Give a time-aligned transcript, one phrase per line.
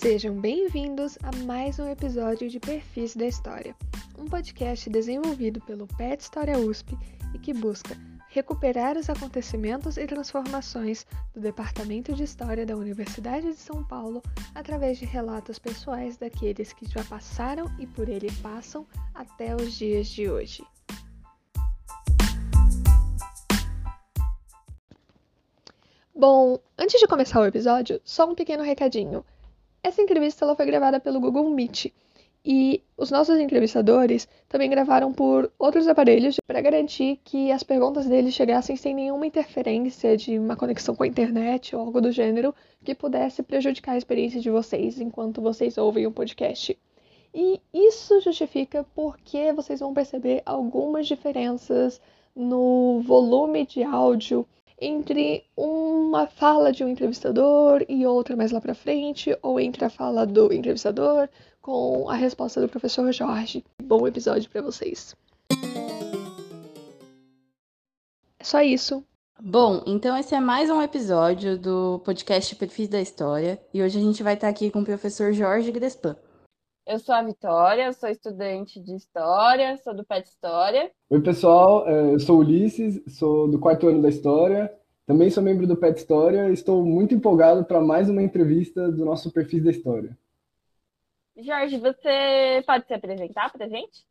[0.00, 3.76] Sejam bem-vindos a mais um episódio de Perfis da História,
[4.18, 6.96] um podcast desenvolvido pelo PET História USP
[7.34, 7.94] e que busca
[8.30, 14.22] recuperar os acontecimentos e transformações do Departamento de História da Universidade de São Paulo
[14.54, 20.06] através de relatos pessoais daqueles que já passaram e por ele passam até os dias
[20.06, 20.64] de hoje.
[26.14, 29.22] Bom, antes de começar o episódio, só um pequeno recadinho.
[29.82, 31.86] Essa entrevista ela foi gravada pelo Google Meet
[32.44, 38.34] e os nossos entrevistadores também gravaram por outros aparelhos para garantir que as perguntas deles
[38.34, 42.94] chegassem sem nenhuma interferência de uma conexão com a internet ou algo do gênero que
[42.94, 46.78] pudesse prejudicar a experiência de vocês enquanto vocês ouvem o podcast.
[47.34, 52.00] E isso justifica porque vocês vão perceber algumas diferenças
[52.34, 54.46] no volume de áudio
[54.80, 59.90] entre uma fala de um entrevistador e outra mais lá para frente, ou entre a
[59.90, 61.28] fala do entrevistador
[61.60, 63.64] com a resposta do professor Jorge.
[63.82, 65.14] Bom episódio para vocês.
[68.38, 69.04] É só isso.
[69.42, 74.02] Bom, então esse é mais um episódio do podcast Perfis da História e hoje a
[74.02, 76.16] gente vai estar aqui com o professor Jorge Grespan.
[76.90, 80.90] Eu sou a Vitória, sou estudante de História, sou do PET História.
[81.08, 85.68] Oi, pessoal, é, eu sou Ulisses, sou do quarto ano da História, também sou membro
[85.68, 89.70] do PET História e estou muito empolgado para mais uma entrevista do nosso Perfis da
[89.70, 90.18] História.
[91.36, 94.04] Jorge, você pode se apresentar para a gente?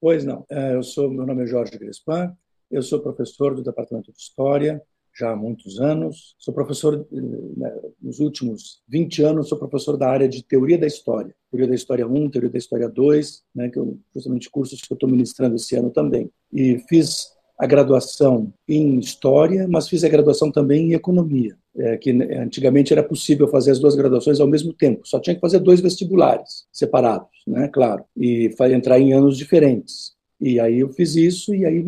[0.00, 2.34] Pois não, é, eu sou, meu nome é Jorge Grespan,
[2.70, 4.82] eu sou professor do Departamento de História
[5.18, 6.34] já há muitos anos.
[6.38, 11.34] Sou professor, né, nos últimos 20 anos, sou professor da área de Teoria da História.
[11.50, 14.94] Teoria da História 1, Teoria da História 2, né, que eu, justamente cursos que eu
[14.94, 16.30] estou ministrando esse ano também.
[16.52, 22.10] E fiz a graduação em História, mas fiz a graduação também em Economia, é, que
[22.10, 25.80] antigamente era possível fazer as duas graduações ao mesmo tempo, só tinha que fazer dois
[25.80, 30.12] vestibulares separados, né, claro, e entrar em anos diferentes.
[30.40, 31.80] E aí eu fiz isso, e aí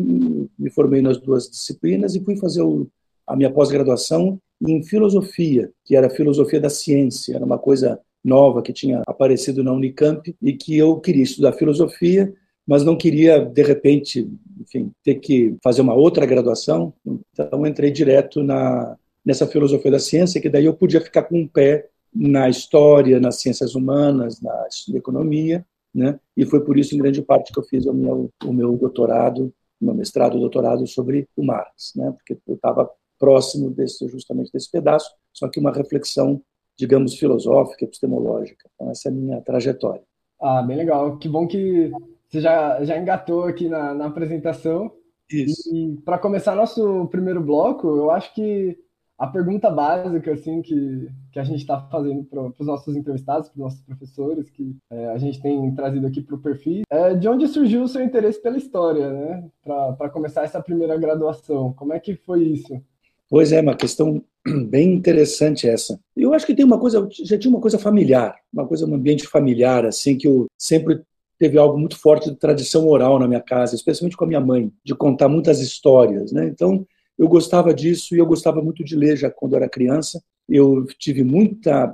[0.57, 2.87] me formei nas duas disciplinas e fui fazer o
[3.27, 8.73] a minha pós-graduação em filosofia, que era filosofia da ciência, era uma coisa nova que
[8.73, 12.33] tinha aparecido na Unicamp e que eu queria estudar filosofia,
[12.65, 14.27] mas não queria de repente,
[14.59, 16.93] enfim, ter que fazer uma outra graduação.
[17.33, 21.47] Então entrei direto na nessa filosofia da ciência, que daí eu podia ficar com um
[21.47, 26.19] pé na história, nas ciências humanas, na economia, né?
[26.37, 29.51] E foi por isso, em grande parte, que eu fiz o meu, o meu doutorado,
[29.81, 32.11] meu mestrado, doutorado sobre o Marx, né?
[32.11, 32.89] Porque eu estava
[33.19, 36.41] próximo desse, justamente desse pedaço, só que uma reflexão,
[36.77, 38.69] digamos, filosófica, epistemológica.
[38.73, 40.03] Então, essa é a minha trajetória.
[40.41, 41.17] Ah, bem legal.
[41.17, 41.91] Que bom que
[42.27, 44.91] você já, já engatou aqui na, na apresentação.
[45.31, 45.73] Isso.
[45.73, 48.77] E para começar nosso primeiro bloco, eu acho que
[49.17, 53.55] a pergunta básica assim que, que a gente está fazendo para os nossos entrevistados, para
[53.55, 57.27] os nossos professores, que é, a gente tem trazido aqui para o perfil, é de
[57.27, 59.49] onde surgiu o seu interesse pela história, né?
[59.63, 61.73] Para começar essa primeira graduação.
[61.73, 62.81] Como é que foi isso?
[63.29, 64.23] Pois é, uma questão
[64.67, 65.99] bem interessante essa.
[66.15, 69.27] Eu acho que tem uma coisa, já tinha uma coisa familiar, uma coisa, um ambiente
[69.27, 71.01] familiar, assim, que eu sempre
[71.37, 74.71] teve algo muito forte de tradição oral na minha casa, especialmente com a minha mãe,
[74.83, 76.47] de contar muitas histórias, né?
[76.47, 76.85] Então,
[77.17, 80.21] eu gostava disso e eu gostava muito de ler já quando era criança.
[80.47, 81.93] Eu tive muita,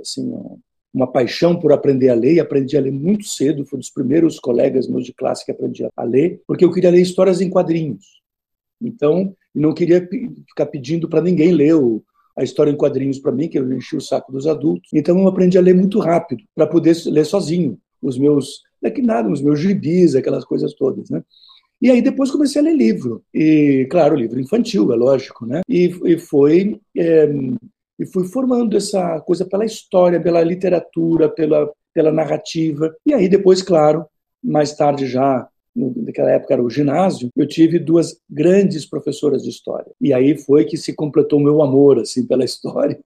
[0.00, 0.32] assim,
[0.92, 3.64] uma paixão por aprender a ler e aprendi a ler muito cedo.
[3.64, 6.90] Fui um dos primeiros colegas meus de classe que aprendi a ler, porque eu queria
[6.90, 8.22] ler histórias em quadrinhos.
[8.80, 10.08] Então, não queria
[10.48, 12.02] ficar pedindo para ninguém ler o,
[12.36, 14.90] a história em quadrinhos para mim, que eu enchi o saco dos adultos.
[14.92, 18.92] Então, eu aprendi a ler muito rápido, para poder ler sozinho os meus, não é
[18.92, 21.22] que nada, os meus gibis, aquelas coisas todas, né?
[21.80, 23.22] E aí depois comecei a ler livro.
[23.34, 25.60] E, claro, livro infantil, é lógico, né?
[25.68, 26.80] E, e foi...
[26.96, 27.28] É,
[27.98, 32.92] e fui formando essa coisa pela história, pela literatura, pela, pela narrativa.
[33.06, 34.04] E aí depois, claro,
[34.42, 39.90] mais tarde já naquela época era o ginásio, eu tive duas grandes professoras de história.
[40.00, 42.98] E aí foi que se completou o meu amor assim pela história.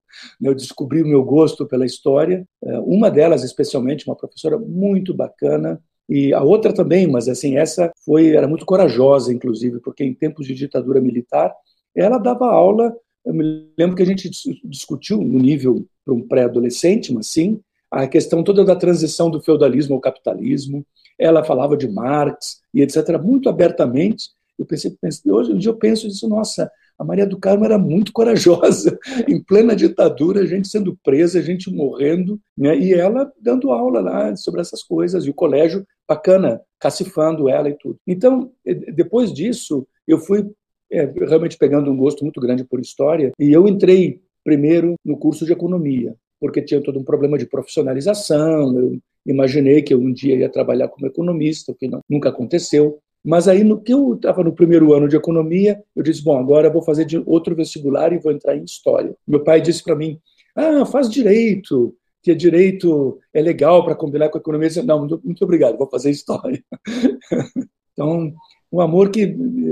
[0.42, 2.46] Eu descobri o meu gosto pela história.
[2.64, 7.90] É, uma delas, especialmente, uma professora muito bacana, e a outra também, mas assim, essa
[8.04, 11.52] foi era muito corajosa, inclusive, porque em tempos de ditadura militar,
[11.94, 12.94] ela dava aula.
[13.24, 14.30] Eu me lembro que a gente
[14.64, 17.60] discutiu no nível para um pré-adolescente, mas sim,
[17.90, 20.84] a questão toda da transição do feudalismo ao capitalismo,
[21.18, 24.30] ela falava de Marx e etc., muito abertamente.
[24.58, 27.78] Eu pensei, pensei hoje em dia eu penso isso, nossa, a Maria do Carmo era
[27.78, 28.98] muito corajosa,
[29.28, 32.76] em plena ditadura, gente sendo presa, gente morrendo, né?
[32.76, 37.74] e ela dando aula lá sobre essas coisas, e o colégio bacana, cacifando ela e
[37.74, 37.98] tudo.
[38.06, 38.50] Então,
[38.94, 40.50] depois disso, eu fui
[40.90, 45.44] é, realmente pegando um gosto muito grande por história, e eu entrei primeiro no curso
[45.44, 46.14] de economia,
[46.46, 48.78] porque tinha todo um problema de profissionalização.
[48.78, 52.98] Eu imaginei que eu um dia ia trabalhar como economista, o que não, nunca aconteceu.
[53.24, 56.68] Mas aí, no que eu estava no primeiro ano de economia, eu disse: bom, agora
[56.68, 59.14] eu vou fazer outro vestibular e vou entrar em história.
[59.26, 60.20] Meu pai disse para mim:
[60.54, 64.68] ah, faz direito, que direito é legal para combinar com a economia.
[64.68, 66.62] Disse, não, muito obrigado, vou fazer história.
[67.92, 68.32] então,
[68.70, 69.22] um amor que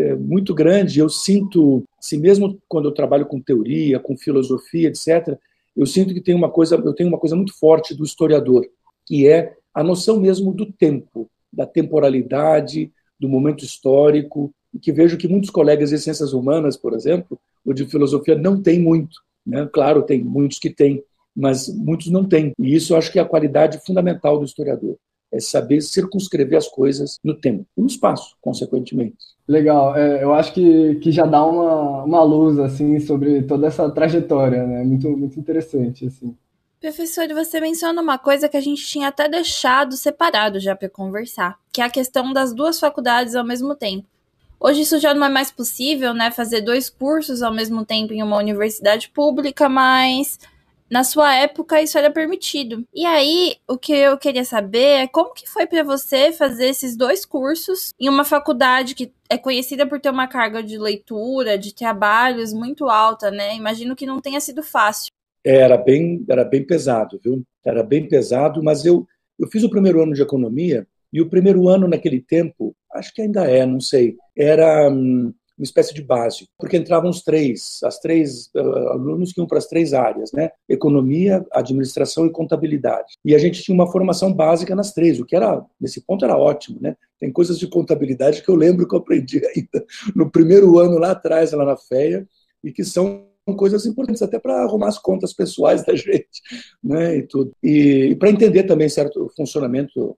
[0.01, 0.99] é muito grande.
[0.99, 5.39] Eu sinto, assim, mesmo quando eu trabalho com teoria, com filosofia, etc.,
[5.77, 8.67] eu sinto que tem uma coisa, eu tenho uma coisa muito forte do historiador,
[9.07, 15.17] que é a noção mesmo do tempo, da temporalidade, do momento histórico, e que vejo
[15.17, 19.17] que muitos colegas de ciências humanas, por exemplo, ou de filosofia, não têm muito.
[19.47, 19.69] Né?
[19.73, 21.03] Claro, tem muitos que têm,
[21.35, 22.53] mas muitos não têm.
[22.59, 24.97] E isso eu acho que é a qualidade fundamental do historiador.
[25.35, 29.17] É saber circunscrever as coisas no tempo e no espaço, consequentemente.
[29.47, 33.91] Legal, é, eu acho que, que já dá uma, uma luz assim sobre toda essa
[33.91, 34.83] trajetória, né?
[34.85, 36.07] Muito, muito interessante.
[36.07, 36.35] Assim.
[36.81, 41.59] Professor, você menciona uma coisa que a gente tinha até deixado separado já para conversar,
[41.73, 44.07] que é a questão das duas faculdades ao mesmo tempo.
[44.61, 48.23] Hoje isso já não é mais possível, né, fazer dois cursos ao mesmo tempo em
[48.23, 50.39] uma universidade pública, mas
[50.95, 52.87] na sua época isso era permitido.
[52.95, 56.97] E aí, o que eu queria saber é como que foi para você fazer esses
[56.97, 61.75] dois cursos em uma faculdade que é conhecida por ter uma carga de leitura, de
[61.75, 63.57] trabalhos muito alta, né?
[63.57, 65.11] Imagino que não tenha sido fácil.
[65.45, 67.43] Era bem, era bem pesado, viu?
[67.67, 69.05] Era bem pesado, mas eu,
[69.37, 73.21] eu fiz o primeiro ano de economia e o primeiro ano naquele tempo, acho que
[73.21, 77.99] ainda é, não sei, era hum, uma espécie de básico, porque entravam os três, as
[78.01, 80.51] três uh, alunos que iam para as três áreas, né?
[80.69, 83.15] Economia, administração e contabilidade.
[83.25, 86.37] E a gente tinha uma formação básica nas três, o que era nesse ponto era
[86.37, 86.97] ótimo, né?
[87.19, 91.13] Tem coisas de contabilidade que eu lembro que eu aprendi ainda no primeiro ano lá
[91.13, 92.27] atrás, lá na FEA,
[92.63, 96.41] e que são coisas importantes até para arrumar as contas pessoais da gente,
[96.83, 97.53] né, e tudo.
[97.63, 100.17] E, e para entender também certo funcionamento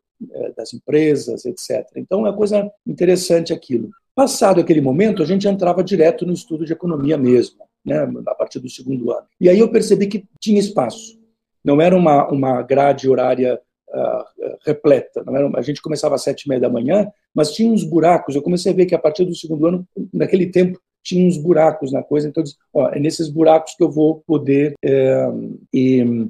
[0.57, 1.87] das empresas, etc.
[1.97, 3.91] Então é uma coisa interessante aquilo.
[4.15, 8.59] Passado aquele momento, a gente entrava direto no estudo de economia mesmo, né, a partir
[8.59, 9.27] do segundo ano.
[9.41, 11.19] E aí eu percebi que tinha espaço.
[11.63, 13.61] Não era uma, uma grade horária
[13.91, 15.23] uh, repleta.
[15.29, 18.35] Era, a gente começava às sete e meia da manhã, mas tinha uns buracos.
[18.35, 21.93] Eu comecei a ver que a partir do segundo ano, naquele tempo, tinha uns buracos
[21.93, 22.43] na coisa, então
[22.75, 25.29] ó, é nesses buracos que eu vou poder é,
[25.73, 26.29] e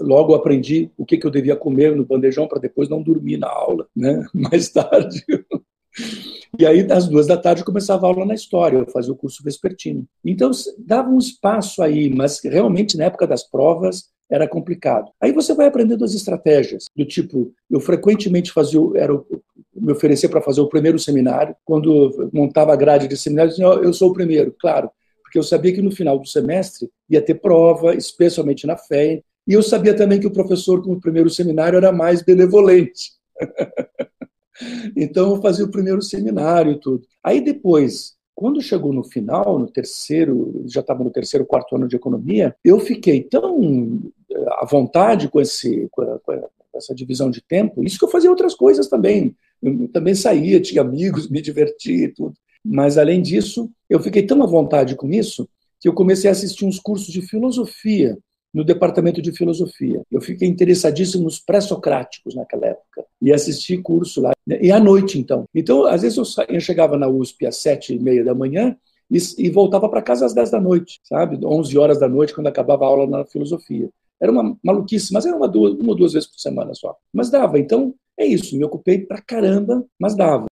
[0.00, 3.48] logo aprendi o que, que eu devia comer no bandejão para depois não dormir na
[3.48, 4.24] aula, né?
[4.32, 5.24] Mais tarde.
[6.58, 9.42] E aí, às duas da tarde, começava a aula na história, eu fazia o curso
[9.42, 10.06] vespertino.
[10.24, 15.10] Então, dava um espaço aí, mas realmente, na época das provas, era complicado.
[15.20, 19.12] Aí você vai aprendendo as estratégias, do tipo, eu frequentemente fazia, era
[19.74, 21.54] me oferecer para fazer o primeiro seminário.
[21.64, 24.90] Quando montava a grade de seminário, eu dizia, eu sou o primeiro, claro,
[25.22, 29.52] porque eu sabia que no final do semestre ia ter prova, especialmente na FEA, e
[29.52, 33.12] eu sabia também que o professor, com o primeiro seminário, era mais benevolente.
[34.96, 37.06] então, eu fazia o primeiro seminário e tudo.
[37.22, 41.96] Aí depois, quando chegou no final, no terceiro, já estava no terceiro, quarto ano de
[41.96, 44.00] economia, eu fiquei tão
[44.30, 46.20] eh, à vontade com, esse, com,
[46.74, 49.36] essa divisão de tempo, isso que eu fazia outras coisas também.
[49.62, 52.34] Eu também saía, tinha amigos, me divertia e tudo.
[52.64, 55.46] Mas, além disso, eu fiquei tão à vontade com isso
[55.78, 58.18] que eu comecei a assistir uns cursos de filosofia
[58.54, 60.00] no departamento de filosofia.
[60.10, 64.32] Eu fiquei interessadíssimo nos pré-socráticos naquela época e assisti curso lá.
[64.46, 65.44] E à noite, então.
[65.52, 68.76] Então, às vezes eu, eu chegava na USP às sete e meia da manhã
[69.10, 71.44] e, e voltava para casa às dez da noite, sabe?
[71.44, 73.90] Onze horas da noite, quando acabava a aula na filosofia.
[74.20, 76.96] Era uma maluquice, mas era uma, duas, uma ou duas vezes por semana só.
[77.12, 77.58] Mas dava.
[77.58, 80.46] Então, é isso, me ocupei pra caramba, mas dava.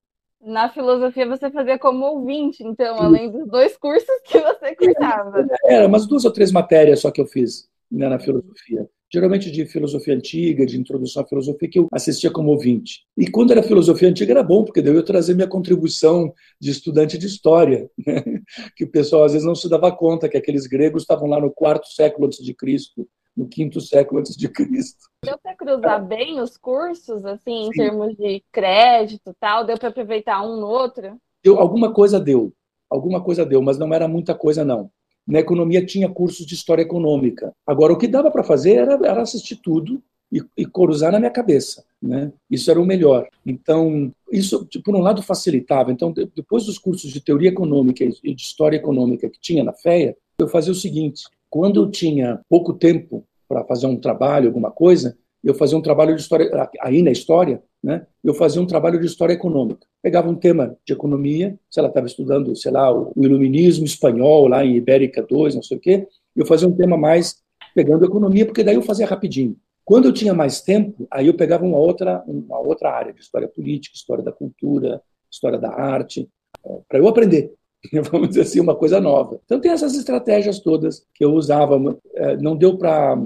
[0.44, 5.46] Na filosofia você fazia como ouvinte, então, além dos dois cursos que você cursava.
[5.64, 8.88] Era, umas duas ou três matérias só que eu fiz né, na filosofia.
[9.12, 13.02] Geralmente de filosofia antiga, de introdução à filosofia, que eu assistia como ouvinte.
[13.16, 17.18] E quando era filosofia antiga era bom, porque daí eu trazia minha contribuição de estudante
[17.18, 18.22] de história, né?
[18.74, 21.50] que o pessoal às vezes não se dava conta que aqueles gregos estavam lá no
[21.50, 23.06] quarto século antes de Cristo,
[23.36, 25.10] no quinto século antes de Cristo.
[25.22, 27.68] Deu para cruzar bem os cursos, assim, Sim.
[27.68, 29.66] em termos de crédito tal?
[29.66, 31.18] Deu para aproveitar um no outro?
[31.44, 32.50] Deu, alguma coisa deu,
[32.88, 34.90] alguma coisa deu, mas não era muita coisa, não.
[35.26, 37.52] Na economia tinha cursos de história econômica.
[37.66, 40.66] Agora, o que dava para fazer era, era, assistir tudo e, e
[41.10, 41.84] na minha cabeça.
[42.00, 42.32] Né?
[42.50, 43.28] Isso era o melhor.
[43.46, 45.92] Então, isso, por um lado, facilitava.
[45.92, 50.16] Então, depois dos cursos de teoria econômica e de história econômica que tinha na FEA,
[50.38, 55.16] eu fazia o seguinte: quando eu tinha pouco tempo para fazer um trabalho, alguma coisa,
[55.48, 58.06] eu fazia um trabalho de história, aí na história, né?
[58.22, 59.86] Eu fazia um trabalho de história econômica.
[60.00, 64.64] Pegava um tema de economia, se ela estava estudando, sei lá, o iluminismo espanhol lá
[64.64, 66.06] em Ibérica II, não sei o quê,
[66.36, 67.42] eu fazia um tema mais
[67.74, 69.56] pegando economia, porque daí eu fazia rapidinho.
[69.84, 73.48] Quando eu tinha mais tempo, aí eu pegava uma outra, uma outra área de história
[73.48, 76.28] política, história da cultura, história da arte,
[76.64, 77.52] é, para eu aprender.
[78.10, 79.40] Vamos dizer assim, uma coisa nova.
[79.44, 81.98] Então, tem essas estratégias todas que eu usava.
[82.14, 83.18] É, não deu para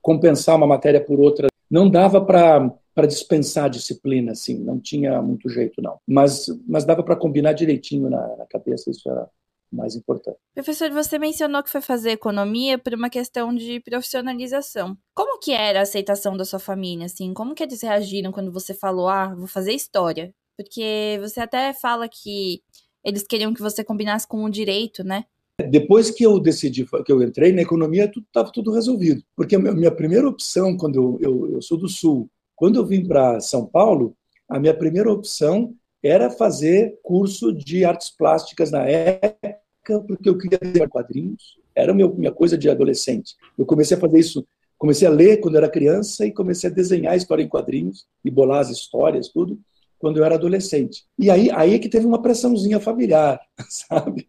[0.00, 5.80] compensar uma matéria por outra, não dava para dispensar disciplina, assim, não tinha muito jeito,
[5.82, 5.98] não.
[6.06, 9.28] Mas, mas dava para combinar direitinho na, na cabeça, isso era
[9.72, 10.38] mais importante.
[10.54, 14.96] Professor, você mencionou que foi fazer economia por uma questão de profissionalização.
[15.14, 17.34] Como que era a aceitação da sua família, assim?
[17.34, 20.32] Como que eles reagiram quando você falou, ah, vou fazer história?
[20.56, 22.62] Porque você até fala que
[23.04, 25.24] eles queriam que você combinasse com o direito, né?
[25.70, 29.22] Depois que eu decidi, que eu entrei na economia, estava tudo, resolvido.
[29.36, 33.06] Porque a minha primeira opção, quando eu, eu, eu sou do Sul, quando eu vim
[33.06, 34.16] para São Paulo,
[34.48, 40.58] a minha primeira opção era fazer curso de artes plásticas na época, porque eu queria
[40.62, 41.56] ler quadrinhos.
[41.74, 43.34] Era a minha coisa de adolescente.
[43.56, 44.46] Eu comecei a fazer isso,
[44.76, 48.60] comecei a ler quando era criança e comecei a desenhar história em quadrinhos e bolar
[48.60, 49.58] as histórias, tudo,
[49.98, 51.04] quando eu era adolescente.
[51.18, 54.28] E aí, aí é que teve uma pressãozinha familiar, sabe?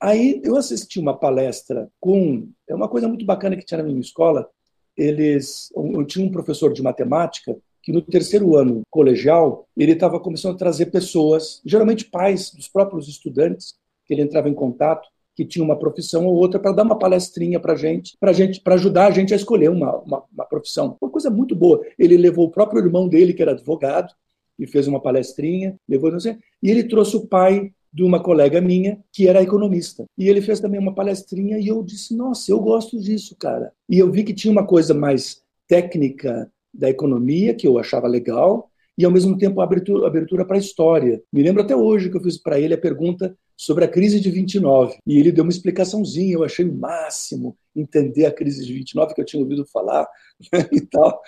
[0.00, 2.48] Aí eu assisti uma palestra com.
[2.68, 4.48] É uma coisa muito bacana que tinha na minha escola,
[4.96, 10.54] eles, eu tinha um professor de matemática que no terceiro ano colegial ele estava começando
[10.54, 13.74] a trazer pessoas, geralmente pais dos próprios estudantes,
[14.06, 17.58] que ele entrava em contato, que tinha uma profissão ou outra para dar uma palestrinha
[17.58, 20.96] para gente, para gente, para ajudar a gente a escolher uma, uma, uma, profissão.
[21.00, 21.84] Uma coisa muito boa.
[21.98, 24.14] Ele levou o próprio irmão dele que era advogado
[24.58, 28.60] e fez uma palestrinha, levou não sei, e ele trouxe o pai de uma colega
[28.60, 30.04] minha que era economista.
[30.18, 33.72] E ele fez também uma palestrinha e eu disse: Nossa, eu gosto disso, cara.
[33.88, 38.68] E eu vi que tinha uma coisa mais técnica da economia que eu achava legal
[38.98, 41.22] e ao mesmo tempo abertura, abertura para a história.
[41.32, 44.28] Me lembro até hoje que eu fiz para ele a pergunta sobre a crise de
[44.28, 46.34] 29 e ele deu uma explicaçãozinha.
[46.34, 50.08] Eu achei o máximo entender a crise de 29 que eu tinha ouvido falar
[50.72, 51.22] e tal.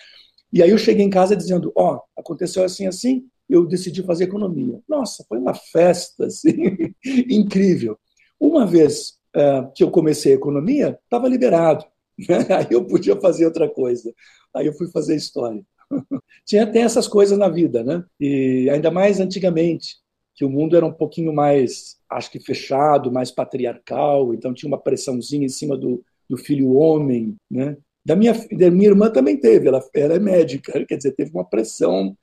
[0.52, 4.24] E aí eu cheguei em casa dizendo: Ó, oh, aconteceu assim assim eu decidi fazer
[4.24, 4.80] economia.
[4.88, 6.54] Nossa, foi uma festa assim,
[7.28, 7.98] incrível.
[8.38, 11.84] Uma vez uh, que eu comecei a economia, estava liberado.
[12.18, 12.38] Né?
[12.50, 14.12] Aí eu podia fazer outra coisa.
[14.54, 15.62] Aí eu fui fazer história.
[16.44, 18.04] Tinha até essas coisas na vida, né?
[18.18, 19.96] E ainda mais antigamente,
[20.34, 24.78] que o mundo era um pouquinho mais, acho que fechado, mais patriarcal, então tinha uma
[24.78, 27.76] pressãozinha em cima do, do filho homem, né?
[28.04, 31.44] Da minha, da minha irmã também teve, ela, ela é médica, quer dizer, teve uma
[31.44, 32.16] pressão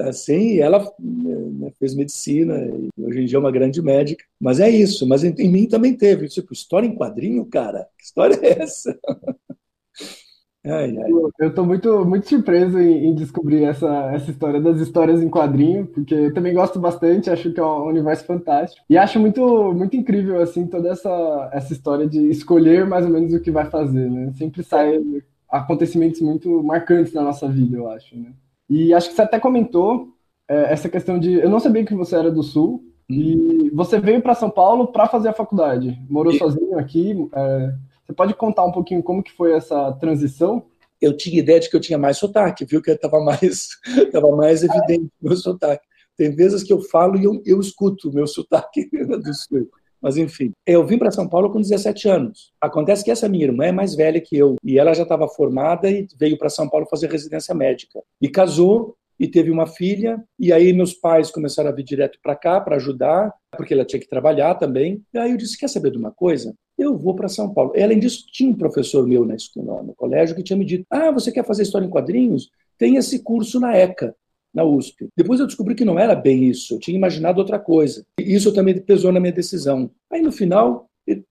[0.00, 4.24] assim, ela né, fez medicina, e hoje em dia é uma grande médica.
[4.40, 6.28] Mas é isso, mas em, em mim também teve.
[6.28, 7.86] Tipo, história em quadrinho, cara?
[7.98, 8.98] Que história é essa?
[10.62, 11.10] Ai, ai.
[11.38, 15.86] Eu estou muito, muito surpreso em, em, descobrir essa, essa história das histórias em quadrinho,
[15.86, 18.84] porque eu também gosto bastante, acho que é um universo fantástico.
[18.88, 23.32] E acho muito, muito incrível, assim, toda essa, essa história de escolher mais ou menos
[23.32, 24.32] o que vai fazer, né?
[24.34, 25.00] Sempre sai
[25.48, 28.30] acontecimentos muito marcantes na nossa vida, eu acho, né?
[28.70, 30.14] E acho que você até comentou
[30.48, 31.34] é, essa questão de.
[31.34, 32.86] Eu não sabia que você era do Sul.
[33.12, 36.00] E você veio para São Paulo para fazer a faculdade.
[36.08, 36.38] Morou e...
[36.38, 37.28] sozinho aqui.
[37.34, 37.74] É,
[38.06, 40.64] você pode contar um pouquinho como que foi essa transição?
[41.00, 42.80] Eu tinha ideia de que eu tinha mais sotaque, viu?
[42.80, 43.70] Que estava mais,
[44.12, 45.84] tava mais evidente o meu sotaque.
[46.16, 49.68] Tem vezes que eu falo e eu, eu escuto o meu sotaque do Sul.
[50.00, 52.52] Mas enfim, eu vim para São Paulo com 17 anos.
[52.60, 55.90] Acontece que essa minha irmã é mais velha que eu e ela já estava formada
[55.90, 58.00] e veio para São Paulo fazer residência médica.
[58.20, 60.24] E casou e teve uma filha.
[60.38, 64.00] E aí meus pais começaram a vir direto para cá para ajudar, porque ela tinha
[64.00, 65.02] que trabalhar também.
[65.12, 66.54] E aí eu disse: quer saber de uma coisa?
[66.78, 67.72] Eu vou para São Paulo.
[67.76, 70.86] E, além disso, tinha um professor meu na escola, no colégio que tinha me dito:
[70.88, 72.48] ah, você quer fazer história em quadrinhos?
[72.78, 74.16] Tem esse curso na ECA
[74.54, 75.08] na USP.
[75.16, 78.04] Depois eu descobri que não era bem isso, eu tinha imaginado outra coisa.
[78.18, 79.90] E isso também pesou na minha decisão.
[80.10, 80.86] Aí no final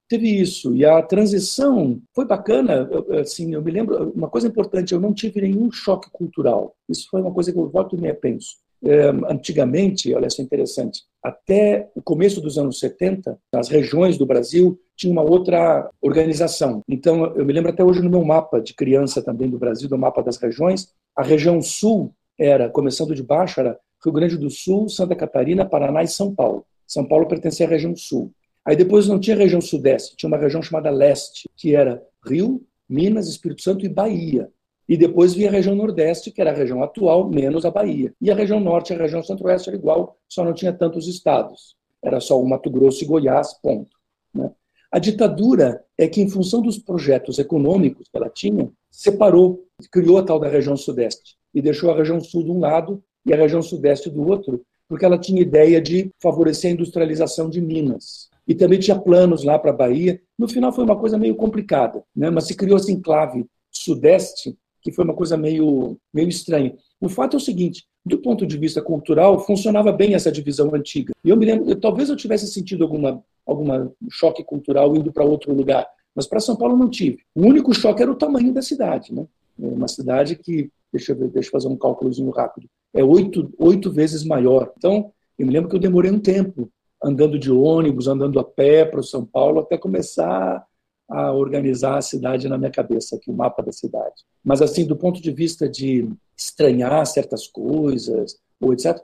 [0.08, 2.88] teve isso e a transição foi bacana.
[3.20, 6.74] Assim, eu me lembro uma coisa importante, eu não tive nenhum choque cultural.
[6.88, 8.56] Isso foi uma coisa que eu volto e me penso.
[8.82, 14.80] É, antigamente, olha só interessante, até o começo dos anos 70, as regiões do Brasil
[14.96, 16.80] tinham uma outra organização.
[16.88, 19.98] Então, eu me lembro até hoje no meu mapa de criança também do Brasil, do
[19.98, 24.88] mapa das regiões, a região sul era, começando de baixo, era Rio Grande do Sul,
[24.88, 26.64] Santa Catarina, Paraná e São Paulo.
[26.86, 28.32] São Paulo pertencia à região sul.
[28.64, 33.28] Aí depois não tinha região sudeste, tinha uma região chamada leste, que era Rio, Minas,
[33.28, 34.48] Espírito Santo e Bahia.
[34.88, 38.12] E depois vinha a região nordeste, que era a região atual, menos a Bahia.
[38.20, 41.76] E a região norte, a região centro-oeste era igual, só não tinha tantos estados.
[42.02, 43.90] Era só o Mato Grosso e Goiás, ponto.
[44.34, 44.50] Né?
[44.90, 50.22] A ditadura é que, em função dos projetos econômicos que ela tinha, separou, criou a
[50.22, 53.62] tal da região sudeste e deixou a região sul de um lado e a região
[53.62, 58.28] sudeste do outro, porque ela tinha ideia de favorecer a industrialização de Minas.
[58.48, 60.20] e também tinha planos lá para a Bahia.
[60.36, 62.30] No final foi uma coisa meio complicada, né?
[62.30, 66.74] mas se criou esse enclave sudeste, que foi uma coisa meio, meio estranha.
[67.00, 71.12] O fato é o seguinte, do ponto de vista cultural, funcionava bem essa divisão antiga.
[71.22, 75.54] E eu me lembro, talvez eu tivesse sentido alguma, alguma choque cultural indo para outro
[75.54, 77.20] lugar, mas para São Paulo não tive.
[77.34, 79.26] O único choque era o tamanho da cidade, né?
[79.62, 83.52] É uma cidade que, deixa eu ver, deixa eu fazer um cálculozinho rápido, é oito,
[83.58, 84.72] oito vezes maior.
[84.76, 86.70] Então, eu me lembro que eu demorei um tempo
[87.02, 90.66] andando de ônibus, andando a pé para São Paulo, até começar
[91.08, 94.24] a organizar a cidade na minha cabeça, aqui o mapa da cidade.
[94.44, 99.02] Mas assim, do ponto de vista de estranhar certas coisas, ou etc,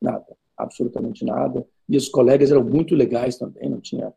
[0.00, 1.66] nada, absolutamente nada.
[1.88, 4.12] E os colegas eram muito legais também, não tinha,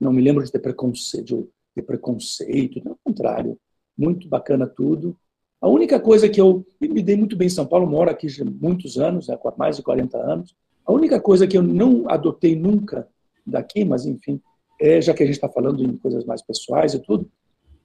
[0.00, 3.58] não me lembro de ter preconceito, de ter preconceito, ao contrário,
[3.96, 5.16] muito bacana tudo.
[5.64, 8.44] A única coisa que eu me dei muito bem em São Paulo, moro aqui há
[8.44, 10.54] muitos anos, né, mais de 40 anos,
[10.84, 13.08] a única coisa que eu não adotei nunca
[13.46, 14.38] daqui, mas enfim,
[14.78, 17.30] é, já que a gente está falando em coisas mais pessoais e tudo,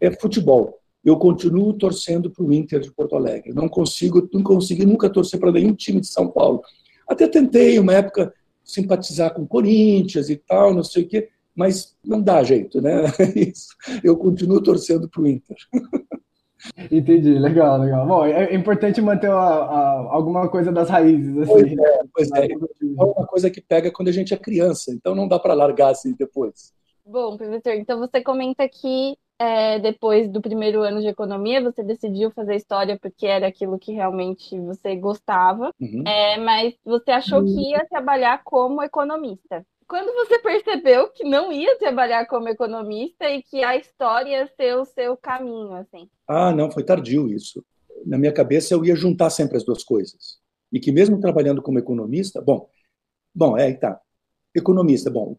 [0.01, 0.77] é futebol.
[1.05, 3.53] Eu continuo torcendo para o Inter de Porto Alegre.
[3.53, 6.61] Não consigo, não consegui nunca torcer para nenhum time de São Paulo.
[7.07, 12.21] Até tentei, uma época, simpatizar com Corinthians e tal, não sei o quê, mas não
[12.21, 13.03] dá jeito, né?
[13.37, 13.69] Isso.
[14.03, 15.55] Eu continuo torcendo para o Inter.
[16.91, 18.05] Entendi, legal, legal.
[18.05, 21.37] Bom, é importante manter a, a, alguma coisa das raízes.
[21.37, 21.51] Assim.
[21.51, 22.45] Pois é, pois é.
[22.51, 25.91] É uma coisa que pega quando a gente é criança, então não dá para largar
[25.91, 26.73] assim depois.
[27.05, 32.29] Bom, professor, então você comenta que é, depois do primeiro ano de economia, você decidiu
[32.29, 36.03] fazer história porque era aquilo que realmente você gostava, uhum.
[36.05, 37.71] é, mas você achou que uhum.
[37.71, 43.63] ia trabalhar como economista quando você percebeu que não ia trabalhar como economista e que
[43.63, 46.07] a história ia ser o seu caminho, assim?
[46.27, 47.65] Ah, não, foi tardio isso.
[48.05, 50.37] Na minha cabeça eu ia juntar sempre as duas coisas.
[50.71, 52.69] E que mesmo trabalhando como economista, bom,
[53.33, 53.99] bom, é, tá.
[54.55, 55.35] Economista, bom,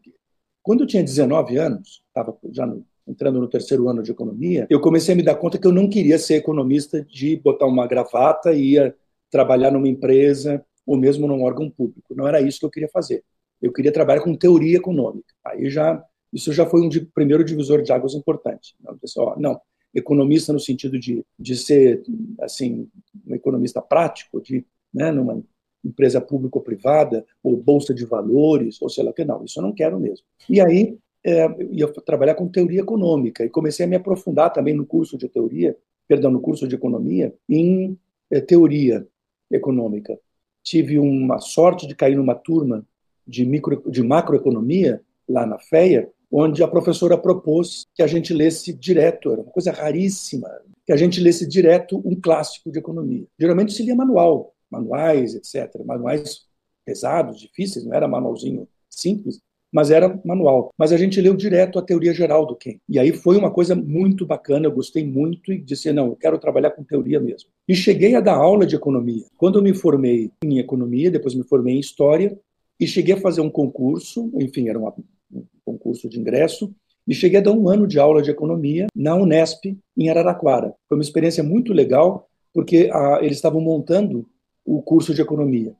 [0.61, 4.81] quando eu tinha 19 anos, estava já no, entrando no terceiro ano de economia, eu
[4.81, 8.51] comecei a me dar conta que eu não queria ser economista de botar uma gravata
[8.51, 8.95] e ir
[9.29, 12.13] trabalhar numa empresa ou mesmo num órgão público.
[12.13, 13.23] Não era isso que eu queria fazer
[13.61, 15.33] eu queria trabalhar com teoria econômica.
[15.45, 18.75] Aí já isso já foi um de, primeiro divisor de águas importante.
[18.81, 19.59] Não, pessoal, não,
[19.93, 22.03] economista no sentido de, de ser
[22.39, 22.87] assim
[23.27, 25.43] um economista prático, de né, numa
[25.83, 29.43] empresa pública ou privada ou bolsa de valores ou sei lá o que não.
[29.43, 30.25] Isso eu não quero mesmo.
[30.49, 34.85] E aí é, ia trabalhar com teoria econômica e comecei a me aprofundar também no
[34.85, 37.97] curso de teoria, perdão, no curso de economia em
[38.29, 39.05] é, teoria
[39.51, 40.17] econômica.
[40.63, 42.85] Tive uma sorte de cair numa turma
[43.31, 48.73] de, micro, de macroeconomia, lá na FEA, onde a professora propôs que a gente lesse
[48.73, 50.49] direto, era uma coisa raríssima,
[50.85, 53.25] que a gente lesse direto um clássico de economia.
[53.39, 55.83] Geralmente se lia manual, manuais, etc.
[55.85, 56.41] Manuais
[56.85, 59.39] pesados, difíceis, não era manualzinho simples,
[59.71, 60.73] mas era manual.
[60.77, 62.81] Mas a gente leu direto a teoria geral do Keynes.
[62.89, 66.37] E aí foi uma coisa muito bacana, eu gostei muito e disse, não, eu quero
[66.37, 67.49] trabalhar com teoria mesmo.
[67.67, 69.23] E cheguei a dar aula de economia.
[69.37, 72.37] Quando eu me formei em economia, depois me formei em história,
[72.81, 74.91] e cheguei a fazer um concurso, enfim, era uma,
[75.31, 76.73] um concurso de ingresso,
[77.07, 80.73] e cheguei a dar um ano de aula de economia na Unesp, em Araraquara.
[80.89, 84.27] Foi uma experiência muito legal, porque a, eles estavam montando
[84.65, 85.75] o curso de economia,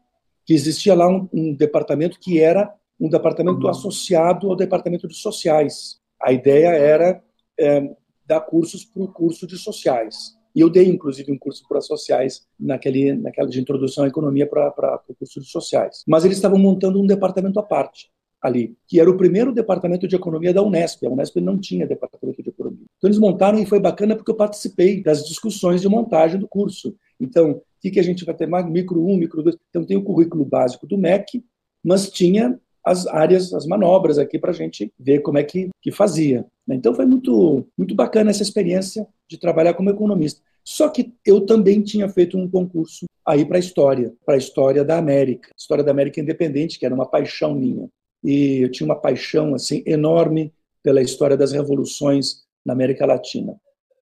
[0.46, 3.70] que existia lá um, um departamento que era um departamento uhum.
[3.70, 6.00] associado ao departamento de sociais.
[6.22, 7.24] A ideia era
[7.60, 7.96] é,
[8.28, 10.38] dar cursos para o curso de sociais.
[10.56, 15.02] E eu dei, inclusive, um curso para sociais, naquele, naquela de introdução à economia para
[15.08, 16.04] o curso de sociais.
[16.08, 18.10] Mas eles estavam montando um departamento à parte
[18.42, 21.06] ali, que era o primeiro departamento de economia da Unesp.
[21.06, 22.86] A Unesp não tinha departamento de economia.
[22.98, 26.96] Então eles montaram e foi bacana porque eu participei das discussões de montagem do curso.
[27.20, 28.66] Então, o que, a gente vai ter mais?
[28.66, 29.56] Micro 1, micro 2.
[29.70, 31.44] Então tem o currículo básico do MEC,
[31.84, 35.92] mas tinha as áreas, as manobras aqui para a gente ver como é que, que
[35.92, 36.46] fazia.
[36.68, 40.42] Então foi muito, muito bacana essa experiência de trabalhar como economista.
[40.62, 44.98] Só que eu também tinha feito um concurso aí para história, para a história da
[44.98, 47.88] América, história da América independente, que era uma paixão minha.
[48.22, 53.56] E eu tinha uma paixão assim enorme pela história das revoluções na América Latina,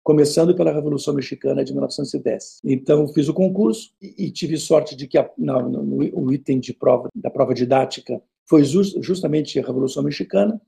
[0.03, 2.59] começando pela Revolução Mexicana de 1910.
[2.63, 7.07] Então fiz o concurso e, tive sorte de que a, no, o item de prova
[7.13, 10.59] da prova didática foi just, justamente a Revolução Mexicana.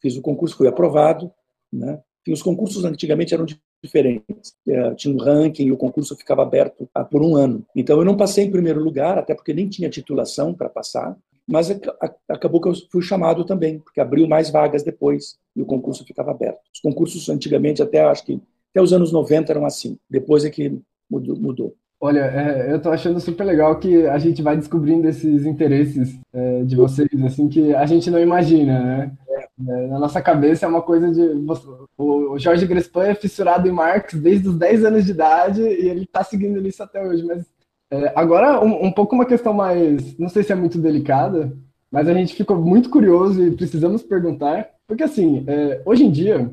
[0.00, 1.32] Fiz o concurso, fui aprovado,
[1.72, 2.00] né?
[2.28, 3.46] E os concursos antigamente eram
[3.82, 4.54] diferentes.
[4.68, 7.64] É, tinha um ranking e o concurso ficava aberto ah, por um ano.
[7.74, 11.16] Então eu não passei em primeiro lugar, até porque nem tinha titulação para passar,
[11.48, 11.70] mas
[12.28, 16.30] acabou que eu fui chamado também, porque abriu mais vagas depois e o concurso ficava
[16.30, 16.60] aberto.
[16.74, 18.38] Os concursos antigamente, até acho que
[18.70, 20.78] até os anos 90 eram assim, depois é que
[21.10, 21.74] mudou.
[22.00, 26.62] Olha, é, eu estou achando super legal que a gente vai descobrindo esses interesses é,
[26.62, 29.12] de vocês, assim, que a gente não imagina, né?
[29.66, 31.20] É, na nossa cabeça é uma coisa de.
[31.96, 36.04] O Jorge Grespan é fissurado em Marx desde os 10 anos de idade e ele
[36.04, 37.24] está seguindo isso até hoje.
[37.24, 37.44] Mas
[37.90, 40.16] é, agora, um, um, pouco uma questão mais.
[40.18, 41.52] Não sei se é muito delicada,
[41.90, 44.68] mas a gente ficou muito curioso e precisamos perguntar.
[44.86, 46.52] Porque, assim, é, hoje em dia,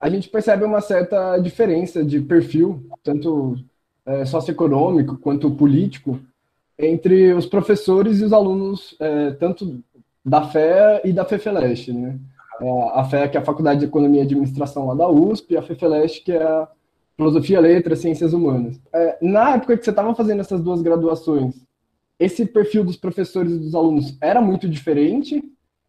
[0.00, 3.56] a gente percebe uma certa diferença de perfil, tanto
[4.04, 6.20] é, socioeconômico quanto político,
[6.78, 9.80] entre os professores e os alunos, é, tanto
[10.24, 12.18] da FEA e da FEFELEST, né?
[12.60, 15.56] É, a FEA, que é a Faculdade de Economia e Administração lá da USP, e
[15.56, 16.68] a FEFELEST, que é a
[17.16, 18.80] Filosofia, Letras, Ciências Humanas.
[18.92, 21.54] É, na época que você estava fazendo essas duas graduações,
[22.18, 25.42] esse perfil dos professores e dos alunos era muito diferente?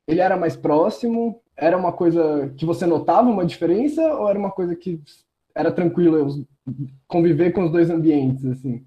[0.07, 1.41] Ele era mais próximo?
[1.55, 4.01] Era uma coisa que você notava uma diferença?
[4.15, 4.99] Ou era uma coisa que
[5.55, 6.45] era tranquilo
[7.07, 8.83] conviver com os dois ambientes, assim?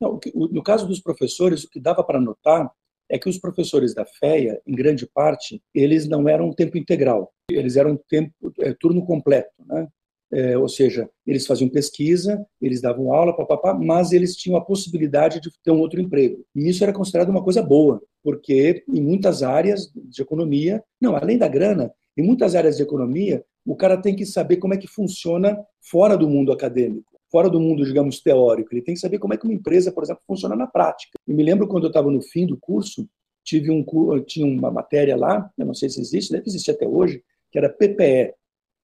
[0.00, 2.70] Não, no caso dos professores, o que dava para notar
[3.08, 7.76] é que os professores da FEA, em grande parte, eles não eram tempo integral, eles
[7.76, 9.88] eram tempo é, turno completo, né?
[10.30, 15.40] É, ou seja, eles faziam pesquisa, eles davam aula, papapá, mas eles tinham a possibilidade
[15.40, 16.44] de ter um outro emprego.
[16.54, 21.38] E isso era considerado uma coisa boa, porque em muitas áreas de economia, não, além
[21.38, 24.86] da grana, em muitas áreas de economia, o cara tem que saber como é que
[24.86, 28.72] funciona fora do mundo acadêmico fora do mundo, digamos, teórico.
[28.72, 31.18] Ele tem que saber como é que uma empresa, por exemplo, funciona na prática.
[31.26, 33.08] E me lembro quando eu estava no fim do curso,
[33.44, 33.84] tive um
[34.26, 37.68] tinha uma matéria lá, eu não sei se existe, deve existir até hoje, que era
[37.68, 38.34] PPE,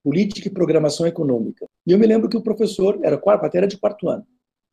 [0.03, 1.67] Política e Programação Econômica.
[1.87, 4.27] E eu me lembro que o professor, era a matéria de quarto ano,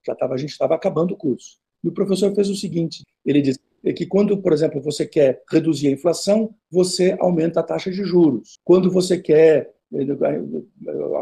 [0.05, 1.57] já tava, a gente estava acabando o curso.
[1.84, 3.60] E o professor fez o seguinte, ele disse
[3.95, 8.60] que quando, por exemplo, você quer reduzir a inflação, você aumenta a taxa de juros.
[8.63, 9.73] Quando você quer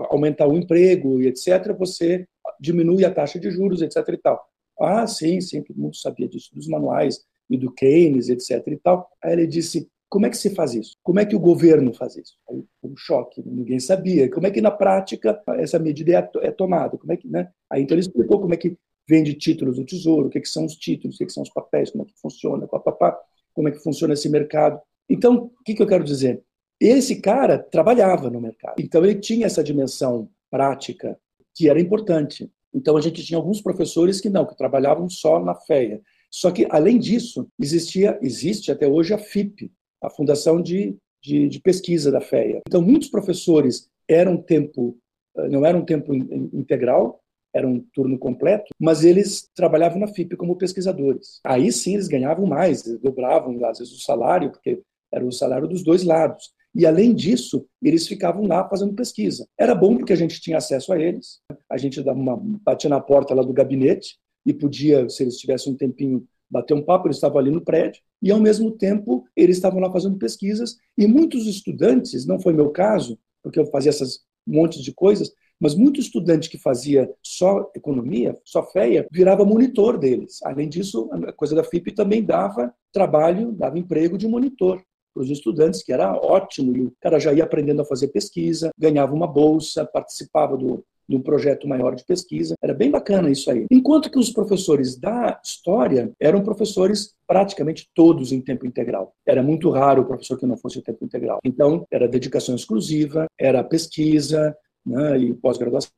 [0.10, 2.28] aumentar o emprego e etc., você
[2.60, 3.98] diminui a taxa de juros, etc.
[4.10, 4.44] e tal.
[4.80, 8.66] Ah, sim, sim, todo mundo sabia disso, dos manuais e do Keynes, etc.
[8.68, 9.10] e tal.
[9.24, 10.96] Aí ele disse, como é que se faz isso?
[11.04, 12.34] Como é que o governo faz isso?
[12.50, 14.30] Aí um choque, ninguém sabia.
[14.30, 16.98] Como é que na prática essa medida é, é tomada?
[16.98, 17.50] Como é que, né?
[17.70, 18.76] Aí então ele explicou como é que
[19.08, 21.34] vende títulos do Tesouro, o que, é que são os títulos, o que, é que
[21.34, 23.18] são os papéis, como é que funciona, papapá,
[23.54, 24.80] como é que funciona esse mercado.
[25.10, 26.44] Então, o que, que eu quero dizer?
[26.80, 31.20] Esse cara trabalhava no mercado, então ele tinha essa dimensão prática
[31.54, 32.50] que era importante.
[32.74, 36.02] Então a gente tinha alguns professores que não, que trabalhavam só na FEA.
[36.32, 41.60] Só que, além disso, existia, existe até hoje a FIP, a Fundação de, de, de
[41.60, 42.62] Pesquisa da FEA.
[42.68, 44.98] Então, muitos professores eram tempo,
[45.38, 47.20] eh, não eram tempo integral,
[47.54, 51.40] era um turno completo, mas eles trabalhavam na FIP como pesquisadores.
[51.44, 55.84] Aí sim eles ganhavam mais, dobravam às vezes o salário, porque era o salário dos
[55.84, 56.54] dois lados.
[56.80, 59.46] E, além disso, eles ficavam lá fazendo pesquisa.
[59.60, 61.42] Era bom porque a gente tinha acesso a eles.
[61.70, 65.74] A gente dava uma, batia na porta lá do gabinete e podia, se eles tivessem
[65.74, 67.08] um tempinho, bater um papo.
[67.08, 68.02] Eles estavam ali no prédio.
[68.24, 70.78] E, ao mesmo tempo, eles estavam lá fazendo pesquisas.
[70.98, 75.76] E muitos estudantes, não foi meu caso, porque eu fazia essas montes de coisas, mas
[75.76, 80.40] muito estudante que fazia só economia, só FEA, virava monitor deles.
[80.46, 84.82] Além disso, a coisa da FIP também dava trabalho, dava emprego de monitor
[85.14, 88.70] para os estudantes, que era ótimo, e o cara já ia aprendendo a fazer pesquisa,
[88.78, 92.54] ganhava uma bolsa, participava do, de um projeto maior de pesquisa.
[92.62, 93.66] Era bem bacana isso aí.
[93.72, 99.14] Enquanto que os professores da história eram professores praticamente todos em tempo integral.
[99.26, 101.40] Era muito raro o professor que não fosse em tempo integral.
[101.44, 105.92] Então, era dedicação exclusiva, era pesquisa né, e pós-graduação,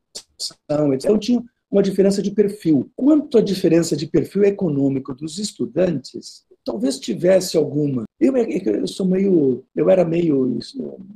[0.94, 1.06] etc.
[1.06, 2.92] Então, tinha uma diferença de perfil.
[2.96, 8.04] Quanto à diferença de perfil econômico dos estudantes, talvez tivesse alguma.
[8.20, 10.60] Eu, eu sou meio, eu era meio,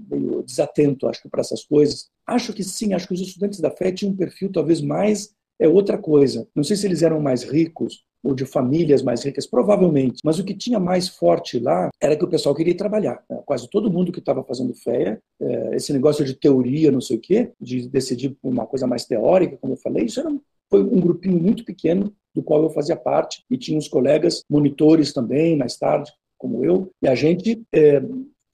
[0.10, 2.10] meio desatento, acho para essas coisas.
[2.26, 5.68] Acho que sim, acho que os estudantes da fé tinham um perfil talvez mais é
[5.68, 6.48] outra coisa.
[6.56, 10.20] Não sei se eles eram mais ricos ou de famílias mais ricas, provavelmente.
[10.24, 13.24] Mas o que tinha mais forte lá era que o pessoal queria trabalhar.
[13.30, 13.40] Né?
[13.46, 17.22] Quase todo mundo que estava fazendo fé, é, esse negócio de teoria, não sei o
[17.22, 20.36] quê, de decidir uma coisa mais teórica, como eu falei, isso era,
[20.72, 25.14] foi um grupinho muito pequeno do qual eu fazia parte, e tinha uns colegas monitores
[25.14, 28.02] também, mais tarde, como eu, e a gente é,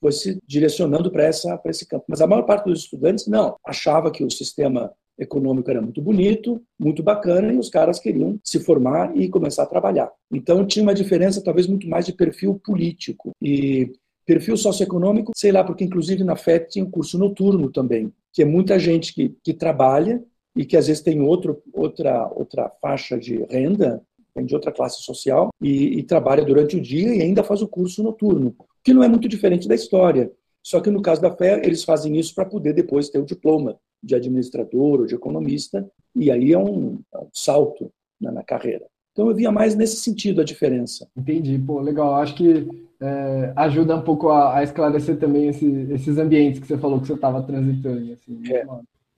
[0.00, 2.04] foi se direcionando para esse campo.
[2.08, 6.62] Mas a maior parte dos estudantes, não, achava que o sistema econômico era muito bonito,
[6.78, 10.10] muito bacana, e os caras queriam se formar e começar a trabalhar.
[10.30, 13.32] Então tinha uma diferença talvez muito mais de perfil político.
[13.42, 13.92] E
[14.24, 18.44] perfil socioeconômico, sei lá, porque inclusive na FET tinha um curso noturno também, que é
[18.44, 20.22] muita gente que, que trabalha
[20.54, 24.02] e que às vezes tem outro, outra, outra faixa de renda,
[24.34, 27.68] vem de outra classe social, e, e trabalha durante o dia e ainda faz o
[27.68, 30.30] curso noturno, que não é muito diferente da história.
[30.62, 33.78] Só que no caso da fé, eles fazem isso para poder depois ter o diploma
[34.02, 38.86] de administrador ou de economista, e aí é um, é um salto né, na carreira.
[39.12, 41.06] Então eu via mais nesse sentido a diferença.
[41.16, 42.14] Entendi, pô, legal.
[42.14, 42.66] Acho que
[43.00, 47.06] é, ajuda um pouco a, a esclarecer também esse, esses ambientes que você falou que
[47.06, 48.12] você estava transitando.
[48.12, 48.66] Assim, é.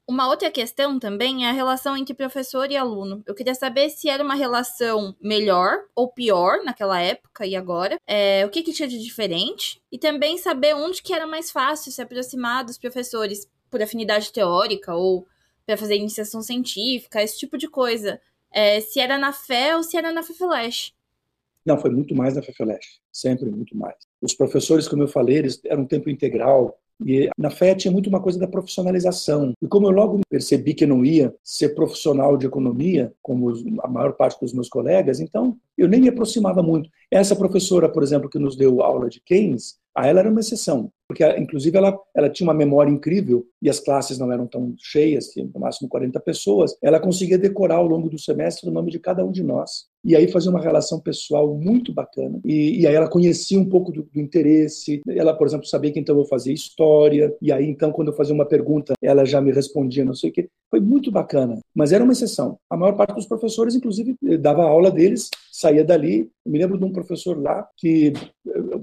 [0.07, 3.23] Uma outra questão também é a relação entre professor e aluno.
[3.27, 7.99] Eu queria saber se era uma relação melhor ou pior naquela época e agora.
[8.07, 9.81] É, o que, que tinha de diferente?
[9.91, 14.95] E também saber onde que era mais fácil se aproximar dos professores por afinidade teórica
[14.95, 15.27] ou
[15.65, 18.21] para fazer iniciação científica, esse tipo de coisa.
[18.53, 20.93] É, se era na fé ou se era na FEFELESH.
[21.65, 23.97] Não, foi muito mais na FEFELESH, sempre muito mais.
[24.21, 28.21] Os professores, como eu falei, eles eram tempo integral, e na FE tinha muito uma
[28.21, 29.53] coisa da profissionalização.
[29.61, 33.53] E como eu logo percebi que não ia ser profissional de economia, como
[33.83, 36.89] a maior parte dos meus colegas, então eu nem me aproximava muito.
[37.11, 40.91] Essa professora, por exemplo, que nos deu aula de Keynes, a ela era uma exceção,
[41.07, 45.29] porque inclusive ela, ela tinha uma memória incrível e as classes não eram tão cheias,
[45.29, 46.77] tinha no máximo 40 pessoas.
[46.83, 50.15] Ela conseguia decorar ao longo do semestre o nome de cada um de nós e
[50.15, 52.41] aí fazia uma relação pessoal muito bacana.
[52.45, 55.01] E, e aí ela conhecia um pouco do, do, interesse.
[55.09, 58.35] Ela, por exemplo, sabia que então eu fazia história, e aí então quando eu fazia
[58.35, 60.49] uma pergunta, ela já me respondia, não sei o quê.
[60.71, 62.59] Foi muito bacana, mas era uma exceção.
[62.69, 66.29] A maior parte dos professores, inclusive, dava aula deles, saía dali.
[66.45, 68.13] Eu me lembro de um professor lá que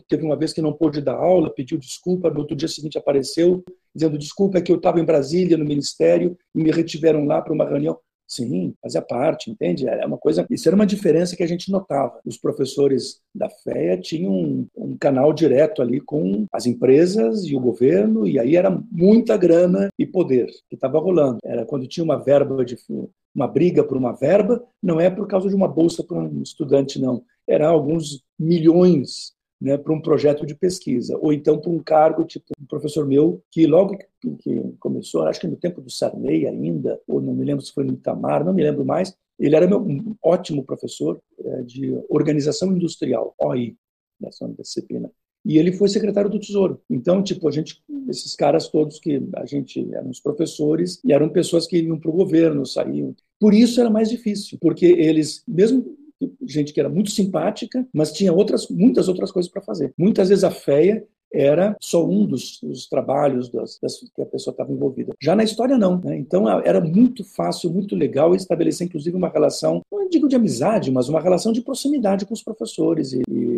[0.08, 3.64] teve uma vez que não pôde dar aula, pediu desculpa, no outro dia seguinte apareceu
[3.94, 7.54] dizendo desculpa é que eu estava em Brasília no ministério e me retiveram lá para
[7.54, 7.98] uma reunião.
[8.32, 9.86] Sim, fazia parte, entende?
[9.86, 10.48] É uma coisa.
[10.50, 12.18] Isso era uma diferença que a gente notava.
[12.26, 17.60] Os professores da FEA tinham um, um, canal direto ali com as empresas e o
[17.60, 21.40] governo, e aí era muita grana e poder que estava rolando.
[21.44, 22.78] Era quando tinha uma verba de
[23.36, 27.02] uma briga por uma verba, não é por causa de uma bolsa para um estudante,
[27.02, 27.26] não.
[27.46, 32.46] Era alguns milhões né, para um projeto de pesquisa, ou então para um cargo, tipo
[32.60, 37.22] um professor meu, que logo que começou, acho que no tempo do Sarney ainda, ou
[37.22, 40.16] não me lembro se foi no Itamar, não me lembro mais, ele era meu, um
[40.24, 43.76] ótimo professor é, de organização industrial, OI,
[44.20, 45.12] nessa disciplina.
[45.44, 46.80] E ele foi secretário do Tesouro.
[46.88, 51.30] Então, tipo, a gente, esses caras todos que a gente eram os professores e eram
[51.30, 53.16] pessoas que iam para o governo, saíam.
[53.40, 55.98] Por isso era mais difícil, porque eles, mesmo
[56.46, 59.94] gente que era muito simpática, mas tinha outras, muitas outras coisas para fazer.
[59.98, 61.04] Muitas vezes a FEA
[61.34, 65.14] era só um dos, dos trabalhos das, das, que a pessoa estava envolvida.
[65.22, 66.00] Já na história, não.
[66.00, 66.18] Né?
[66.18, 71.08] Então, era muito fácil, muito legal estabelecer, inclusive, uma relação, não digo de amizade, mas
[71.08, 73.51] uma relação de proximidade com os professores e, e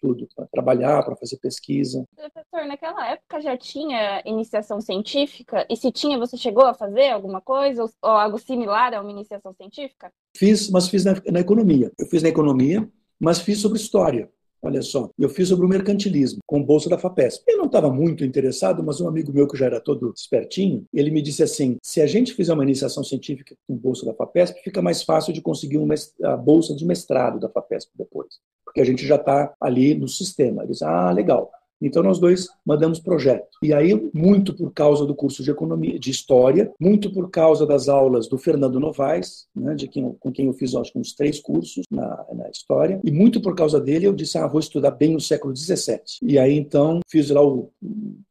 [0.00, 2.04] tudo, para trabalhar, para fazer pesquisa.
[2.14, 5.66] Professor, naquela época já tinha iniciação científica?
[5.68, 9.10] E se tinha, você chegou a fazer alguma coisa ou, ou algo similar a uma
[9.10, 10.12] iniciação científica?
[10.36, 11.92] Fiz, mas fiz na, na economia.
[11.98, 12.88] Eu fiz na economia,
[13.20, 14.30] mas fiz sobre história.
[14.60, 17.44] Olha só, eu fiz sobre o mercantilismo, com bolsa da FAPESP.
[17.46, 21.10] Eu não estava muito interessado, mas um amigo meu que já era todo espertinho, ele
[21.10, 24.82] me disse assim: se a gente fizer uma iniciação científica com bolsa da FAPESP, fica
[24.82, 25.78] mais fácil de conseguir
[26.24, 30.62] a bolsa de mestrado da FAPESP depois, porque a gente já está ali no sistema.
[30.62, 31.50] Ele disse: ah, legal.
[31.80, 33.46] Então nós dois mandamos projeto.
[33.62, 37.88] E aí, muito por causa do curso de economia, de história, muito por causa das
[37.88, 41.84] aulas do Fernando Novaes, né, de quem, com quem eu fiz acho uns três cursos
[41.90, 45.20] na, na, história, e muito por causa dele eu disse, ah, vou estudar bem o
[45.20, 46.00] século XVII.
[46.22, 47.70] E aí então fiz lá o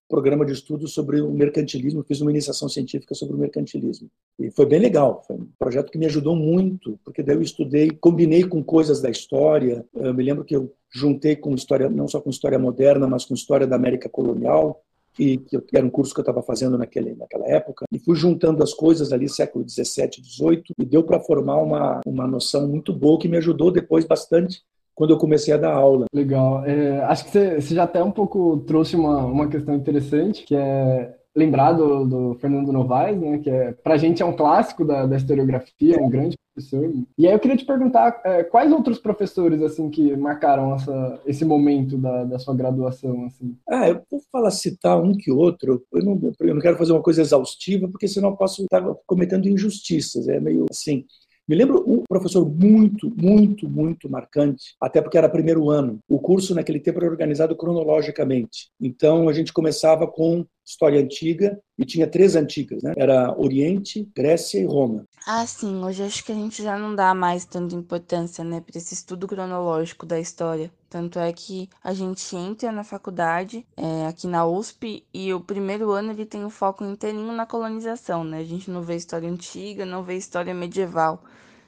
[0.08, 4.10] programa de estudo sobre o mercantilismo, fiz uma iniciação científica sobre o mercantilismo.
[4.40, 7.92] E foi bem legal, foi um projeto que me ajudou muito, porque daí eu estudei,
[7.92, 9.86] combinei com coisas da história.
[9.94, 13.34] Eu me lembro que eu juntei com história, não só com história moderna, mas com
[13.34, 14.82] história da América colonial,
[15.14, 18.64] que, que era um curso que eu estava fazendo naquele, naquela época, e fui juntando
[18.64, 23.20] as coisas ali, século 17, 18, e deu para formar uma, uma noção muito boa
[23.20, 24.62] que me ajudou depois bastante
[24.98, 26.08] quando eu comecei a dar aula.
[26.12, 26.66] Legal.
[26.66, 30.56] É, acho que você, você, já até um pouco trouxe uma, uma questão interessante, que
[30.56, 34.84] é lembrar do, do Fernando Novaes, né, que é, para a gente é um clássico
[34.84, 36.92] da, da historiografia, um grande professor.
[37.16, 41.46] E aí eu queria te perguntar é, quais outros professores assim que marcaram essa, esse
[41.46, 43.28] momento da, da sua graduação?
[43.28, 43.56] Assim?
[43.70, 45.84] Ah, eu vou falar, citar um que outro.
[45.94, 49.48] Eu não, eu não quero fazer uma coisa exaustiva, porque senão eu posso estar cometendo
[49.48, 50.28] injustiças.
[50.28, 51.06] É meio assim.
[51.48, 56.00] Me lembro um professor muito, muito, muito marcante, até porque era primeiro ano.
[56.08, 58.70] O curso naquele tempo era organizado cronologicamente.
[58.82, 62.94] Então a gente começava com história antiga e tinha três antigas, né?
[62.98, 65.06] Era Oriente, Grécia e Roma.
[65.26, 65.84] Ah, sim.
[65.84, 69.28] Hoje acho que a gente já não dá mais tanta importância, né, para esse estudo
[69.28, 70.72] cronológico da história.
[70.90, 75.92] Tanto é que a gente entra na faculdade é, aqui na USP e o primeiro
[75.92, 78.40] ano ele tem o foco inteirinho na colonização, né?
[78.40, 81.24] A gente não vê história antiga, não vê história medieval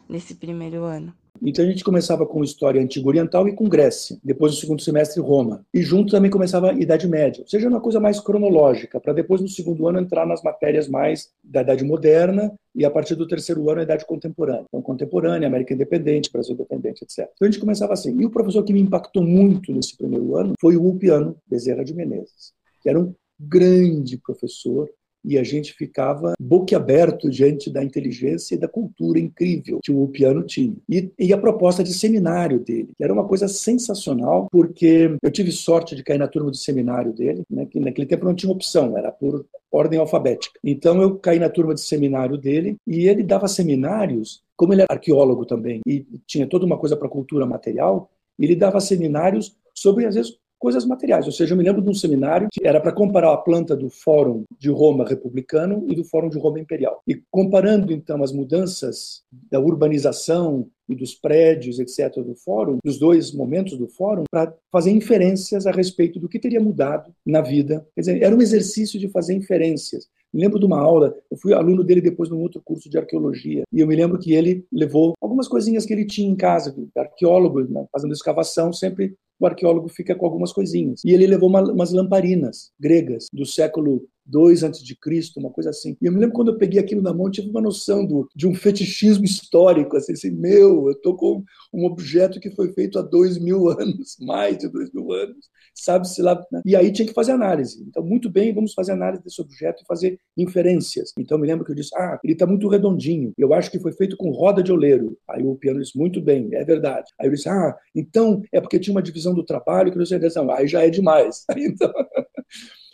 [0.07, 1.13] nesse primeiro ano.
[1.41, 4.17] Então a gente começava com história antiga oriental e com Grécia.
[4.23, 5.65] Depois, no segundo semestre, Roma.
[5.73, 7.41] E junto também começava a Idade Média.
[7.41, 11.29] Ou seja, uma coisa mais cronológica, para depois, no segundo ano, entrar nas matérias mais
[11.43, 14.65] da Idade Moderna e a partir do terceiro ano a idade contemporânea.
[14.67, 17.29] Então, contemporânea, América Independente, Brasil Independente, etc.
[17.35, 18.15] Então a gente começava assim.
[18.19, 21.93] E o professor que me impactou muito nesse primeiro ano foi o Ulpiano Bezerra de
[21.93, 24.89] Menezes, que era um grande professor
[25.23, 30.43] e a gente ficava boquiaberto diante da inteligência e da cultura incrível que o piano
[30.43, 30.75] tinha.
[30.89, 35.51] E, e, a proposta de seminário dele, que era uma coisa sensacional, porque eu tive
[35.51, 38.97] sorte de cair na turma de seminário dele, né, que naquele tempo não tinha opção,
[38.97, 40.59] era por ordem alfabética.
[40.63, 44.93] Então eu caí na turma de seminário dele e ele dava seminários, como ele era
[44.93, 50.15] arqueólogo também e tinha toda uma coisa para cultura material, ele dava seminários sobre, às
[50.15, 51.25] vezes, coisas materiais.
[51.25, 53.89] Ou seja, eu me lembro de um seminário que era para comparar a planta do
[53.89, 57.01] Fórum de Roma republicano e do Fórum de Roma imperial.
[57.07, 63.31] E comparando, então, as mudanças da urbanização e dos prédios, etc., do fórum, dos dois
[63.31, 67.87] momentos do fórum, para fazer inferências a respeito do que teria mudado na vida.
[67.93, 70.07] Quer dizer, era um exercício de fazer inferências.
[70.33, 73.63] Me lembro de uma aula, eu fui aluno dele depois num outro curso de arqueologia,
[73.71, 77.61] e eu me lembro que ele levou algumas coisinhas que ele tinha em casa, arqueólogo,
[77.61, 81.01] né, fazendo escavação, sempre o arqueólogo fica com algumas coisinhas.
[81.05, 85.69] E ele levou uma, umas lamparinas gregas do século 2 antes de Cristo, uma coisa
[85.71, 85.97] assim.
[86.01, 88.47] E eu me lembro quando eu peguei aquilo na mão, tive uma noção do, de
[88.47, 93.01] um fetichismo histórico, assim, assim meu, eu estou com um objeto que foi feito há
[93.01, 96.41] dois mil anos, mais de dois mil anos, sabe-se lá.
[96.51, 96.61] Né?
[96.65, 97.83] E aí tinha que fazer análise.
[97.87, 101.11] Então, muito bem, vamos fazer análise desse objeto e fazer inferências.
[101.17, 103.79] Então, eu me lembro que eu disse, ah, ele está muito redondinho, eu acho que
[103.79, 105.17] foi feito com roda de oleiro.
[105.29, 107.11] Aí o piano disse, muito bem, é verdade.
[107.19, 110.19] Aí eu disse, ah, então é porque tinha uma divisão do trabalho que não sei,
[110.55, 111.45] aí já é demais.
[111.57, 111.91] então...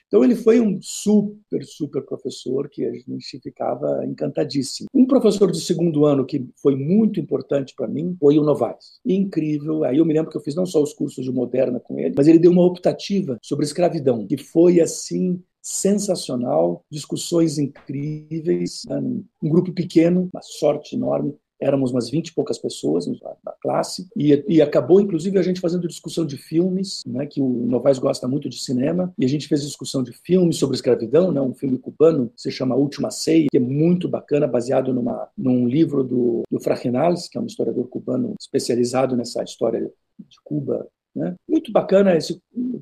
[0.08, 4.88] Então ele foi um super, super professor que a gente ficava encantadíssimo.
[4.94, 9.00] Um professor de segundo ano que foi muito importante para mim foi o Novaes.
[9.06, 9.84] Incrível.
[9.84, 12.13] Aí eu me lembro que eu fiz não só os cursos de moderna com ele,
[12.15, 18.98] mas ele deu uma optativa sobre escravidão, que foi assim sensacional, discussões incríveis, né?
[19.00, 24.44] um grupo pequeno, uma sorte enorme éramos umas 20 e poucas pessoas na classe, e,
[24.48, 28.50] e, acabou, inclusive, a gente fazendo discussão de filmes, né, que o Novaes gosta muito
[28.50, 32.32] de cinema, e a gente fez discussão de filmes sobre escravidão, né, um filme cubano,
[32.36, 37.28] se chama Última Ceia, que é muito bacana, baseado numa, num livro do, do Frajinals,
[37.28, 39.80] que é um historiador cubano especializado nessa história
[40.20, 41.34] de Cuba né?
[41.48, 42.38] Muito bacana, esse,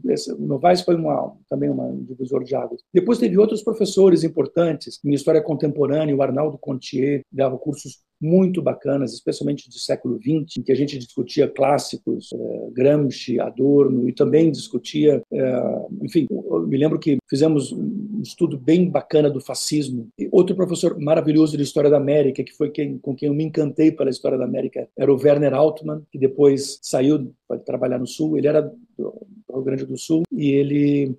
[0.09, 2.81] esse, Novaes foi uma, também uma, um divisor de águas.
[2.91, 9.13] Depois teve outros professores importantes, em História Contemporânea, o Arnaldo Contier dava cursos muito bacanas,
[9.13, 14.49] especialmente do século XX, em que a gente discutia clássicos, é, Gramsci, Adorno, e também
[14.49, 16.25] discutia, é, enfim,
[16.65, 20.07] me lembro que fizemos um estudo bem bacana do fascismo.
[20.17, 23.43] E outro professor maravilhoso de História da América, que foi quem, com quem eu me
[23.43, 28.07] encantei pela História da América, era o Werner Altmann, que depois saiu para trabalhar no
[28.07, 28.61] Sul, ele era
[28.97, 29.13] do
[29.51, 31.17] Rio Grande do Sul, e ele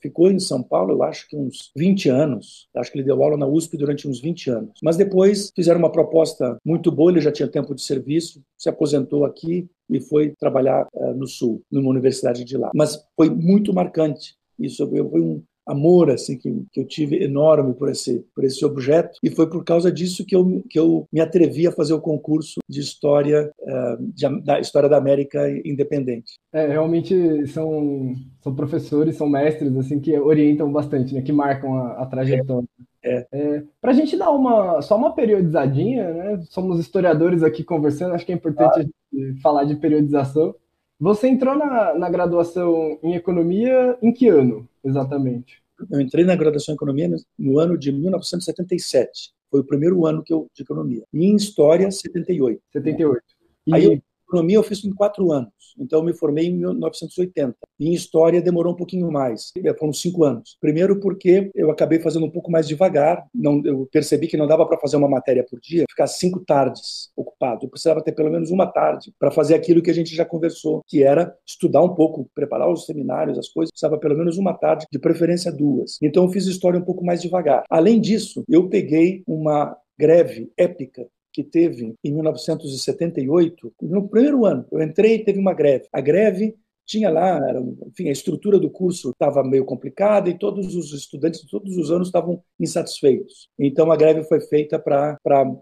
[0.00, 2.68] ficou em São Paulo, eu acho que uns 20 anos.
[2.76, 4.78] Acho que ele deu aula na USP durante uns 20 anos.
[4.82, 9.24] Mas depois fizeram uma proposta muito boa, ele já tinha tempo de serviço, se aposentou
[9.24, 12.70] aqui e foi trabalhar uh, no Sul, numa universidade de lá.
[12.74, 14.36] Mas foi muito marcante.
[14.58, 19.18] Isso foi um, amor assim que, que eu tive enorme por esse por esse objeto
[19.22, 22.58] e foi por causa disso que eu que eu me atrevi a fazer o concurso
[22.68, 26.34] de história uh, de, da história da América independente.
[26.52, 32.02] É, realmente são são professores, são mestres assim que orientam bastante, né, que marcam a,
[32.02, 32.68] a trajetória.
[33.02, 33.26] É.
[33.32, 36.40] É, Para a gente dar uma só uma periodizadinha, né?
[36.50, 39.18] Somos historiadores aqui conversando, acho que é importante ah.
[39.42, 40.54] falar de periodização.
[41.00, 45.62] Você entrou na, na graduação em economia em que ano, exatamente?
[45.90, 47.08] Eu entrei na graduação em economia
[47.38, 49.32] no ano de 1977.
[49.50, 51.04] Foi o primeiro ano que eu de economia.
[51.12, 52.60] E em história, 78.
[52.72, 53.22] 78.
[53.66, 53.74] E...
[53.74, 57.56] Aí eu economia eu fiz em quatro anos, então eu me formei em 1980.
[57.80, 60.56] E em história demorou um pouquinho mais, foram cinco anos.
[60.60, 64.66] Primeiro porque eu acabei fazendo um pouco mais devagar, não, eu percebi que não dava
[64.66, 67.64] para fazer uma matéria por dia, ficar cinco tardes ocupado.
[67.64, 70.82] Eu precisava ter pelo menos uma tarde para fazer aquilo que a gente já conversou,
[70.86, 73.70] que era estudar um pouco, preparar os seminários, as coisas.
[73.70, 75.98] Precisava pelo menos uma tarde, de preferência duas.
[76.02, 77.64] Então eu fiz história um pouco mais devagar.
[77.70, 81.06] Além disso, eu peguei uma greve épica
[81.38, 85.86] que teve em 1978, no primeiro ano, eu entrei e teve uma greve.
[85.92, 90.74] A greve tinha lá, era, enfim, a estrutura do curso estava meio complicada e todos
[90.74, 93.50] os estudantes todos os anos estavam insatisfeitos.
[93.56, 95.18] Então a greve foi feita para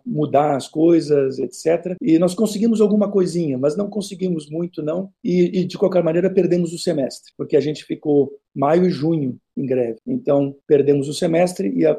[0.06, 1.96] mudar as coisas, etc.
[2.00, 5.10] E nós conseguimos alguma coisinha, mas não conseguimos muito não.
[5.22, 9.36] E, e de qualquer maneira perdemos o semestre, porque a gente ficou maio e junho
[9.56, 9.98] em greve.
[10.06, 11.96] Então, perdemos o semestre e a,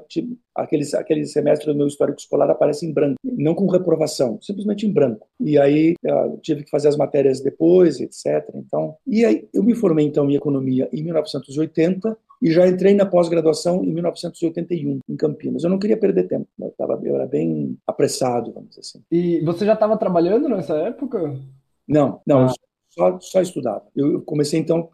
[0.56, 4.92] aquele, aquele semestre do meu histórico escolar aparece em branco, não com reprovação, simplesmente em
[4.92, 5.28] branco.
[5.40, 5.96] E aí
[6.42, 8.50] tive que fazer as matérias depois, etc.
[8.56, 13.06] Então, e aí eu me formei então em economia em 1980 e já entrei na
[13.06, 15.64] pós-graduação em 1981 em Campinas.
[15.64, 19.02] Eu não queria perder tempo, eu, tava, eu era bem apressado, vamos dizer assim.
[19.12, 21.36] E você já estava trabalhando nessa época?
[21.88, 22.46] Não, não.
[22.46, 22.54] Ah
[22.98, 23.84] só, só estudava.
[23.96, 24.90] Eu comecei, então,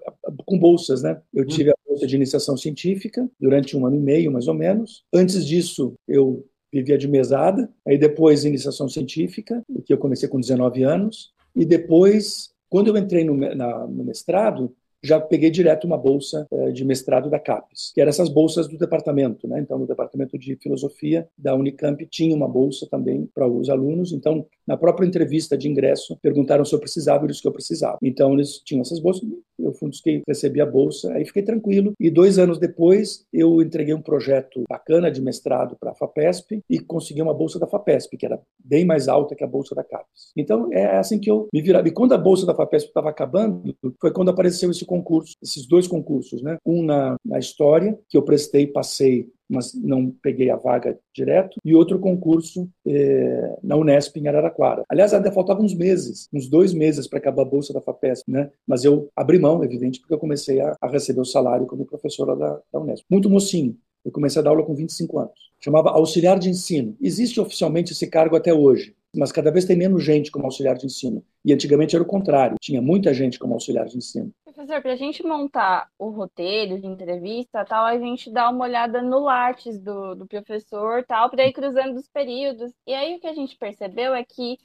[0.45, 1.21] com bolsas, né?
[1.33, 5.03] Eu tive a bolsa de iniciação científica durante um ano e meio, mais ou menos.
[5.13, 10.83] Antes disso, eu vivia de mesada, aí depois iniciação científica, que eu comecei com 19
[10.83, 16.47] anos, e depois, quando eu entrei no, na, no mestrado, já peguei direto uma bolsa
[16.49, 19.59] eh, de mestrado da CAPES, que eram essas bolsas do departamento, né?
[19.59, 24.13] Então, no departamento de filosofia da Unicamp tinha uma bolsa também para os alunos.
[24.13, 27.97] Então, na própria entrevista de ingresso, perguntaram se eu precisava e eles que eu precisava.
[28.01, 29.27] Então, eles tinham essas bolsas,
[29.59, 31.93] eu fui um dos que recebi a bolsa, aí fiquei tranquilo.
[31.99, 36.79] E dois anos depois, eu entreguei um projeto bacana de mestrado para a FAPESP e
[36.79, 40.31] consegui uma bolsa da FAPESP, que era bem mais alta que a bolsa da CAPES.
[40.35, 41.87] Então, é assim que eu me virava.
[41.87, 45.87] E quando a bolsa da FAPESP estava acabando, foi quando apareceu esse concurso, esses dois
[45.87, 46.57] concursos, né?
[46.65, 51.75] Um na, na história, que eu prestei, passei, mas não peguei a vaga direto, e
[51.75, 54.83] outro concurso eh, na Unesp, em Araraquara.
[54.89, 58.49] Aliás, ainda faltavam uns meses, uns dois meses para acabar a bolsa da FAPESP, né?
[58.67, 62.35] Mas eu abri mão, evidente, porque eu comecei a, a receber o salário como professora
[62.35, 63.05] da, da Unesp.
[63.09, 63.77] Muito mocinho.
[64.03, 65.33] Eu comecei a dar aula com 25 anos.
[65.59, 66.95] Chamava auxiliar de ensino.
[66.99, 70.85] Existe oficialmente esse cargo até hoje mas cada vez tem menos gente como auxiliar de
[70.85, 71.23] ensino.
[71.45, 74.31] E antigamente era o contrário, tinha muita gente como auxiliar de ensino.
[74.43, 79.01] Professor, para a gente montar o roteiro de entrevista, tal, a gente dá uma olhada
[79.01, 82.71] no Lattes do, do professor, tal, para ir cruzando os períodos.
[82.87, 84.57] E aí o que a gente percebeu é que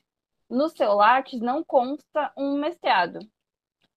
[0.48, 3.18] no seu Lattes não consta um mestrado.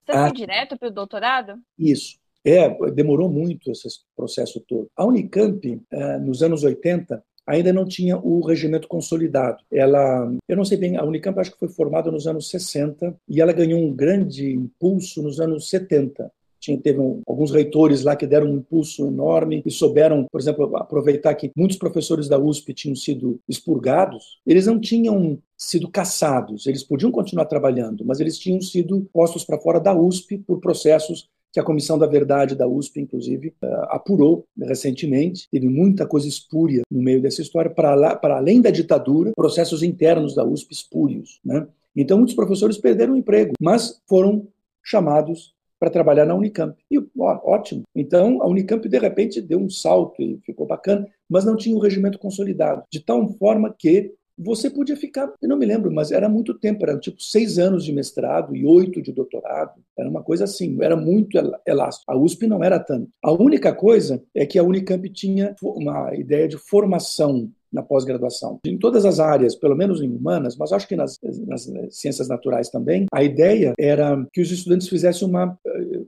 [0.06, 1.60] Você ah, foi direto para o doutorado?
[1.78, 2.20] Isso.
[2.43, 4.89] É, demorou muito esse processo todo.
[4.95, 9.64] A Unicamp, eh, nos anos 80, ainda não tinha o regimento consolidado.
[9.72, 13.42] Ela, eu não sei bem, a Unicamp acho que foi formada nos anos 60 e
[13.42, 16.32] ela ganhou um grande impulso nos anos 70.
[16.60, 20.78] Tinha, teve um, alguns reitores lá que deram um impulso enorme e souberam, por exemplo,
[20.78, 24.39] aproveitar que muitos professores da USP tinham sido expurgados.
[24.46, 29.60] Eles não tinham sido caçados, eles podiam continuar trabalhando, mas eles tinham sido postos para
[29.60, 34.45] fora da USP por processos que a Comissão da Verdade da USP, inclusive, eh, apurou
[34.58, 35.47] recentemente.
[35.52, 40.34] Teve muita coisa espúria no meio dessa história, para, para além da ditadura, processos internos
[40.34, 41.39] da USP espúrios.
[41.43, 41.68] Né?
[41.95, 44.47] Então, muitos professores perderam o emprego, mas foram
[44.84, 46.78] chamados para trabalhar na Unicamp.
[46.89, 47.84] E ó, ótimo.
[47.95, 51.80] Então, a Unicamp, de repente, deu um salto e ficou bacana, mas não tinha um
[51.80, 54.14] regimento consolidado, de tal forma que
[54.44, 57.86] você podia ficar, eu não me lembro, mas era muito tempo, era tipo seis anos
[57.86, 62.12] de mestrado e oito de doutorado, era uma coisa assim, era muito elástico.
[62.12, 63.10] A USP não era tanto.
[63.24, 68.60] A única coisa é que a Unicamp tinha uma ideia de formação na pós-graduação.
[68.66, 71.18] Em todas as áreas, pelo menos em humanas, mas acho que nas,
[71.48, 76.02] nas, ciências naturais também, a ideia era que os estudantes fizessem uma eh,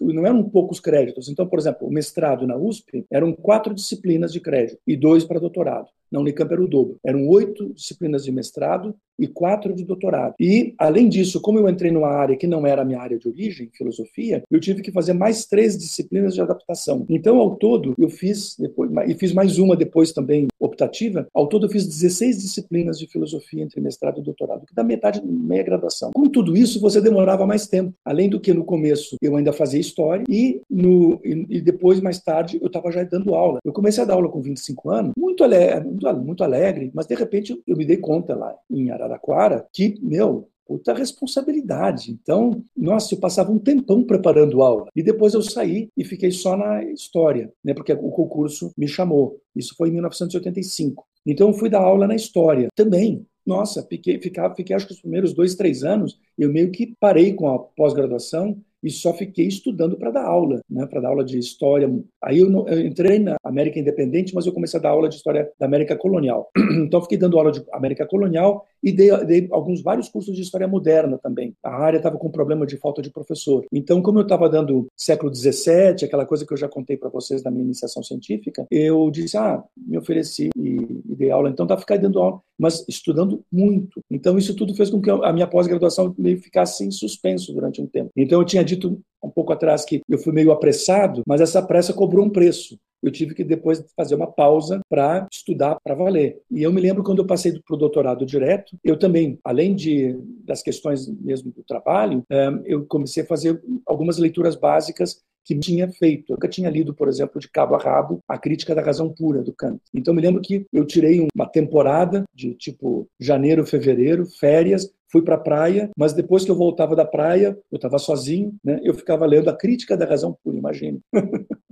[0.00, 1.28] não eram poucos créditos.
[1.28, 5.38] Então, por exemplo, o mestrado na USP eram quatro disciplinas de crédito e dois para
[5.38, 5.88] doutorado.
[6.10, 6.96] Na Unicamp era o dobro.
[7.04, 10.34] Eram oito disciplinas de mestrado e quatro de doutorado.
[10.38, 13.28] E, além disso, como eu entrei numa área que não era a minha área de
[13.28, 17.04] origem, filosofia, eu tive que fazer mais três disciplinas de adaptação.
[17.08, 21.66] Então, ao todo, eu fiz, depois, e fiz mais uma depois também optativa, ao todo
[21.66, 26.10] eu fiz 16 disciplinas de filosofia entre mestrado e doutorado, que dá metade, meia graduação.
[26.14, 27.94] Com tudo isso, você demorava mais tempo.
[28.04, 32.20] Além do que no começo eu ainda fazia história e, no, e, e depois, mais
[32.20, 33.58] tarde, eu estava já dando aula.
[33.64, 37.14] Eu comecei a dar aula com 25 anos, muito alegre, muito, muito alegre mas de
[37.14, 42.10] repente eu me dei conta lá em Araraquara, que, meu, puta responsabilidade.
[42.10, 44.86] Então, nossa, eu passava um tempão preparando aula.
[44.94, 49.40] E depois eu saí e fiquei só na história, né, porque o concurso me chamou.
[49.54, 51.06] Isso foi em 1985.
[51.24, 53.24] Então, eu fui dar aula na história também.
[53.44, 57.32] Nossa, fiquei, fiquei, fiquei acho que os primeiros dois, três anos, eu meio que parei
[57.32, 61.38] com a pós-graduação e só fiquei estudando para dar aula, né, para dar aula de
[61.38, 61.90] história.
[62.22, 65.50] Aí eu, eu, entrei na América Independente, mas eu comecei a dar aula de história
[65.58, 66.50] da América Colonial.
[66.86, 70.68] Então fiquei dando aula de América Colonial e dei, dei alguns vários cursos de história
[70.68, 71.54] moderna também.
[71.62, 73.64] A área estava com problema de falta de professor.
[73.72, 77.42] Então, como eu estava dando século XVII, aquela coisa que eu já contei para vocês
[77.42, 80.76] da minha iniciação científica, eu disse, ah, me ofereci e,
[81.08, 81.48] e dei aula.
[81.48, 84.00] Então, tá ficar dando aula, mas estudando muito.
[84.10, 87.86] Então, isso tudo fez com que a minha pós-graduação meio ficasse em suspenso durante um
[87.86, 88.10] tempo.
[88.16, 91.92] Então, eu tinha dito um pouco atrás que eu fui meio apressado, mas essa pressa
[91.92, 96.40] cobrou um preço eu tive que depois fazer uma pausa para estudar para valer.
[96.50, 100.18] E eu me lembro quando eu passei para o doutorado direto, eu também, além de
[100.44, 105.88] das questões mesmo do trabalho, eh, eu comecei a fazer algumas leituras básicas que tinha
[105.88, 106.32] feito.
[106.32, 109.42] Eu nunca tinha lido, por exemplo, de cabo a rabo, a crítica da razão pura
[109.42, 109.80] do Kant.
[109.94, 115.36] Então me lembro que eu tirei uma temporada de tipo janeiro, fevereiro, férias, fui para
[115.36, 118.80] a praia, mas depois que eu voltava da praia, eu estava sozinho, né?
[118.82, 121.00] Eu ficava lendo a crítica da razão pura, imagine.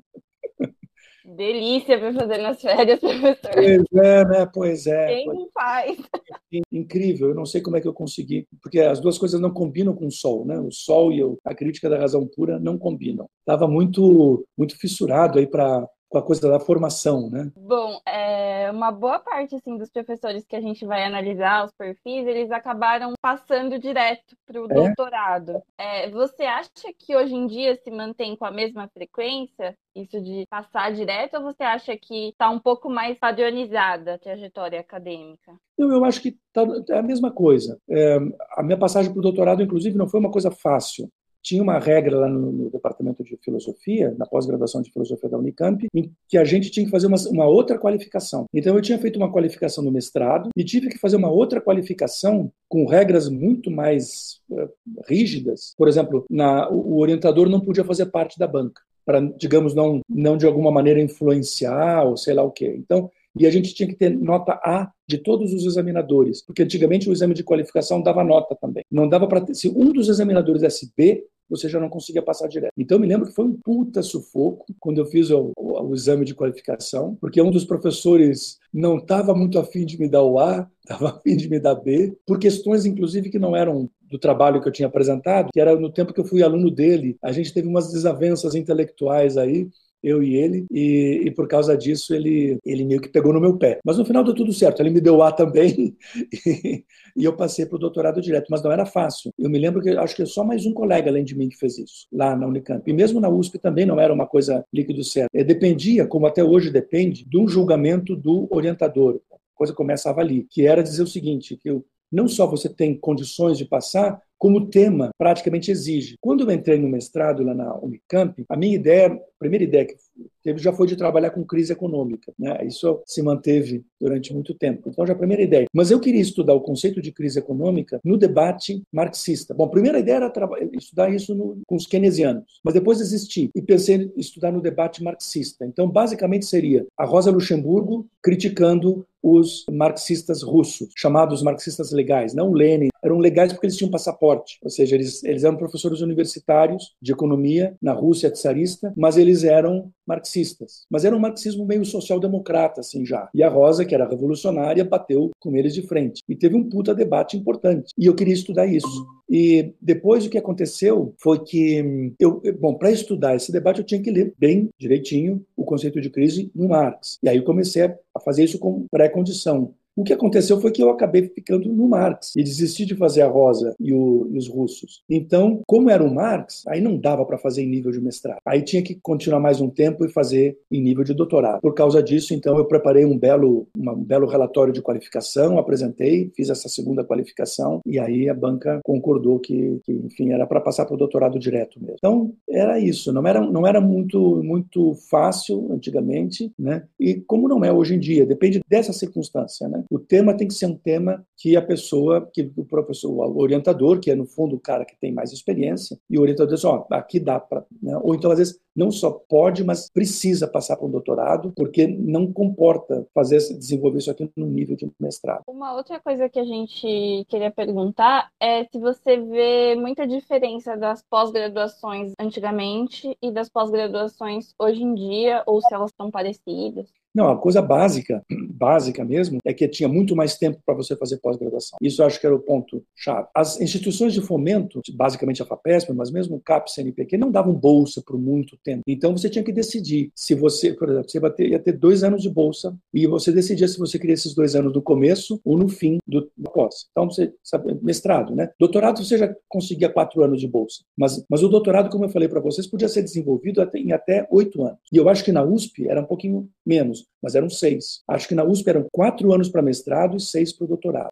[1.25, 3.51] Delícia para fazer nas férias, professor.
[3.55, 4.51] Pois é, né?
[4.53, 5.07] Pois é.
[5.07, 5.99] Quem não faz?
[6.71, 9.95] Incrível, eu não sei como é que eu consegui, porque as duas coisas não combinam
[9.95, 10.59] com o sol, né?
[10.61, 13.27] O sol e a crítica da razão pura não combinam.
[13.41, 17.51] Estava muito, muito fissurado aí para com a coisa da formação, né?
[17.57, 22.25] Bom, é, uma boa parte assim dos professores que a gente vai analisar os perfis,
[22.27, 24.75] eles acabaram passando direto para o é?
[24.75, 25.61] doutorado.
[25.77, 30.45] É, você acha que hoje em dia se mantém com a mesma frequência isso de
[30.49, 35.57] passar direto, ou você acha que está um pouco mais padronizada a trajetória acadêmica?
[35.79, 37.79] Eu, eu acho que tá, é a mesma coisa.
[37.89, 38.19] É,
[38.57, 41.09] a minha passagem para o doutorado, inclusive, não foi uma coisa fácil
[41.45, 45.87] tinha uma regra lá no, no departamento de filosofia, na pós-graduação de filosofia da Unicamp,
[45.95, 48.47] em que a gente tinha que fazer uma, uma, outra qualificação.
[48.53, 52.51] Então eu tinha feito uma qualificação no mestrado e tive que fazer uma outra qualificação
[52.67, 54.69] com regras muito mais uh,
[55.07, 55.75] rígidas.
[55.77, 60.39] Por exemplo, na, o, orientador não podia fazer parte da banca para, digamos, não, não
[60.39, 62.75] de alguma maneira influenciar ou sei lá o quê.
[62.79, 67.09] Então, e a gente tinha que ter nota A de todos os examinadores, porque antigamente
[67.09, 68.85] o exame de qualificação dava nota também.
[68.91, 72.73] Não dava para se um dos examinadores desse B, você já não conseguia passar direto.
[72.77, 75.95] Então, eu me lembro que foi um puta sufoco quando eu fiz o, o, o
[75.95, 80.39] exame de qualificação, porque um dos professores não estava muito afim de me dar o
[80.39, 84.61] A, estava afim de me dar B, por questões, inclusive, que não eram do trabalho
[84.61, 87.17] que eu tinha apresentado, que era no tempo que eu fui aluno dele.
[87.23, 89.69] A gente teve umas desavenças intelectuais aí,
[90.05, 93.57] eu e ele, e, e, por causa disso ele, ele meio que pegou no meu
[93.57, 93.81] pé.
[93.85, 95.97] Mas no final deu tudo certo, ele me deu A também,
[96.47, 96.85] e,
[97.17, 99.33] e eu passei para o doutorado direto, mas não era fácil.
[99.39, 101.79] Eu me lembro que acho que só mais um colega além de mim que fez
[101.79, 102.89] isso, lá na Unicamp.
[102.89, 105.31] E mesmo na USP também não era uma coisa líquido certo.
[105.35, 109.21] É, dependia, como até hoje depende, do julgamento do orientador.
[109.33, 112.99] A coisa começava ali, que era dizer o seguinte, que eu, não só você tem
[112.99, 116.17] condições de passar, como o tema praticamente exige.
[116.21, 119.95] Quando eu entrei no mestrado lá na Unicamp, a minha ideia, primeira ideia que
[120.43, 122.33] teve já foi de trabalhar com crise econômica.
[122.39, 122.67] Né?
[122.67, 124.89] Isso se manteve durante muito tempo.
[124.89, 125.67] Então, já a primeira ideia.
[125.73, 129.53] Mas eu queria estudar o conceito de crise econômica no debate marxista.
[129.53, 130.33] Bom, a primeira ideia era
[130.73, 135.03] estudar isso no, com os keynesianos, mas depois desisti e pensei em estudar no debate
[135.03, 135.67] marxista.
[135.67, 142.89] Então, basicamente seria a Rosa Luxemburgo criticando os marxistas russos, chamados marxistas legais, não Lenin.
[143.03, 147.75] Eram legais porque eles tinham passaporte, ou seja, eles, eles eram professores universitários de economia
[147.81, 150.85] na Rússia czarista, mas eles eram marxistas.
[150.91, 153.29] Mas era um marxismo meio social-democrata, assim já.
[153.35, 156.23] E a Rosa, que era revolucionária, bateu com eles de frente.
[156.29, 157.93] E teve um puta debate importante.
[157.99, 159.07] E eu queria estudar isso.
[159.29, 164.03] E depois o que aconteceu foi que eu, bom, para estudar esse debate eu tinha
[164.03, 167.19] que ler bem direitinho o conceito de crise no Marx.
[167.23, 169.75] E aí eu comecei a fazer isso como pré-condição.
[169.97, 173.29] O que aconteceu foi que eu acabei ficando no Marx e desisti de fazer a
[173.29, 175.03] Rosa e, o, e os russos.
[175.09, 178.39] Então, como era o Marx, aí não dava para fazer em nível de mestrado.
[178.45, 181.61] Aí tinha que continuar mais um tempo e fazer em nível de doutorado.
[181.61, 186.51] Por causa disso, então, eu preparei um belo, um belo relatório de qualificação, apresentei, fiz
[186.51, 190.95] essa segunda qualificação e aí a banca concordou que, que enfim, era para passar para
[190.95, 191.97] o doutorado direto mesmo.
[191.99, 193.13] Então, era isso.
[193.13, 196.85] Não era, não era muito, muito fácil antigamente, né?
[196.99, 199.84] E como não é hoje em dia, depende dessa circunstância, né?
[199.91, 204.01] O tema tem que ser um tema que a pessoa, que o professor, o orientador,
[204.01, 206.87] que é no fundo o cara que tem mais experiência, e o orientador diz, ó,
[206.89, 207.99] oh, aqui dá para, né?
[208.03, 212.33] ou então às vezes não só pode, mas precisa passar para um doutorado, porque não
[212.33, 215.43] comporta fazer desenvolver isso aqui no nível de mestrado.
[215.47, 221.03] Uma outra coisa que a gente queria perguntar é se você vê muita diferença das
[221.03, 226.89] pós-graduações antigamente e das pós-graduações hoje em dia, ou se elas estão parecidas.
[227.15, 231.19] Não, a coisa básica, básica mesmo, é que tinha muito mais tempo para você fazer
[231.19, 231.79] pós-graduação.
[231.81, 233.29] Isso eu acho que era o ponto chave.
[233.35, 238.03] As instituições de fomento, basicamente a FAPESP, mas mesmo o CAP, CNPq, não davam bolsa
[238.05, 238.83] por muito tempo.
[238.87, 242.03] Então você tinha que decidir se você, por exemplo, você ia ter, ia ter dois
[242.03, 245.57] anos de bolsa e você decidia se você queria esses dois anos no começo ou
[245.57, 246.87] no fim do, pós.
[246.91, 248.51] Então você sabe, mestrado, né?
[248.59, 252.29] Doutorado você já conseguia quatro anos de bolsa, mas, mas o doutorado, como eu falei
[252.29, 254.79] para vocês, podia ser desenvolvido até, em até oito anos.
[254.93, 258.03] E eu acho que na USP era um pouquinho menos mas eram seis.
[258.09, 261.11] Acho que na USP eram quatro anos para mestrado e seis para o doutorado.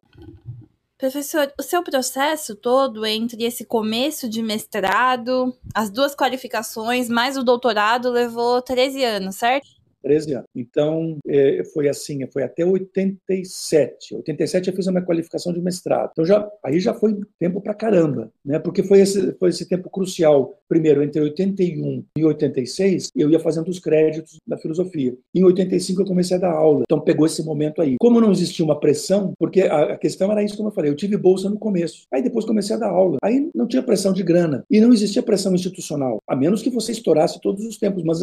[0.97, 7.43] Professor, o seu processo todo entre esse começo de mestrado, as duas qualificações, mais o
[7.43, 9.67] doutorado, levou 13 anos, certo?
[10.03, 10.47] 13 anos.
[10.55, 14.15] Então, é, foi assim, foi até 87.
[14.15, 16.09] 87 eu fiz a minha qualificação de mestrado.
[16.11, 18.59] Então, já, aí já foi tempo pra caramba, né?
[18.59, 20.59] Porque foi esse, foi esse tempo crucial.
[20.67, 25.15] Primeiro, entre 81 e 86, eu ia fazendo os créditos da filosofia.
[25.33, 26.83] Em 85, eu comecei a dar aula.
[26.83, 27.95] Então, pegou esse momento aí.
[27.99, 30.95] Como não existia uma pressão, porque a, a questão era isso, como eu falei, eu
[30.95, 32.03] tive bolsa no começo.
[32.11, 33.17] Aí depois comecei a dar aula.
[33.23, 34.63] Aí não tinha pressão de grana.
[34.69, 36.19] E não existia pressão institucional.
[36.27, 38.03] A menos que você estourasse todos os tempos.
[38.03, 38.19] Mas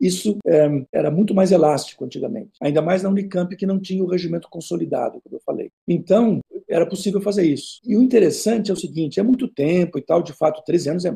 [0.00, 4.08] isso é, era muito mais elástico antigamente, ainda mais na Unicamp, que não tinha o
[4.08, 5.70] regimento consolidado, como eu falei.
[5.86, 7.80] Então, era possível fazer isso.
[7.84, 11.04] E o interessante é o seguinte: é muito tempo e tal, de fato, 13 anos
[11.04, 11.14] é,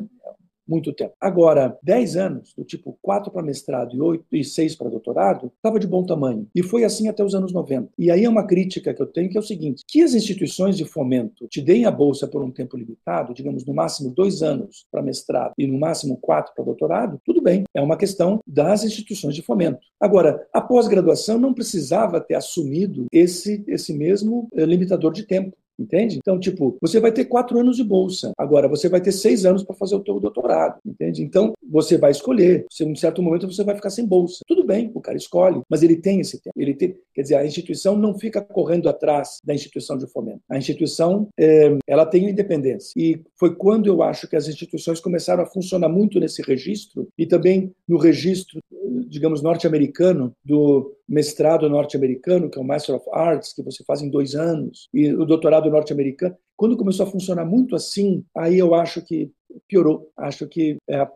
[0.67, 1.13] muito tempo.
[1.19, 5.79] Agora, 10 anos, do tipo 4 para mestrado e 8 e 6 para doutorado, estava
[5.79, 6.47] de bom tamanho.
[6.55, 7.89] E foi assim até os anos 90.
[7.97, 10.77] E aí é uma crítica que eu tenho que é o seguinte: que as instituições
[10.77, 14.85] de fomento te deem a bolsa por um tempo limitado, digamos no máximo dois anos
[14.91, 17.63] para mestrado e no máximo quatro para doutorado, tudo bem.
[17.73, 19.79] É uma questão das instituições de fomento.
[19.99, 25.55] Agora, a pós-graduação não precisava ter assumido esse, esse mesmo eh, limitador de tempo.
[25.77, 26.17] Entende?
[26.17, 28.31] Então, tipo, você vai ter quatro anos de bolsa.
[28.37, 30.79] Agora, você vai ter seis anos para fazer o teu doutorado.
[30.85, 31.21] Entende?
[31.21, 32.65] Então, você vai escolher.
[32.71, 34.39] Se em certo momento você vai ficar sem bolsa.
[34.47, 36.53] Tudo bem, o cara escolhe, mas ele tem esse tempo.
[36.57, 40.41] Ele tem, quer dizer, a instituição não fica correndo atrás da instituição de fomento.
[40.49, 42.91] A instituição, é, ela tem independência.
[42.95, 47.25] E foi quando eu acho que as instituições começaram a funcionar muito nesse registro e
[47.25, 48.59] também no registro,
[49.07, 54.09] digamos, norte-americano do mestrado norte-americano, que é o Master of Arts, que você faz em
[54.09, 56.35] dois anos, e o doutorado norte-americano.
[56.57, 59.31] Quando começou a funcionar muito assim, aí eu acho que
[59.67, 60.09] piorou.
[60.17, 61.07] Acho que é, eh,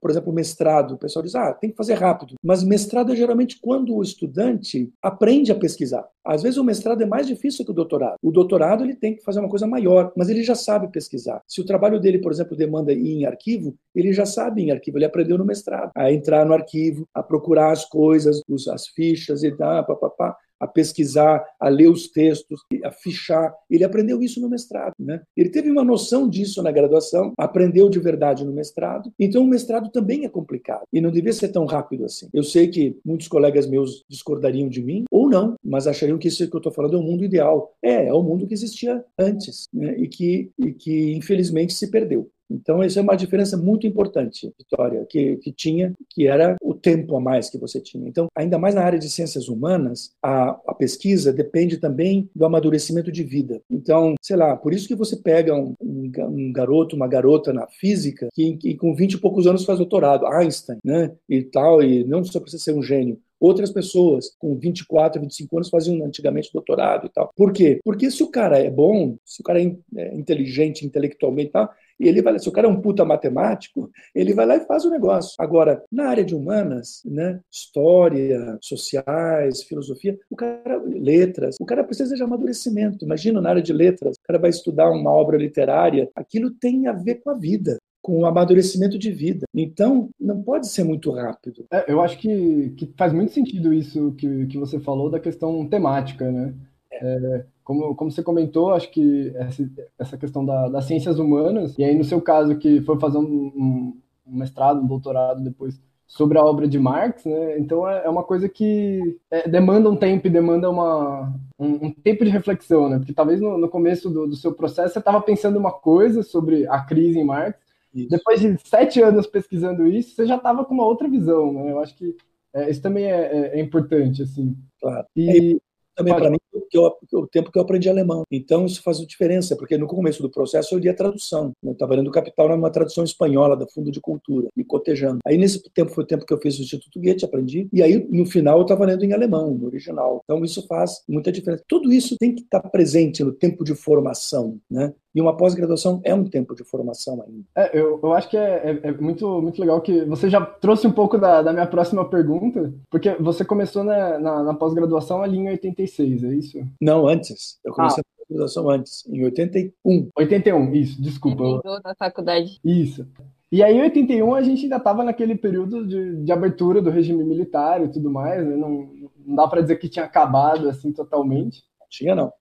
[0.00, 2.34] por exemplo, mestrado, o pessoal diz, ah, tem que fazer rápido.
[2.42, 6.06] Mas mestrado é geralmente quando o estudante aprende a pesquisar.
[6.24, 8.16] Às vezes o mestrado é mais difícil que o doutorado.
[8.22, 11.42] O doutorado ele tem que fazer uma coisa maior, mas ele já sabe pesquisar.
[11.46, 14.96] Se o trabalho dele, por exemplo, demanda ir em arquivo, ele já sabe em arquivo,
[14.96, 15.90] ele aprendeu no mestrado.
[15.94, 18.40] A entrar no arquivo, a procurar as coisas,
[18.72, 23.54] as fichas e tal, papapá a pesquisar, a ler os textos, a fichar.
[23.70, 24.94] Ele aprendeu isso no mestrado.
[24.98, 25.20] Né?
[25.36, 29.12] Ele teve uma noção disso na graduação, aprendeu de verdade no mestrado.
[29.18, 32.28] Então, o mestrado também é complicado e não devia ser tão rápido assim.
[32.32, 36.48] Eu sei que muitos colegas meus discordariam de mim, ou não, mas achariam que isso
[36.48, 37.74] que eu estou falando é o mundo ideal.
[37.82, 39.96] É, é o mundo que existia antes né?
[39.98, 42.28] e, que, e que, infelizmente, se perdeu.
[42.50, 47.16] Então, essa é uma diferença muito importante, Vitória, que, que tinha, que era o tempo
[47.16, 48.08] a mais que você tinha.
[48.08, 53.10] Então, ainda mais na área de ciências humanas, a, a pesquisa depende também do amadurecimento
[53.10, 53.60] de vida.
[53.70, 57.66] Então, sei lá, por isso que você pega um, um, um garoto, uma garota na
[57.66, 62.04] física, que, que com 20 e poucos anos faz doutorado, Einstein, né, e tal, e
[62.04, 67.06] não só precisa ser um gênio, Outras pessoas com 24, 25 anos faziam antigamente doutorado
[67.06, 67.30] e tal.
[67.36, 67.80] Por quê?
[67.84, 71.70] Porque se o cara é bom, se o cara é, é inteligente intelectualmente e tal,
[71.98, 74.84] e ele vai, se o cara é um puta matemático, ele vai lá e faz
[74.84, 75.34] o negócio.
[75.38, 82.14] Agora, na área de humanas, né, história, sociais, filosofia, o cara, letras, o cara precisa
[82.14, 83.04] de amadurecimento.
[83.04, 86.92] Imagina na área de letras, o cara vai estudar uma obra literária, aquilo tem a
[86.92, 89.46] ver com a vida com o amadurecimento de vida.
[89.52, 91.66] Então, não pode ser muito rápido.
[91.72, 95.68] É, eu acho que, que faz muito sentido isso que, que você falou da questão
[95.68, 96.54] temática, né?
[97.02, 99.68] É, como, como você comentou, acho que essa,
[99.98, 103.22] essa questão da, das ciências humanas, e aí no seu caso que foi fazer um,
[103.24, 107.58] um, mestrado, um doutorado depois sobre a obra de Marx, né?
[107.58, 111.90] Então é, é uma coisa que é, demanda um tempo e demanda uma, um, um,
[111.90, 112.98] tempo de reflexão, né?
[112.98, 116.68] Porque talvez no, no começo do, do, seu processo você estava pensando uma coisa sobre
[116.68, 117.58] a crise em Marx,
[117.92, 118.08] isso.
[118.08, 121.72] depois de sete anos pesquisando isso, você já estava com uma outra visão, né?
[121.72, 122.16] Eu acho que
[122.54, 124.56] é, isso também é, é, é importante, assim.
[124.80, 125.04] Claro.
[125.16, 125.60] E
[125.96, 126.36] também para mim
[126.68, 128.24] que eu, o tempo que eu aprendi alemão.
[128.30, 131.52] Então isso faz diferença, porque no começo do processo eu lia tradução.
[131.62, 135.18] Eu estava lendo Capital numa tradução espanhola da Fundo de Cultura, me cotejando.
[135.26, 137.68] Aí nesse tempo foi o tempo que eu fiz o Instituto Goethe, aprendi.
[137.72, 140.20] E aí no final eu estava lendo em alemão, no original.
[140.24, 141.64] Então isso faz muita diferença.
[141.68, 144.92] Tudo isso tem que estar tá presente no tempo de formação, né?
[145.16, 147.42] E uma pós-graduação é um tempo de formação ainda.
[147.56, 150.86] É, eu, eu acho que é, é, é, muito, muito legal que você já trouxe
[150.86, 155.38] um pouco da, da minha próxima pergunta, porque você começou na, na, na pós-graduação ali
[155.38, 156.58] em 86, é isso?
[156.78, 157.58] Não, antes.
[157.64, 158.04] Eu comecei ah.
[158.06, 160.10] a pós-graduação antes, em 81.
[160.14, 161.62] 81, isso, desculpa.
[161.82, 162.60] Na faculdade.
[162.62, 163.06] Isso.
[163.50, 167.24] E aí, em 81, a gente ainda estava naquele período de, de abertura do regime
[167.24, 168.54] militar e tudo mais, né?
[168.54, 168.90] não,
[169.24, 171.62] não dá para dizer que tinha acabado assim totalmente.
[171.88, 172.32] Tinha não.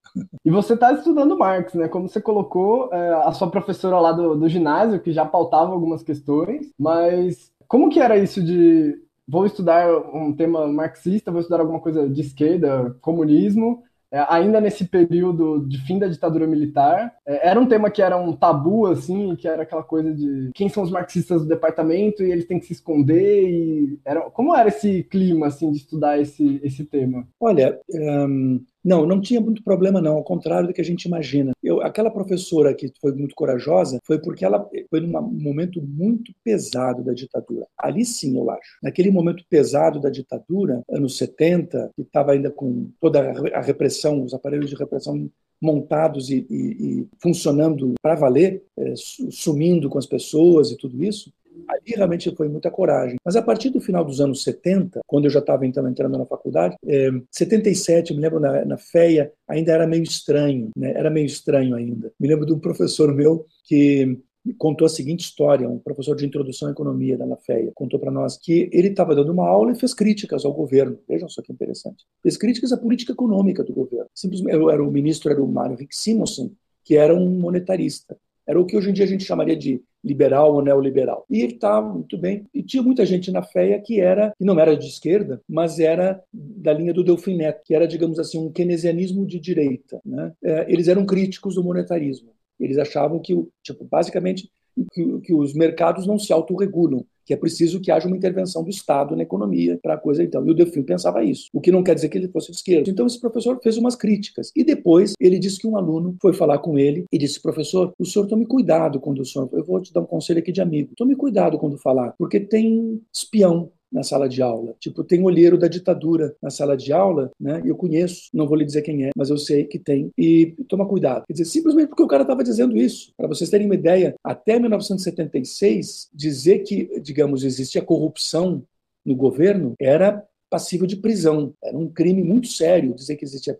[0.43, 1.88] E você está estudando Marx, né?
[1.88, 6.04] Como você colocou, é, a sua professora lá do, do ginásio, que já pautava algumas
[6.04, 8.96] questões, mas como que era isso de
[9.28, 14.86] vou estudar um tema marxista, vou estudar alguma coisa de esquerda, comunismo, é, ainda nesse
[14.86, 17.14] período de fim da ditadura militar.
[17.26, 20.70] É, era um tema que era um tabu, assim, que era aquela coisa de quem
[20.70, 23.50] são os marxistas do departamento e eles têm que se esconder.
[23.50, 27.28] E era, como era esse clima, assim, de estudar esse, esse tema?
[27.39, 31.53] Olha, um, não, não tinha muito problema, não, ao contrário do que a gente imagina.
[31.63, 37.03] Eu, aquela professora que foi muito corajosa foi porque ela foi num momento muito pesado
[37.03, 37.65] da ditadura.
[37.75, 38.77] Ali sim, eu acho.
[38.83, 44.36] Naquele momento pesado da ditadura, anos 70, que estava ainda com toda a repressão, os
[44.36, 45.27] aparelhos de repressão
[45.59, 48.93] montados e, e, e funcionando para valer, é,
[49.31, 51.33] sumindo com as pessoas e tudo isso,
[51.68, 53.18] Ali realmente foi muita coragem.
[53.24, 56.26] Mas a partir do final dos anos 70, quando eu já estava então entrando na
[56.26, 60.93] faculdade, é, 77, me lembro na, na FEA, ainda era meio estranho, né?
[60.95, 62.12] era meio estranho ainda.
[62.20, 64.20] Me lembro de um professor meu que
[64.58, 68.38] contou a seguinte história, um professor de introdução à economia da FEA, contou para nós
[68.38, 70.99] que ele estava dando uma aula e fez críticas ao governo.
[71.08, 72.06] Vejam só que interessante.
[72.22, 74.08] Fez críticas à política econômica do governo.
[74.14, 76.51] Simplesmente, eu era o ministro era o Mário Rick Simonson,
[76.84, 78.18] que era um monetarista.
[78.48, 81.26] Era o que hoje em dia a gente chamaria de liberal ou neoliberal.
[81.30, 82.46] E ele estava muito bem.
[82.54, 86.22] E tinha muita gente na FEA que era, que não era de esquerda, mas era
[86.32, 90.00] da linha do Delfim Neto, que era, digamos assim, um keynesianismo de direita.
[90.06, 90.32] Né?
[90.43, 92.30] É, eles eram críticos do monetarismo.
[92.60, 94.50] Eles achavam que, tipo, basicamente,
[94.93, 98.69] que, que os mercados não se autorregulam, que é preciso que haja uma intervenção do
[98.69, 100.45] Estado na economia para a coisa então.
[100.45, 102.89] E o Delfim pensava isso, o que não quer dizer que ele fosse de esquerda.
[102.89, 106.59] Então esse professor fez umas críticas e depois ele disse que um aluno foi falar
[106.59, 109.93] com ele e disse: "Professor, o senhor tome cuidado quando o senhor, eu vou te
[109.93, 110.93] dar um conselho aqui de amigo.
[110.95, 114.75] Tome cuidado quando falar, porque tem espião na sala de aula.
[114.79, 117.61] Tipo, tem olheiro da ditadura na sala de aula, né?
[117.65, 120.11] Eu conheço, não vou lhe dizer quem é, mas eu sei que tem.
[120.17, 121.25] E toma cuidado.
[121.27, 123.13] Quer dizer, simplesmente porque o cara estava dizendo isso.
[123.15, 128.63] Para vocês terem uma ideia, até 1976, dizer que, digamos, existia corrupção
[129.05, 131.53] no governo era passível de prisão.
[131.63, 133.57] Era um crime muito sério dizer que existia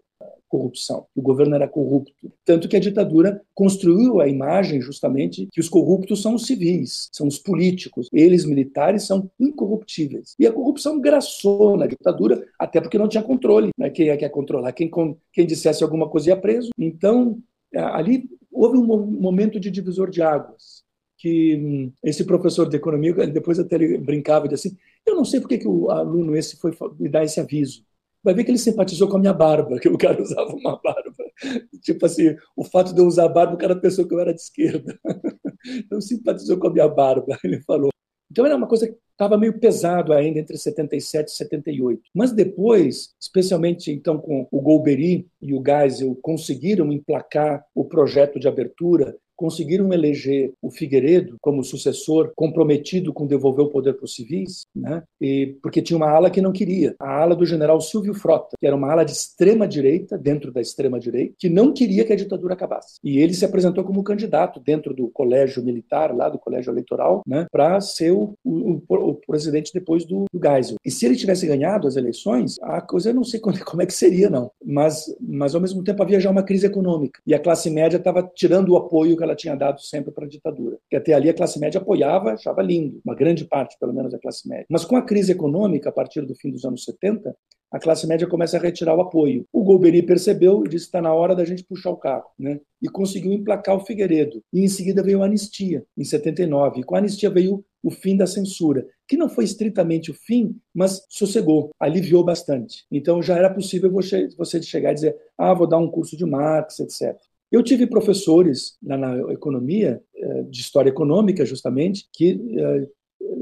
[0.48, 1.06] corrupção.
[1.16, 2.14] O governo era corrupto.
[2.43, 7.28] Tanto que a ditadura construiu a imagem justamente que os corruptos são os civis, são
[7.28, 8.08] os políticos.
[8.14, 10.36] Eles, militares, são incorruptíveis.
[10.39, 13.70] E a corrupção graçou na ditadura, até porque não tinha controle.
[13.78, 13.89] Né?
[13.89, 14.72] Quem é que ia controlar?
[14.72, 14.89] Quem,
[15.34, 16.70] quem dissesse alguma coisa ia preso.
[16.78, 17.39] Então,
[17.74, 20.86] ali houve um momento de divisor de águas
[21.18, 25.26] que hum, esse professor de economia, depois até ele brincava e disse assim, eu não
[25.26, 27.84] sei por que, que o aluno esse foi me dar esse aviso
[28.26, 31.13] vai ver que ele simpatizou com a minha barba, que o cara usava uma barba.
[31.82, 34.41] Tipo assim, o fato de eu usar barba, o cara pensou que eu era de
[34.41, 34.99] esquerda.
[35.67, 37.89] Então simpatizou com a minha barba, ele falou.
[38.30, 42.01] Então era uma coisa que estava meio pesado ainda entre 77 e 78.
[42.13, 48.47] Mas depois, especialmente então com o Golbery e o Geisel, conseguiram emplacar o projeto de
[48.47, 54.66] abertura conseguiram eleger o Figueiredo como sucessor, comprometido com devolver o poder para os civis,
[54.76, 55.04] né?
[55.20, 58.66] e, porque tinha uma ala que não queria, a ala do general Silvio Frota, que
[58.66, 62.16] era uma ala de extrema direita, dentro da extrema direita, que não queria que a
[62.16, 62.98] ditadura acabasse.
[63.04, 67.46] E ele se apresentou como candidato dentro do colégio militar, lá do colégio eleitoral, né?
[67.52, 70.78] para ser o, o, o, presidente depois do, do Geisel.
[70.86, 73.86] E se ele tivesse ganhado as eleições, a coisa eu não sei como, como é
[73.86, 74.52] que seria, não.
[74.64, 78.30] Mas, mas ao mesmo tempo havia já uma crise econômica e a classe média estava
[78.36, 80.78] tirando o apoio ela tinha dado sempre para a ditadura.
[80.89, 84.19] Que até ali a classe média apoiava, achava lindo, uma grande parte, pelo menos, da
[84.19, 84.65] classe média.
[84.69, 87.36] Mas com a crise econômica, a partir do fim dos anos 70,
[87.71, 89.45] a classe média começa a retirar o apoio.
[89.51, 92.59] O Golbery percebeu e disse está na hora da gente puxar o carro, né?
[92.82, 94.41] E conseguiu emplacar o Figueiredo.
[94.53, 96.80] E em seguida veio a anistia, em 79.
[96.80, 100.57] E com a anistia veio o fim da censura, que não foi estritamente o fim,
[100.73, 102.86] mas sossegou, aliviou bastante.
[102.91, 106.80] Então já era possível você chegar e dizer, ah, vou dar um curso de Marx,
[106.80, 107.15] etc.
[107.52, 112.89] Eu tive professores na economia, eh, de história econômica, justamente, que eh,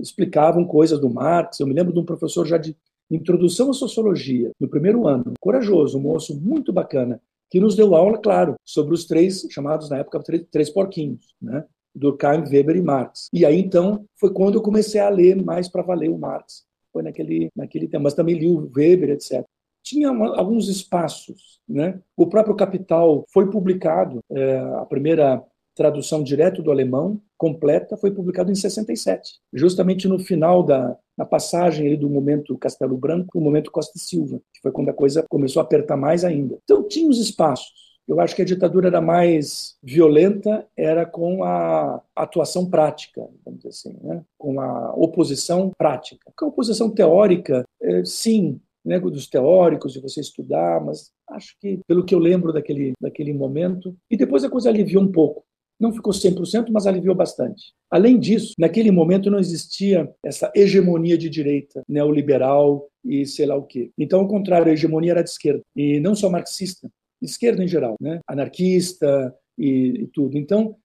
[0.02, 1.60] explicavam coisas do Marx.
[1.60, 2.76] Eu me lembro de um professor já de
[3.10, 8.18] introdução à sociologia, no primeiro ano, corajoso, um moço muito bacana, que nos deu aula,
[8.18, 11.64] claro, sobre os três, chamados na época, três, três porquinhos, né?
[11.96, 13.30] Durkheim, Weber e Marx.
[13.32, 16.64] E aí, então, foi quando eu comecei a ler mais para valer o Marx.
[16.92, 18.04] Foi naquele, naquele tempo.
[18.04, 19.46] Mas também li o Weber, etc
[19.84, 21.60] tinha uma, alguns espaços.
[21.68, 22.00] Né?
[22.16, 25.44] O próprio Capital foi publicado, é, a primeira
[25.76, 31.96] tradução direto do alemão, completa, foi publicado em 67, justamente no final da na passagem
[31.96, 35.60] do momento Castelo Branco, o momento Costa e Silva, que foi quando a coisa começou
[35.60, 36.58] a apertar mais ainda.
[36.64, 37.72] Então tinha os espaços.
[38.08, 43.70] Eu acho que a ditadura era mais violenta, era com a atuação prática, vamos dizer
[43.70, 44.24] assim, né?
[44.38, 46.32] com a oposição prática.
[46.38, 51.80] Com a oposição teórica, é, sim, né, dos teóricos, de você estudar, mas acho que,
[51.88, 55.44] pelo que eu lembro daquele, daquele momento, e depois a coisa aliviou um pouco.
[55.80, 57.74] Não ficou 100%, mas aliviou bastante.
[57.90, 63.64] Além disso, naquele momento não existia essa hegemonia de direita, neoliberal e sei lá o
[63.64, 63.92] quê.
[63.98, 66.90] Então, ao contrário, a hegemonia era de esquerda, e não só marxista,
[67.22, 68.20] esquerda em geral, né?
[68.28, 70.38] anarquista e, e tudo.
[70.38, 70.76] Então,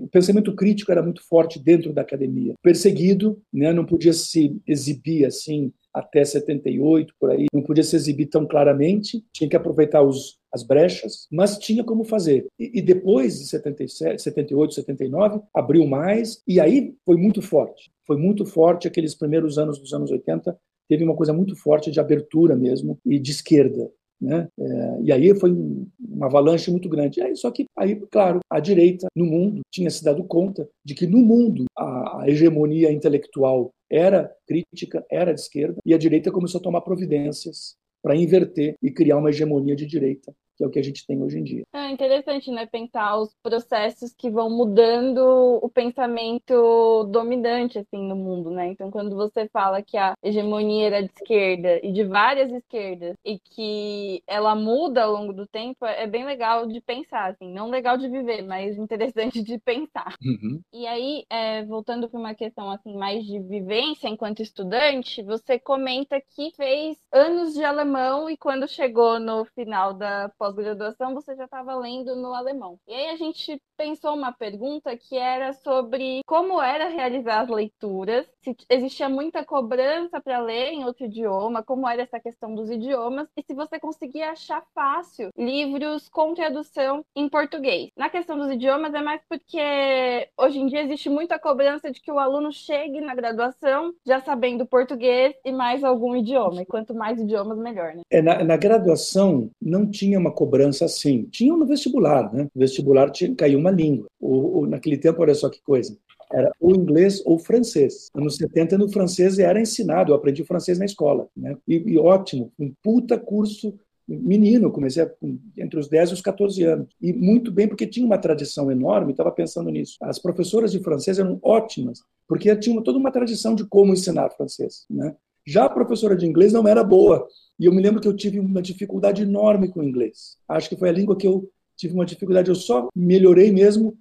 [0.00, 2.54] o pensamento crítico era muito forte dentro da academia.
[2.62, 8.26] Perseguido, né, não podia se exibir assim até 78 por aí, não podia se exibir
[8.26, 12.46] tão claramente, tinha que aproveitar os, as brechas, mas tinha como fazer.
[12.58, 17.90] E, e, depois de 77, 78, 79, abriu mais e aí foi muito forte.
[18.06, 20.56] Foi muito forte aqueles primeiros anos dos anos 80,
[20.88, 23.90] teve uma coisa muito forte de abertura mesmo e de esquerda.
[24.22, 24.46] Né?
[24.56, 25.50] É, e aí foi
[25.98, 27.20] uma avalanche muito grande.
[27.20, 31.08] Aí, só que aí, claro, a direita no mundo tinha se dado conta de que
[31.08, 36.58] no mundo a, a hegemonia intelectual era crítica, era de esquerda, e a direita começou
[36.58, 40.78] a tomar providências para inverter e criar uma hegemonia de direita que é o que
[40.78, 41.64] a gente tem hoje em dia.
[41.72, 48.50] É interessante, né, pensar os processos que vão mudando o pensamento dominante assim no mundo,
[48.50, 48.68] né?
[48.68, 53.38] Então, quando você fala que a hegemonia era de esquerda e de várias esquerdas e
[53.38, 57.96] que ela muda ao longo do tempo, é bem legal de pensar, assim, não legal
[57.96, 60.16] de viver, mas interessante de pensar.
[60.22, 60.60] Uhum.
[60.72, 66.20] E aí, é, voltando para uma questão assim mais de vivência enquanto estudante, você comenta
[66.20, 71.72] que fez anos de alemão e quando chegou no final da pós-graduação, você já estava
[71.76, 72.76] lendo no alemão.
[72.88, 78.26] E aí a gente pensou uma pergunta que era sobre como era realizar as leituras,
[78.42, 83.28] se existia muita cobrança para ler em outro idioma, como era essa questão dos idiomas,
[83.36, 87.90] e se você conseguia achar fácil livros com tradução em português.
[87.96, 92.10] Na questão dos idiomas, é mais porque hoje em dia existe muita cobrança de que
[92.10, 97.20] o aluno chegue na graduação já sabendo português e mais algum idioma, e quanto mais
[97.20, 97.94] idiomas, melhor.
[97.94, 98.02] Né?
[98.10, 101.24] É, na, na graduação não tinha uma cobrança assim.
[101.30, 102.48] Tinha no vestibular, né?
[102.54, 104.06] No vestibular tinha, caiu uma língua.
[104.20, 105.96] O, o, naquele tempo, olha só que coisa.
[106.32, 108.08] Era ou inglês ou francês.
[108.14, 110.12] Anos 70, no francês era ensinado.
[110.12, 111.28] Eu aprendi francês na escola.
[111.36, 111.56] Né?
[111.68, 113.74] E, e ótimo, um puta curso
[114.06, 115.10] menino, comecei a,
[115.56, 116.88] entre os 10 e os 14 anos.
[117.00, 119.96] E muito bem, porque tinha uma tradição enorme, estava pensando nisso.
[120.02, 124.84] As professoras de francês eram ótimas, porque tinham toda uma tradição de como ensinar francês.
[124.90, 125.14] Né?
[125.46, 127.26] Já a professora de inglês não era boa.
[127.58, 130.36] E eu me lembro que eu tive uma dificuldade enorme com o inglês.
[130.48, 132.48] Acho que foi a língua que eu tive uma dificuldade.
[132.48, 133.96] Eu só melhorei mesmo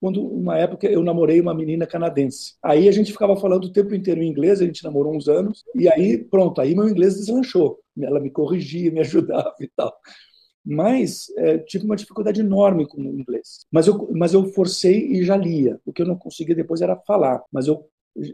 [0.00, 2.54] quando, uma época, eu namorei uma menina canadense.
[2.62, 5.64] Aí a gente ficava falando o tempo inteiro em inglês, a gente namorou uns anos,
[5.74, 7.78] e aí, pronto, aí meu inglês deslanchou.
[8.00, 9.92] Ela me corrigia, me ajudava e tal.
[10.64, 13.60] Mas é, tive uma dificuldade enorme com o inglês.
[13.70, 15.80] Mas eu, mas eu forcei e já lia.
[15.86, 17.86] O que eu não conseguia depois era falar, mas eu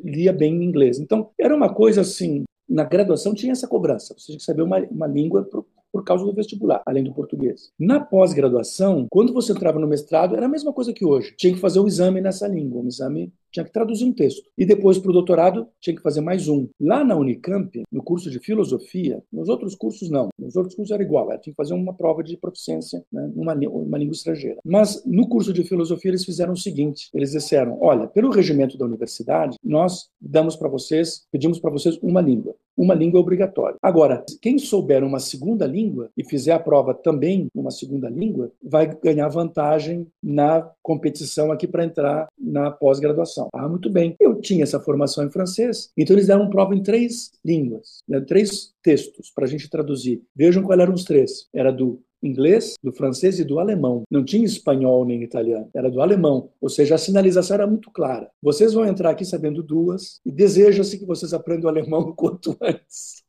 [0.03, 0.99] lia bem em inglês.
[0.99, 4.79] Então, era uma coisa assim, na graduação tinha essa cobrança, você tinha que saber uma,
[4.91, 5.49] uma língua
[5.95, 7.71] por causa do vestibular, além do português.
[7.79, 11.33] Na pós-graduação, quando você entrava no mestrado, era a mesma coisa que hoje.
[11.39, 14.43] Tinha que fazer o um exame nessa língua, um exame tinha que traduzir um texto.
[14.59, 16.67] E depois, para o doutorado, tinha que fazer mais um.
[16.81, 20.29] Lá na Unicamp, no curso de filosofia, nos outros cursos não.
[20.37, 23.55] Nos outros cursos era igual, era, tinha que fazer uma prova de proficiência né, numa
[23.55, 24.59] uma língua estrangeira.
[24.65, 28.85] Mas no curso de filosofia, eles fizeram o seguinte: eles disseram, olha, pelo regimento da
[28.85, 32.57] universidade, nós damos para vocês, pedimos para vocês uma língua.
[32.77, 33.77] Uma língua obrigatória.
[33.83, 38.97] Agora, quem souber uma segunda língua e fizer a prova também numa segunda língua, vai
[39.03, 43.49] ganhar vantagem na competição aqui para entrar na pós-graduação.
[43.55, 44.17] Ah, muito bem.
[44.21, 48.73] Eu tinha essa formação em francês, então eles deram prova em três línguas, né, três
[48.83, 50.23] textos para a gente traduzir.
[50.35, 51.49] Vejam quais eram os três.
[51.53, 54.03] Era do inglês, do francês e do alemão.
[54.11, 56.51] Não tinha espanhol nem italiano, era do alemão.
[56.61, 58.31] Ou seja, a sinalização era muito clara.
[58.43, 63.23] Vocês vão entrar aqui sabendo duas e deseja-se que vocês aprendam alemão o quanto antes.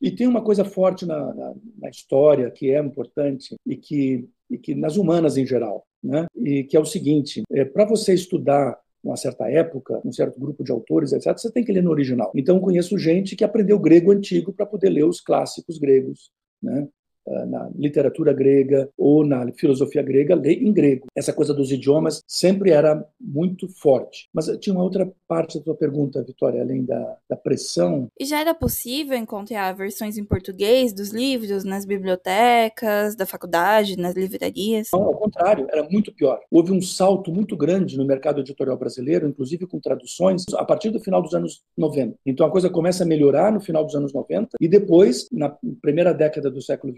[0.00, 4.58] e tem uma coisa forte na, na, na história que é importante e que, e
[4.58, 6.26] que nas humanas em geral, né?
[6.36, 10.64] E que é o seguinte: é, para você estudar uma certa época, um certo grupo
[10.64, 12.32] de autores, etc., você tem que ler no original.
[12.34, 16.30] Então, conheço gente que aprendeu grego antigo para poder ler os clássicos gregos.
[16.62, 16.88] Né?
[17.28, 21.06] Eh, na literatura grega ou na filosofia grega, lê em grego.
[21.14, 24.28] Essa coisa dos idiomas sempre era muito forte.
[24.32, 28.08] Mas tinha uma outra parte da tua pergunta, Vitória, além da, da pressão.
[28.18, 34.14] E já era possível encontrar versões em português dos livros nas bibliotecas, da faculdade, nas
[34.14, 34.88] livrarias?
[34.92, 36.40] Não, ao contrário, era muito pior.
[36.50, 41.00] Houve um salto muito grande no mercado editorial brasileiro, inclusive com traduções, a partir do
[41.00, 42.16] final dos anos 90.
[42.24, 46.14] Então a coisa começa a melhorar no final dos anos 90 e depois, na primeira
[46.14, 46.92] década do século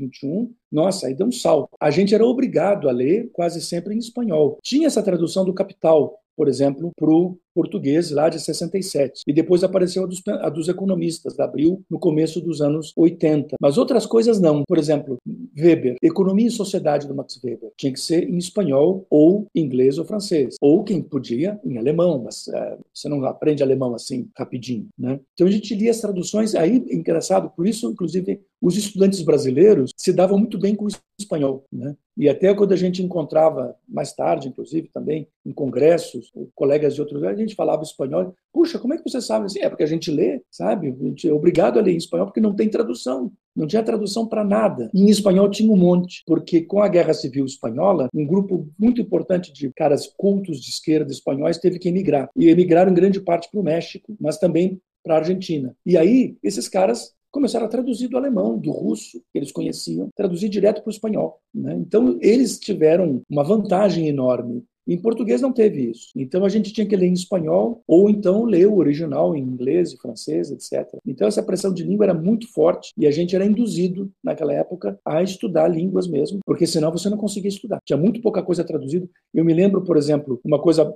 [0.70, 1.70] Nossa, aí deu um salto.
[1.80, 4.58] A gente era obrigado a ler quase sempre em espanhol.
[4.62, 9.22] Tinha essa tradução do Capital, por exemplo, para o português lá de 67.
[9.26, 13.56] E depois apareceu a dos, a dos, economistas, da Abril, no começo dos anos 80.
[13.60, 14.62] Mas outras coisas não.
[14.62, 15.16] Por exemplo,
[15.58, 17.72] Weber, Economia e Sociedade do Max Weber.
[17.76, 20.54] Tinha que ser em espanhol ou inglês ou francês.
[20.60, 24.86] Ou quem podia, em alemão, mas é, você não aprende alemão assim rapidinho.
[24.96, 25.18] Né?
[25.34, 30.12] Então a gente lia as traduções, aí engraçado, por isso, inclusive, os estudantes brasileiros se
[30.12, 30.88] davam muito bem com o
[31.18, 31.64] espanhol.
[31.72, 31.96] Né?
[32.16, 37.16] E até quando a gente encontrava, mais tarde, inclusive, também, em congressos, colegas de outros
[37.16, 38.34] lugares, a gente falava espanhol.
[38.52, 39.46] Puxa, como é que você sabe?
[39.46, 40.88] Assim, é porque a gente lê, sabe?
[40.88, 43.32] A gente é obrigado a ler em espanhol porque não tem tradução.
[43.54, 44.90] Não tinha tradução para nada.
[44.94, 49.52] Em espanhol tinha um monte, porque com a Guerra Civil Espanhola, um grupo muito importante
[49.52, 52.30] de caras cultos de esquerda espanhóis teve que emigrar.
[52.36, 55.74] E emigraram em grande parte para o México, mas também para a Argentina.
[55.84, 60.48] E aí, esses caras começaram a traduzir do alemão, do russo, que eles conheciam, traduzir
[60.48, 61.40] direto para o espanhol.
[61.54, 61.74] Né?
[61.74, 64.64] Então, eles tiveram uma vantagem enorme
[64.94, 66.08] em português não teve isso.
[66.16, 69.92] Então a gente tinha que ler em espanhol ou então ler o original em inglês
[69.92, 70.88] e francês, etc.
[71.06, 74.98] Então essa pressão de língua era muito forte e a gente era induzido naquela época
[75.04, 77.80] a estudar línguas mesmo, porque senão você não conseguia estudar.
[77.84, 79.08] Tinha muito pouca coisa traduzida.
[79.34, 80.92] Eu me lembro, por exemplo, uma coisa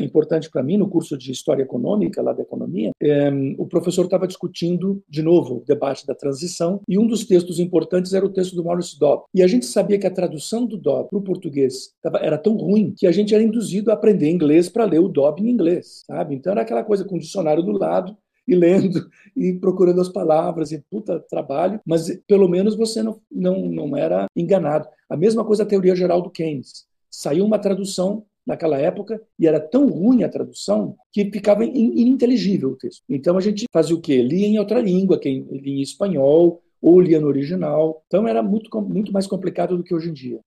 [0.00, 4.26] importante para mim no curso de História Econômica, lá da Economia, é, o professor estava
[4.26, 8.54] discutindo de novo o debate da transição e um dos textos importantes era o texto
[8.54, 9.24] do Maurice Dobb.
[9.34, 11.90] E a gente sabia que a tradução do Dobb para o português
[12.20, 15.40] era tão ruim que a gente era induzido a aprender inglês para ler o Dobb
[15.40, 16.34] em inglês, sabe?
[16.34, 18.16] Então era aquela coisa com o dicionário do lado
[18.46, 23.66] e lendo e procurando as palavras e puta trabalho, mas pelo menos você não, não,
[23.66, 24.88] não era enganado.
[25.08, 26.86] A mesma coisa a teoria geral do Keynes.
[27.10, 32.76] Saiu uma tradução naquela época e era tão ruim a tradução que ficava ininteligível o
[32.76, 33.02] texto.
[33.08, 34.22] Então a gente fazia o quê?
[34.22, 38.02] Lia em outra língua, quem lia em espanhol ou lia no original.
[38.06, 40.40] Então era muito, muito mais complicado do que hoje em dia.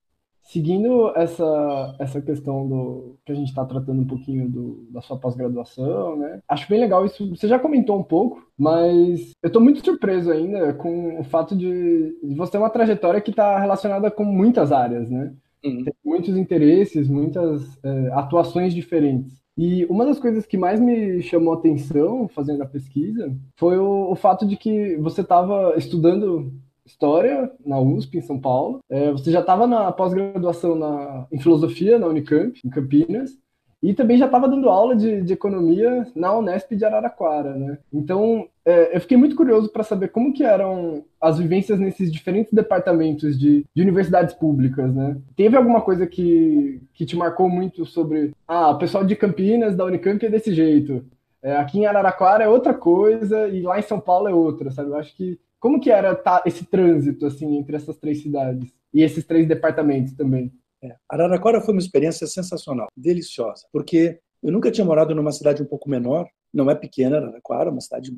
[0.46, 5.18] Seguindo essa, essa questão do que a gente está tratando um pouquinho do, da sua
[5.18, 6.40] pós-graduação, né?
[6.48, 7.28] Acho bem legal isso.
[7.36, 12.16] Você já comentou um pouco, mas eu estou muito surpreso ainda com o fato de,
[12.24, 15.34] de você ter uma trajetória que está relacionada com muitas áreas, né?
[15.64, 15.84] Uhum.
[15.84, 19.44] Tem muitos interesses, muitas é, atuações diferentes.
[19.58, 24.12] E uma das coisas que mais me chamou a atenção fazendo a pesquisa foi o,
[24.12, 26.54] o fato de que você estava estudando
[26.86, 28.80] História na USP, em São Paulo.
[28.90, 33.38] É, você já estava na pós-graduação na, em Filosofia na Unicamp, em Campinas.
[33.84, 37.78] E também já estava dando aula de, de, economia na Unesp de Araraquara, né?
[37.94, 42.52] Então, é, eu fiquei muito curioso para saber como que eram as vivências nesses diferentes
[42.52, 45.18] departamentos de, de, universidades públicas, né?
[45.36, 49.86] Teve alguma coisa que, que te marcou muito sobre, ah, o pessoal de Campinas, da
[49.86, 51.06] Unicamp é desse jeito,
[51.46, 54.90] é, aqui em Araraquara é outra coisa e lá em São Paulo é outra, sabe?
[54.90, 59.02] Eu acho que como que era tá, esse trânsito assim entre essas três cidades e
[59.02, 60.54] esses três departamentos também?
[60.80, 65.66] É, Araraquara foi uma experiência sensacional, deliciosa, porque eu nunca tinha morado numa cidade um
[65.66, 68.16] pouco menor, não é pequena, Araraquara, é uma cidade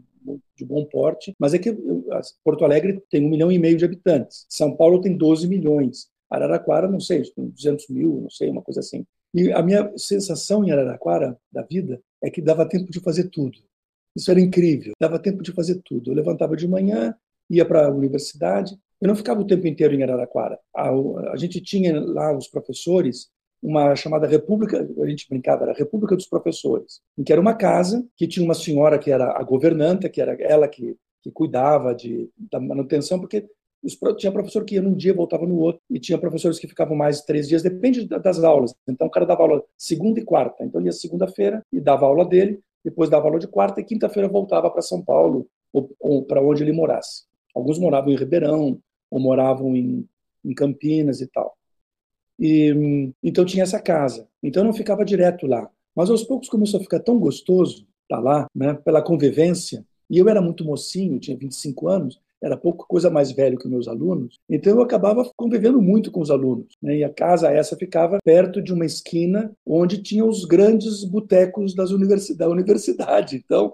[0.58, 1.74] de bom porte, mas é que
[2.44, 6.90] Porto Alegre tem um milhão e meio de habitantes, São Paulo tem 12 milhões, Araraquara,
[6.90, 9.06] não sei, tem 200 mil, não sei, uma coisa assim.
[9.34, 13.58] E a minha sensação em Araraquara, da vida, é que dava tempo de fazer tudo.
[14.14, 16.12] Isso era incrível, dava tempo de fazer tudo.
[16.12, 17.16] Eu levantava de manhã,
[17.50, 18.78] ia para a universidade.
[19.00, 20.60] Eu não ficava o tempo inteiro em Araraquara.
[20.76, 23.30] A, a, gente tinha lá os professores
[23.62, 27.56] uma chamada República, a gente brincava, era a República dos Professores, em que era uma
[27.56, 31.94] casa que tinha uma senhora que era a governanta, que era ela que, que cuidava
[31.94, 33.48] de, da manutenção, porque
[33.84, 36.96] os, tinha professor que ia num dia voltava no outro, e tinha professores que ficavam
[36.96, 38.76] mais três dias, depende das aulas.
[38.88, 42.60] Então o cara dava aula segunda e quarta, então ia segunda-feira e dava aula dele,
[42.84, 46.64] depois dava aula de quarta, e quinta-feira voltava para São Paulo, ou, ou para onde
[46.64, 47.26] ele morasse.
[47.58, 48.80] Alguns moravam em Ribeirão,
[49.10, 50.08] ou moravam em,
[50.46, 51.58] em Campinas e tal.
[52.40, 54.28] E, então tinha essa casa.
[54.44, 55.70] Então eu não ficava direto lá.
[55.96, 59.84] Mas aos poucos começou a ficar tão gostoso estar lá, né, pela convivência.
[60.10, 63.88] E eu era muito mocinho, tinha 25 anos, era pouco coisa mais velho que meus
[63.88, 66.68] alunos, então eu acabava convivendo muito com os alunos.
[66.82, 66.98] Né?
[66.98, 71.90] E a casa essa ficava perto de uma esquina onde tinha os grandes botecos das
[71.90, 73.42] universi da universidade.
[73.44, 73.74] Então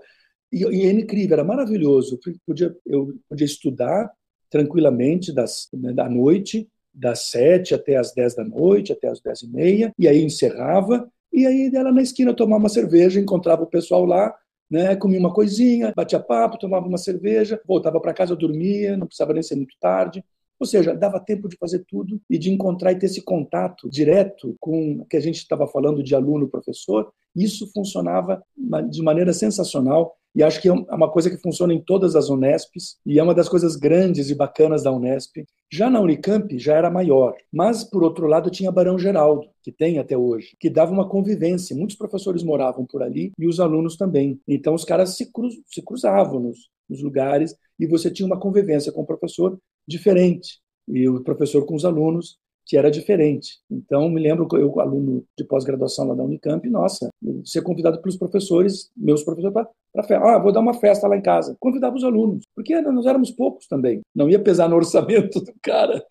[0.54, 2.20] e, e é incrível, era maravilhoso.
[2.26, 4.12] Eu podia, eu podia estudar
[4.50, 9.42] tranquilamente das, né, da noite, das sete até as dez da noite, até as dez
[9.42, 13.68] e meia, e aí encerrava, e aí ela na esquina tomar uma cerveja, encontrava o
[13.68, 14.32] pessoal lá,
[14.70, 19.34] né, comia uma coisinha, batia papo, tomava uma cerveja, voltava para casa, dormia, não precisava
[19.34, 20.24] nem ser muito tarde.
[20.60, 24.56] Ou seja, dava tempo de fazer tudo e de encontrar e ter esse contato direto
[24.60, 27.12] com que a gente estava falando de aluno-professor.
[27.36, 28.42] Isso funcionava
[28.90, 32.30] de maneira sensacional e acho que é, é uma coisa que funciona em todas as
[32.30, 35.46] Unesps e é uma das coisas grandes e bacanas da Unesp.
[35.72, 40.00] Já na Unicamp já era maior, mas por outro lado tinha Barão Geraldo, que tem
[40.00, 41.76] até hoje, que dava uma convivência.
[41.76, 44.40] Muitos professores moravam por ali e os alunos também.
[44.48, 48.92] Então os caras se, cruz, se cruzavam nos, nos lugares e você tinha uma convivência
[48.92, 49.58] com o professor
[49.88, 50.60] diferente.
[50.88, 53.60] e o professor com os alunos, que era diferente.
[53.70, 57.10] Então, me lembro que eu, aluno de pós-graduação lá da Unicamp, nossa,
[57.44, 59.54] ser convidado pelos professores, meus professores,
[59.94, 60.26] para festa.
[60.26, 61.56] Ah, vou dar uma festa lá em casa.
[61.60, 64.02] Convidava os alunos, porque nós éramos poucos também.
[64.16, 66.04] Não ia pesar no orçamento do cara.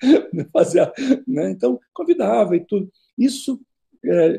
[0.53, 0.93] Fazer,
[1.27, 1.51] né?
[1.51, 2.89] Então, convidava e tudo.
[3.19, 3.61] Isso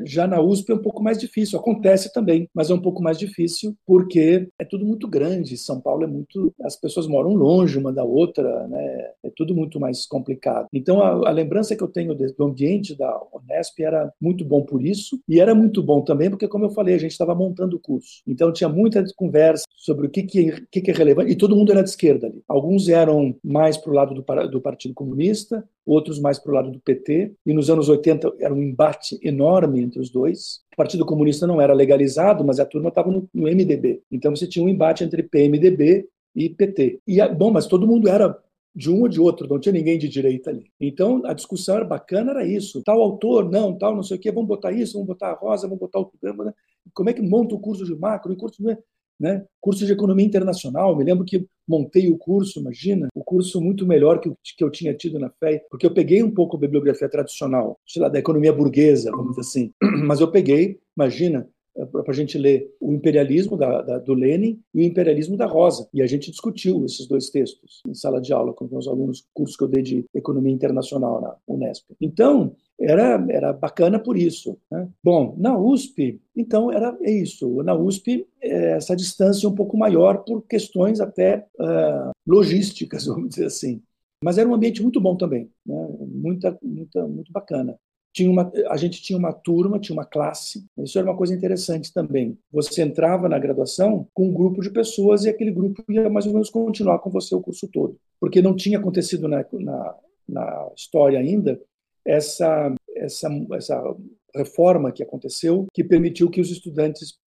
[0.04, 1.58] já na USP é um pouco mais difícil.
[1.58, 5.56] Acontece também, mas é um pouco mais difícil porque é tudo muito grande.
[5.56, 6.52] São Paulo é muito.
[6.62, 9.10] As pessoas moram longe uma da outra, né?
[9.22, 10.66] É tudo muito mais complicado.
[10.72, 14.84] Então, a, a lembrança que eu tenho do ambiente da Unesp era muito bom por
[14.84, 17.80] isso, e era muito bom também porque, como eu falei, a gente estava montando o
[17.80, 18.22] curso.
[18.26, 21.72] Então, tinha muita conversa sobre o que, que, que, que é relevante, e todo mundo
[21.72, 22.42] era de esquerda ali.
[22.48, 26.70] Alguns eram mais para o lado do, do Partido Comunista, outros mais para o lado
[26.70, 30.60] do PT, e nos anos 80 era um embate enorme entre os dois.
[30.72, 34.02] O Partido Comunista não era legalizado, mas a turma estava no, no, MDB.
[34.10, 37.00] Então você tinha um embate entre PMDB e PT.
[37.06, 38.36] E, bom, mas todo mundo era
[38.74, 40.64] de um ou de outro, não tinha ninguém de direita ali.
[40.80, 42.82] Então a discussão era bacana, era isso.
[42.82, 45.68] Tal autor, não, tal, não sei o quê, vamos botar isso, vamos botar a rosa,
[45.68, 46.44] vamos botar o programa.
[46.46, 46.54] Né?
[46.92, 48.32] Como é que monta o curso de macro?
[48.32, 48.76] O curso é
[49.18, 49.44] né?
[49.60, 54.20] Curso de Economia Internacional, me lembro que montei o curso, imagina, o curso muito melhor
[54.20, 57.78] que que eu tinha tido na FEI, porque eu peguei um pouco a bibliografia tradicional,
[57.86, 59.72] sei lá, da economia burguesa, vamos dizer assim,
[60.06, 64.80] mas eu peguei, imagina, para a gente ler o imperialismo da, da, do Lenin e
[64.80, 65.88] o imperialismo da Rosa.
[65.92, 69.58] E a gente discutiu esses dois textos em sala de aula com meus alunos, curso
[69.58, 71.84] que eu dei de Economia Internacional na Unesp.
[72.00, 74.58] Então, era, era bacana por isso.
[74.70, 74.88] Né?
[75.02, 77.62] Bom, na USP, então, era é isso.
[77.62, 83.46] Na USP, é essa distância um pouco maior por questões até uh, logísticas, vamos dizer
[83.46, 83.82] assim.
[84.22, 85.88] Mas era um ambiente muito bom também, né?
[86.00, 87.78] muita, muita, muito bacana
[88.14, 90.64] tinha uma, a gente tinha uma turma, tinha uma classe.
[90.78, 92.38] Isso era uma coisa interessante também.
[92.52, 96.32] Você entrava na graduação com um grupo de pessoas e aquele grupo ia mais ou
[96.32, 99.96] menos continuar com você o curso todo, porque não tinha acontecido na, na,
[100.28, 101.60] na história ainda
[102.04, 103.96] essa, essa, essa
[104.34, 107.18] reforma que aconteceu, que permitiu que os estudantes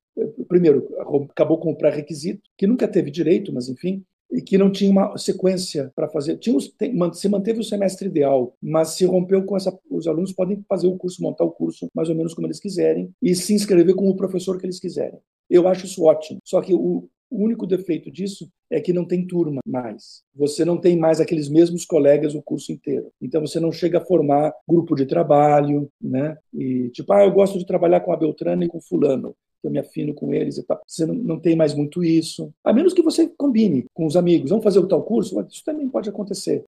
[0.47, 0.87] primeiro,
[1.29, 5.17] acabou com o pré-requisito, que nunca teve direito, mas enfim, e que não tinha uma
[5.17, 6.37] sequência para fazer.
[6.37, 6.57] Tinha
[7.13, 9.77] se manteve o semestre ideal, mas se rompeu com essa.
[9.89, 13.09] Os alunos podem fazer o curso, montar o curso mais ou menos como eles quiserem
[13.21, 15.19] e se inscrever com o professor que eles quiserem.
[15.49, 16.39] Eu acho isso ótimo.
[16.43, 20.23] Só que o, o único defeito disso é que não tem turma mais.
[20.35, 23.11] Você não tem mais aqueles mesmos colegas o curso inteiro.
[23.21, 26.37] Então você não chega a formar grupo de trabalho, né?
[26.53, 29.79] E tipo, ah, eu gosto de trabalhar com a Beltrana e com fulano eu me
[29.79, 30.81] afino com eles e tal.
[30.87, 32.53] Você não, não tem mais muito isso.
[32.63, 35.89] A menos que você combine com os amigos, vamos fazer o tal curso, isso também
[35.89, 36.63] pode acontecer.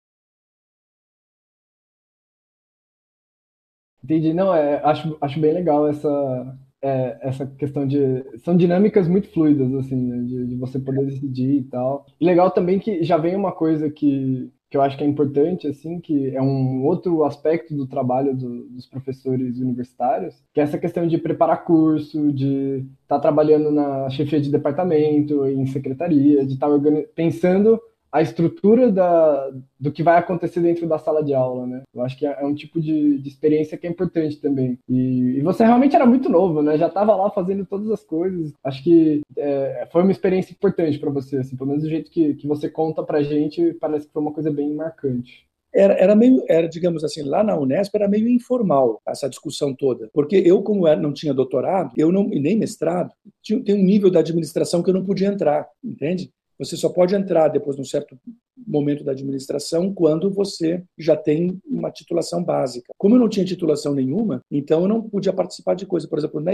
[4.03, 4.33] Entendi.
[4.33, 8.23] Não, é, acho, acho bem legal essa, é, essa questão de.
[8.43, 10.23] São dinâmicas muito fluidas, assim, né?
[10.23, 12.05] de, de, você poder decidir e tal.
[12.19, 15.67] E legal também que já vem uma coisa que, que eu acho que é importante,
[15.67, 20.77] assim, que é um outro aspecto do trabalho do, dos professores universitários, que é essa
[20.77, 26.53] questão de preparar curso, de estar tá trabalhando na chefia de departamento, em secretaria, de
[26.53, 26.75] estar tá
[27.13, 27.79] pensando
[28.11, 31.83] a estrutura da, do que vai acontecer dentro da sala de aula, né?
[31.93, 34.79] Eu acho que é, é um tipo de, de experiência que é importante também.
[34.87, 36.77] E, e, você realmente era muito novo, né?
[36.77, 38.51] Já estava lá fazendo todas as coisas.
[38.63, 42.33] Acho que é, foi uma experiência importante para você, assim, pelo menos do jeito que,
[42.33, 45.47] que você conta para gente, parece que foi uma coisa bem marcante.
[45.71, 50.09] Era, era, meio, era, digamos assim, lá na Unesp era meio informal essa discussão toda,
[50.11, 54.09] porque eu, como não tinha doutorado, eu não e nem mestrado, tinha, tem um nível
[54.09, 56.31] da administração que eu não podia entrar, entende?
[56.59, 58.19] Você só pode entrar depois de um certo
[58.67, 62.93] momento da administração quando você já tem uma titulação básica.
[62.97, 66.07] Como eu não tinha titulação nenhuma, então eu não podia participar de coisa.
[66.07, 66.51] Por exemplo, na,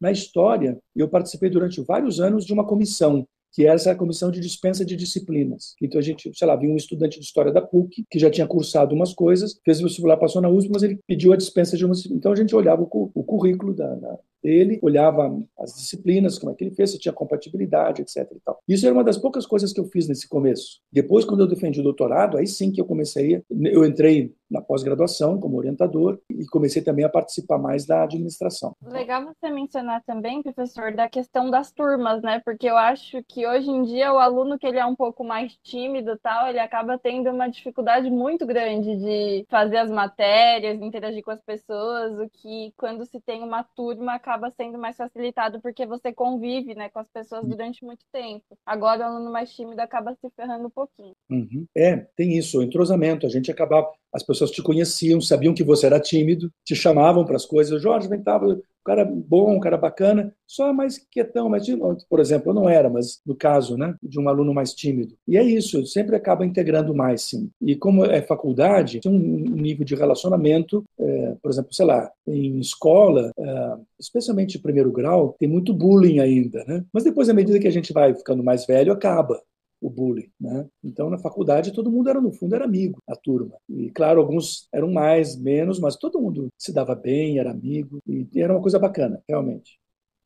[0.00, 4.40] na história, eu participei durante vários anos de uma comissão que é essa comissão de
[4.40, 5.74] dispensa de disciplinas.
[5.82, 8.46] Então a gente, sei lá, vinha um estudante de história da PUC que já tinha
[8.46, 11.84] cursado umas coisas, fez o vestibular, passou na USP, mas ele pediu a dispensa de
[11.84, 16.52] uma Então a gente olhava o, o currículo da, da, ele olhava as disciplinas, como
[16.52, 18.30] é que ele fez, se tinha compatibilidade, etc.
[18.34, 18.58] E tal.
[18.68, 20.80] Isso era uma das poucas coisas que eu fiz nesse começo.
[20.92, 25.38] Depois, quando eu defendi o doutorado, aí sim que eu comecei, eu entrei na pós-graduação
[25.38, 28.74] como orientador e comecei também a participar mais da administração.
[28.82, 32.40] Legal você mencionar também, professor, da questão das turmas, né?
[32.44, 35.56] Porque eu acho que hoje em dia o aluno que ele é um pouco mais
[35.62, 41.30] tímido, tal, ele acaba tendo uma dificuldade muito grande de fazer as matérias, interagir com
[41.30, 46.12] as pessoas, o que quando se tem uma turma acaba sendo mais facilitado porque você
[46.12, 48.44] convive, né, com as pessoas durante muito tempo.
[48.64, 51.14] Agora o aluno mais tímido acaba se ferrando um pouquinho.
[51.30, 51.66] Uhum.
[51.76, 55.86] É, tem isso, o entrosamento, a gente acabava as pessoas te conheciam, sabiam que você
[55.86, 57.82] era tímido, te chamavam para as coisas.
[57.82, 61.96] Jorge, vem cá, um cara bom, um cara bacana, só mais quietão, tímido.
[62.08, 65.14] Por exemplo, eu não era, mas no caso né, de um aluno mais tímido.
[65.26, 67.50] E é isso, sempre acaba integrando mais, sim.
[67.60, 72.58] E como é faculdade, tem um nível de relacionamento, é, por exemplo, sei lá, em
[72.58, 76.84] escola, é, especialmente de primeiro grau, tem muito bullying ainda, né?
[76.92, 79.38] Mas depois, à medida que a gente vai ficando mais velho, acaba
[79.80, 80.66] o bullying, né?
[80.82, 83.56] Então na faculdade todo mundo era no fundo era amigo, a turma.
[83.68, 88.26] E claro, alguns eram mais, menos, mas todo mundo se dava bem, era amigo e
[88.36, 89.78] era uma coisa bacana, realmente.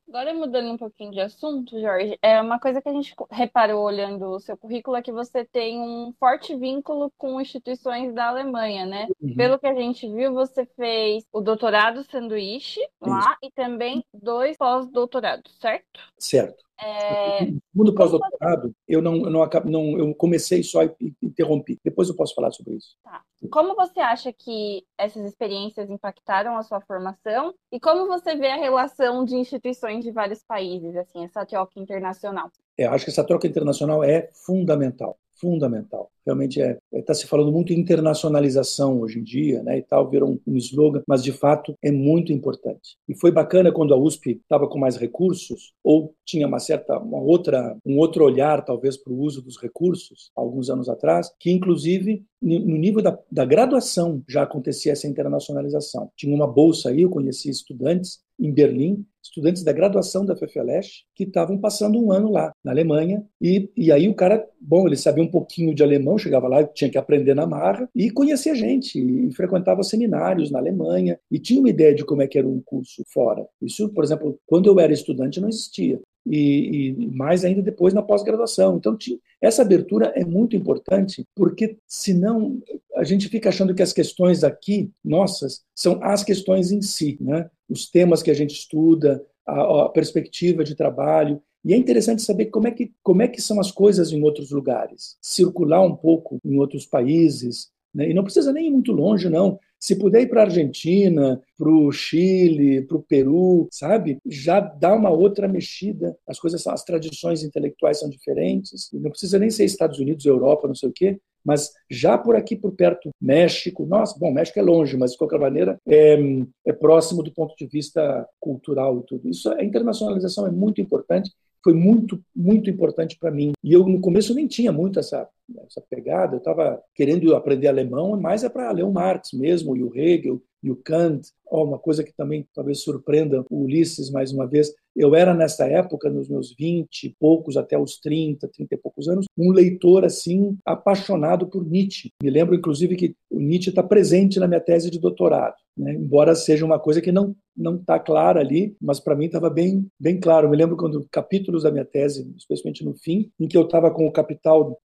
[0.07, 4.27] Agora mudando um pouquinho de assunto, Jorge, é uma coisa que a gente reparou olhando
[4.27, 9.07] o seu currículo é que você tem um forte vínculo com instituições da Alemanha, né?
[9.19, 9.33] Uhum.
[9.33, 15.57] Pelo que a gente viu, você fez o doutorado sanduíche lá e também dois pós-doutorados,
[15.59, 15.99] certo?
[16.19, 16.63] Certo.
[16.81, 17.45] É...
[17.73, 21.79] No pós-doutorado, eu não, eu não, não, eu comecei só e interrompi.
[21.83, 22.95] Depois eu posso falar sobre isso.
[23.03, 23.21] Tá.
[23.51, 28.57] Como você acha que essas experiências impactaram a sua formação e como você vê a
[28.57, 32.49] relação de instituições de vários países, assim, essa troca internacional?
[32.77, 36.09] É, acho que essa troca internacional é fundamental fundamental.
[36.25, 40.09] Realmente é está é, se falando muito em internacionalização hoje em dia, né, e tal,
[40.09, 42.95] virou um, um slogan, mas de fato é muito importante.
[43.09, 47.19] E foi bacana quando a USP estava com mais recursos ou tinha uma certa uma
[47.19, 52.23] outra um outro olhar talvez para o uso dos recursos alguns anos atrás, que inclusive
[52.41, 56.09] no nível da, da graduação já acontecia essa internacionalização.
[56.15, 61.23] Tinha uma bolsa aí, eu conheci estudantes em Berlim, estudantes da graduação da FFLESH, que
[61.23, 65.23] estavam passando um ano lá, na Alemanha, e, e aí o cara, bom, ele sabia
[65.23, 69.33] um pouquinho de alemão, chegava lá, tinha que aprender na marra, e conhecia gente, e
[69.33, 73.03] frequentava seminários na Alemanha, e tinha uma ideia de como é que era um curso
[73.07, 73.45] fora.
[73.61, 78.01] Isso, por exemplo, quando eu era estudante não existia e, e mais ainda depois na
[78.01, 78.77] pós-graduação.
[78.77, 78.97] Então,
[79.41, 82.61] essa abertura é muito importante, porque senão
[82.95, 87.49] a gente fica achando que as questões aqui, nossas, são as questões em si, né?
[87.73, 91.41] Os temas que a gente estuda, a, a perspectiva de trabalho.
[91.65, 94.51] E é interessante saber como é, que, como é que são as coisas em outros
[94.51, 98.09] lugares, circular um pouco em outros países, né?
[98.09, 99.59] e não precisa nem ir muito longe, não.
[99.79, 104.17] Se puder ir para a Argentina, para o Chile, para o Peru, sabe?
[104.25, 106.17] Já dá uma outra mexida.
[106.25, 108.89] As coisas as tradições intelectuais são diferentes.
[108.93, 111.19] Não precisa nem ser Estados Unidos, Europa, não sei o quê.
[111.45, 115.39] Mas já por aqui, por perto, México, nossa, bom, México é longe, mas de qualquer
[115.39, 116.17] maneira é,
[116.65, 119.29] é próximo do ponto de vista cultural e tudo.
[119.29, 121.31] Isso, a internacionalização é muito importante
[121.63, 123.53] foi muito, muito importante para mim.
[123.63, 125.27] E eu, no começo, nem tinha muito essa,
[125.65, 126.35] essa pegada.
[126.35, 130.41] Eu estava querendo aprender alemão, mas é para ler o Marx mesmo, e o Hegel,
[130.61, 131.29] e o Kant.
[131.49, 134.73] Oh, uma coisa que também talvez surpreenda o Ulisses mais uma vez.
[134.95, 139.07] Eu era, nessa época, nos meus 20 e poucos, até os 30, 30 e poucos
[139.07, 142.11] anos, um leitor, assim, apaixonado por Nietzsche.
[142.21, 145.55] Me lembro, inclusive, que o Nietzsche está presente na minha tese de doutorado.
[145.75, 145.93] Né?
[145.93, 149.87] embora seja uma coisa que não não está clara ali, mas para mim estava bem
[149.99, 150.47] bem claro.
[150.49, 154.05] Me lembro quando capítulos da minha tese, especialmente no fim, em que eu estava com
[154.07, 154.79] o capital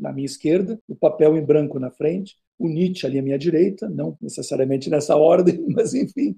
[0.00, 3.88] na minha esquerda, o papel em branco na frente, o Nietzsche ali à minha direita,
[3.88, 6.36] não necessariamente nessa ordem, mas enfim,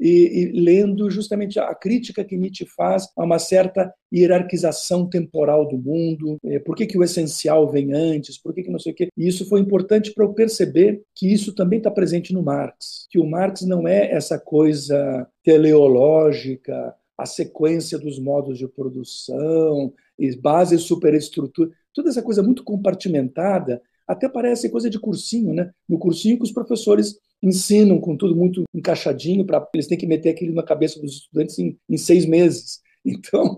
[0.00, 5.76] e, e, lendo justamente a crítica que Nietzsche faz a uma certa hierarquização temporal do
[5.76, 8.94] mundo, é, por que, que o essencial vem antes, por que, que não sei o
[8.94, 9.08] quê.
[9.16, 13.18] E isso foi importante para eu perceber que isso também está presente no Marx, que
[13.18, 19.92] o Marx não é essa coisa teleológica, a sequência dos modos de produção,
[20.40, 25.70] base superestrutura, toda essa coisa muito compartimentada, até parece coisa de cursinho, né?
[25.88, 30.30] No cursinho que os professores ensinam com tudo muito encaixadinho, para eles têm que meter
[30.30, 32.80] aquilo na cabeça dos estudantes em, em seis meses.
[33.02, 33.56] Então,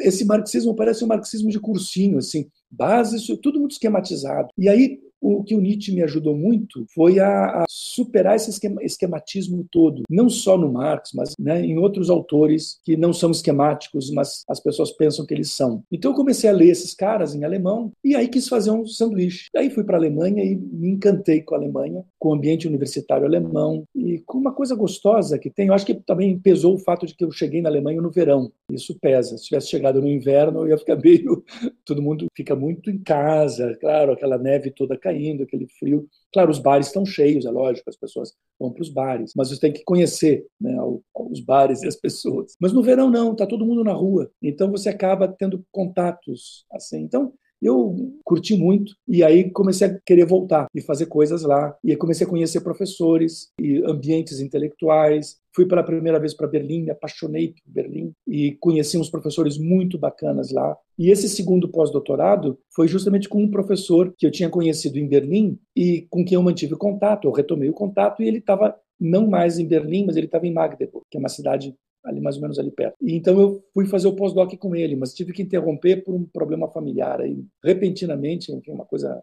[0.00, 4.48] esse marxismo parece um marxismo de cursinho, assim, base, tudo muito esquematizado.
[4.58, 8.82] E aí, o que o Nietzsche me ajudou muito foi a, a superar esse esquema,
[8.82, 14.10] esquematismo todo, não só no Marx, mas né, em outros autores que não são esquemáticos,
[14.10, 15.84] mas as pessoas pensam que eles são.
[15.92, 19.48] Então eu comecei a ler esses caras em alemão e aí quis fazer um sanduíche.
[19.56, 23.26] Aí fui para a Alemanha e me encantei com a Alemanha, com o ambiente universitário
[23.26, 25.66] alemão e com uma coisa gostosa que tem.
[25.66, 28.52] Eu acho que também pesou o fato de que eu cheguei na Alemanha no verão.
[28.70, 29.36] Isso pesa.
[29.36, 31.42] Se tivesse chegado no inverno, eu ia ficar meio.
[31.84, 36.08] Todo mundo fica muito em casa, claro, aquela neve toda caindo aquele frio.
[36.32, 39.58] Claro, os bares estão cheios, é lógico, as pessoas vão para os bares, mas você
[39.58, 40.76] tem que conhecer né,
[41.12, 42.54] os bares e as pessoas.
[42.60, 47.00] Mas no verão não, está todo mundo na rua, então você acaba tendo contatos assim.
[47.00, 47.32] Então
[47.62, 51.76] Eu curti muito e aí comecei a querer voltar e fazer coisas lá.
[51.84, 55.36] E comecei a conhecer professores e ambientes intelectuais.
[55.54, 59.96] Fui pela primeira vez para Berlim, me apaixonei por Berlim e conheci uns professores muito
[59.96, 60.76] bacanas lá.
[60.98, 65.56] E esse segundo pós-doutorado foi justamente com um professor que eu tinha conhecido em Berlim
[65.76, 67.28] e com quem eu mantive contato.
[67.28, 70.52] Eu retomei o contato e ele estava não mais em Berlim, mas ele estava em
[70.52, 72.96] Magdeburg, que é uma cidade ali mais ou menos ali perto.
[73.00, 76.24] E então eu fui fazer o pós-doc com ele, mas tive que interromper por um
[76.24, 77.20] problema familiar.
[77.20, 79.22] Aí, repentinamente, enfim, uma coisa.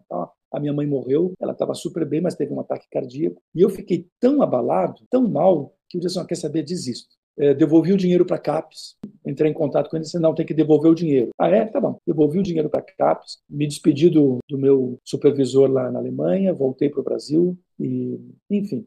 [0.51, 3.41] A minha mãe morreu, ela estava super bem, mas teve um ataque cardíaco.
[3.53, 7.19] E eu fiquei tão abalado, tão mal, que eu disse: assim, quer saber, desisto.
[7.38, 10.45] É, devolvi o dinheiro para CAPES, entrei em contato com ele e disse, não, tem
[10.45, 11.30] que devolver o dinheiro.
[11.39, 11.65] Ah, é?
[11.65, 11.97] Tá bom.
[12.06, 16.89] Devolvi o dinheiro para CAPES, me despedi do, do meu supervisor lá na Alemanha, voltei
[16.89, 18.19] para o Brasil e,
[18.49, 18.85] enfim,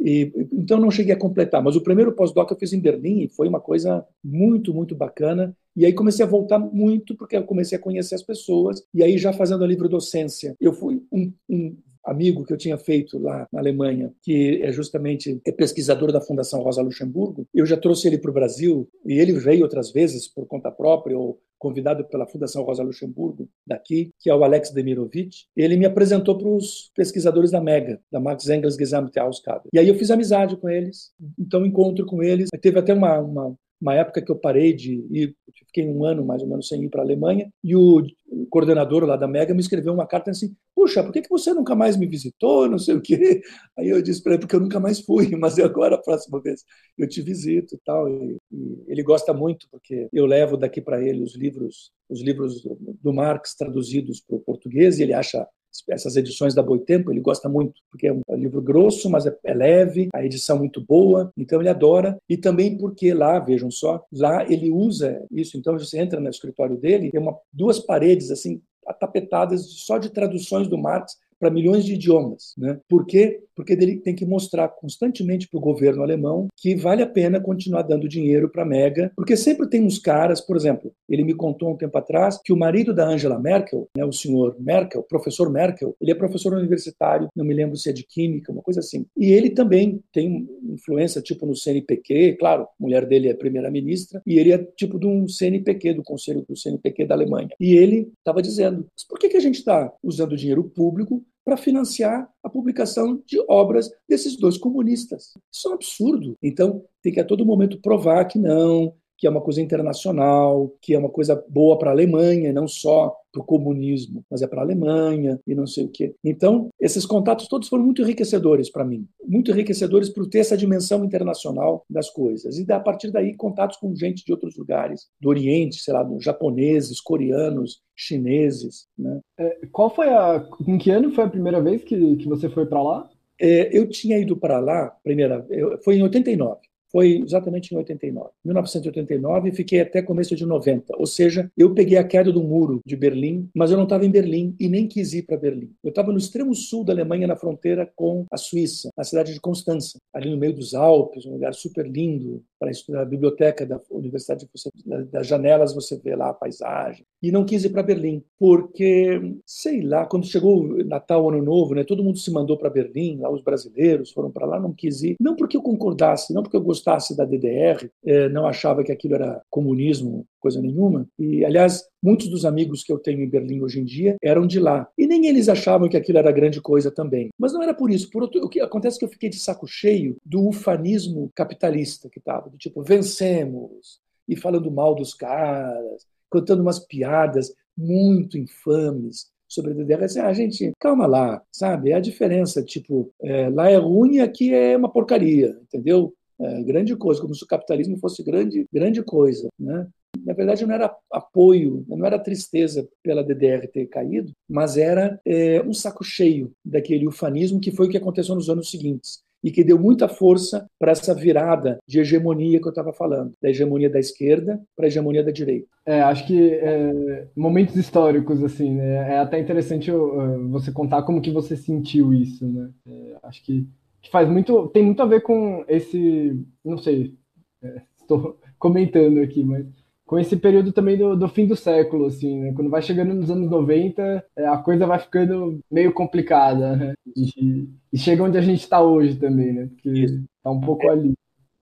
[0.00, 3.28] e, então não cheguei a completar, mas o primeiro pós-doc eu fiz em Berlim e
[3.28, 5.56] foi uma coisa muito, muito bacana.
[5.74, 8.82] E aí comecei a voltar muito porque eu comecei a conhecer as pessoas.
[8.94, 12.78] E aí já fazendo a livro docência, eu fui um, um amigo que eu tinha
[12.78, 17.46] feito lá na Alemanha, que é justamente é pesquisador da Fundação Rosa Luxemburgo.
[17.52, 21.18] Eu já trouxe ele para o Brasil e ele veio outras vezes por conta própria
[21.18, 25.46] ou convidado pela Fundação Rosa Luxemburgo daqui, que é o Alex Demirovich.
[25.56, 29.68] Ele me apresentou para os pesquisadores da Mega, da Max Engels Gesamtausgabe.
[29.72, 32.48] E aí eu fiz amizade com eles, então encontro com eles.
[32.60, 35.36] Teve até uma, uma uma época que eu parei de ir,
[35.66, 38.02] fiquei um ano mais ou menos sem ir para a Alemanha, e o
[38.50, 41.74] coordenador lá da Mega me escreveu uma carta assim: Puxa, por que, que você nunca
[41.74, 42.68] mais me visitou?
[42.68, 43.42] Não sei o quê.
[43.78, 46.64] Aí eu disse para ele: Porque eu nunca mais fui, mas agora, a próxima vez,
[46.96, 48.08] eu te visito e tal.
[48.08, 52.62] E, e ele gosta muito, porque eu levo daqui para ele os livros, os livros
[52.62, 55.46] do, do Marx traduzidos para o português, e ele acha
[55.88, 59.54] essas edições da Boitempo, ele gosta muito, porque é um livro grosso, mas é, é
[59.54, 62.16] leve, a edição muito boa, então ele adora.
[62.28, 65.56] E também porque lá, vejam só, lá ele usa isso.
[65.56, 68.60] Então você entra no escritório dele, tem uma, duas paredes assim
[69.00, 72.54] tapetadas só de traduções do Marx para milhões de idiomas.
[72.56, 72.78] Né?
[72.88, 73.42] Por quê?
[73.56, 77.82] Porque ele tem que mostrar constantemente para o governo alemão que vale a pena continuar
[77.82, 81.72] dando dinheiro para a Mega, porque sempre tem uns caras, por exemplo, ele me contou
[81.72, 85.96] um tempo atrás que o marido da Angela Merkel, né, o senhor Merkel, professor Merkel,
[86.00, 89.06] ele é professor universitário, não me lembro se é de química, uma coisa assim.
[89.16, 94.38] E ele também tem influência tipo no CNPq, claro, a mulher dele é primeira-ministra, e
[94.38, 97.48] ele é tipo de um CNPq, do Conselho do CNPq da Alemanha.
[97.58, 102.28] E ele estava dizendo, por que, que a gente está usando dinheiro público para financiar
[102.42, 105.32] a publicação de obras desses dois comunistas.
[105.50, 106.36] Isso é um absurdo.
[106.42, 110.94] Então, tem que a todo momento provar que não, que é uma coisa internacional, que
[110.94, 114.60] é uma coisa boa para a Alemanha, não só para o comunismo, mas é para
[114.60, 116.14] a Alemanha e não sei o quê.
[116.24, 121.04] Então, esses contatos todos foram muito enriquecedores para mim, muito enriquecedores por ter essa dimensão
[121.04, 122.58] internacional das coisas.
[122.58, 127.00] E a partir daí, contatos com gente de outros lugares, do Oriente, sei lá, japoneses,
[127.00, 128.86] coreanos, chineses.
[128.98, 129.20] Né?
[129.38, 130.46] É, qual foi a.
[130.66, 133.08] Em que ano foi a primeira vez que, que você foi para lá?
[133.38, 138.30] É, eu tinha ido para lá, primeira, eu, foi em 89 foi exatamente em 89.
[138.44, 140.94] 1989 e fiquei até começo de 90.
[140.96, 144.10] Ou seja, eu peguei a queda do muro de Berlim, mas eu não estava em
[144.10, 145.70] Berlim e nem quis ir para Berlim.
[145.82, 149.40] Eu estava no extremo sul da Alemanha, na fronteira com a Suíça, na cidade de
[149.40, 153.80] Constança, ali no meio dos Alpes, um lugar super lindo para estudar a biblioteca da
[153.90, 154.48] Universidade.
[154.54, 154.70] Você,
[155.10, 157.04] das janelas você vê lá a paisagem.
[157.22, 161.84] E não quis ir para Berlim, porque, sei lá, quando chegou Natal, Ano Novo, né,
[161.84, 165.16] todo mundo se mandou para Berlim, lá os brasileiros foram para lá, não quis ir.
[165.20, 168.92] Não porque eu concordasse, não porque eu gostasse gostasse da DDR, é, não achava que
[168.92, 171.08] aquilo era comunismo, coisa nenhuma.
[171.18, 174.60] E, aliás, muitos dos amigos que eu tenho em Berlim hoje em dia eram de
[174.60, 174.86] lá.
[174.98, 177.30] E nem eles achavam que aquilo era grande coisa também.
[177.38, 178.10] Mas não era por isso.
[178.10, 182.10] Por outro, o que acontece é que eu fiquei de saco cheio do ufanismo capitalista
[182.10, 189.26] que estava, do tipo, vencemos, e falando mal dos caras, contando umas piadas muito infames
[189.48, 191.90] sobre a DDR, assim, ah, gente, calma lá, sabe?
[191.90, 196.12] É a diferença, tipo, é, lá é ruim e aqui é uma porcaria, entendeu?
[196.40, 199.48] É, grande coisa, como se o capitalismo fosse grande, grande coisa.
[199.58, 199.86] Né?
[200.24, 205.62] Na verdade, não era apoio, não era tristeza pela DDR ter caído, mas era é,
[205.62, 209.62] um saco cheio daquele ufanismo que foi o que aconteceu nos anos seguintes e que
[209.62, 214.00] deu muita força para essa virada de hegemonia que eu estava falando, da hegemonia da
[214.00, 215.68] esquerda para a hegemonia da direita.
[215.86, 219.14] É, acho que é, momentos históricos assim, né?
[219.14, 222.70] É até interessante uh, você contar como que você sentiu isso, né?
[222.88, 223.68] É, acho que
[224.06, 227.14] que faz muito, tem muito a ver com esse, não sei,
[227.62, 229.66] é, estou comentando aqui, mas
[230.06, 232.52] com esse período também do, do fim do século, assim, né?
[232.52, 236.94] Quando vai chegando nos anos 90, é, a coisa vai ficando meio complicada, né?
[237.16, 239.66] E, e chega onde a gente está hoje também, né?
[239.66, 241.14] Porque está um pouco é, ali.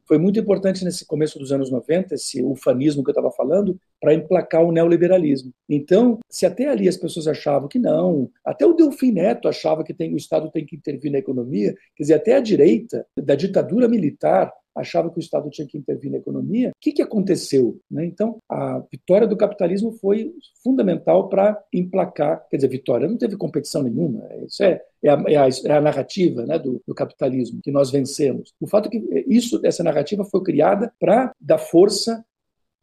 [0.07, 4.15] Foi muito importante nesse começo dos anos 90, esse ufanismo que eu estava falando, para
[4.15, 5.53] emplacar o neoliberalismo.
[5.69, 9.95] Então, se até ali as pessoas achavam que não, até o Delfim Neto achava que
[9.95, 13.89] tem, o Estado tem que intervir na economia, quer dizer, até a direita da ditadura
[13.89, 16.71] militar achava que o Estado tinha que intervir na economia.
[16.71, 17.79] O que, que aconteceu?
[17.91, 18.05] Né?
[18.07, 20.33] Então, a vitória do capitalismo foi
[20.63, 25.37] fundamental para emplacar, quer dizer, vitória, não teve competição nenhuma, isso é, é, a, é
[25.37, 28.53] a, é a narrativa né, do, do, capitalismo, que nós vencemos.
[28.61, 32.25] O fato é que isso, essa narrativa foi criada para dar força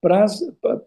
[0.02, 0.26] para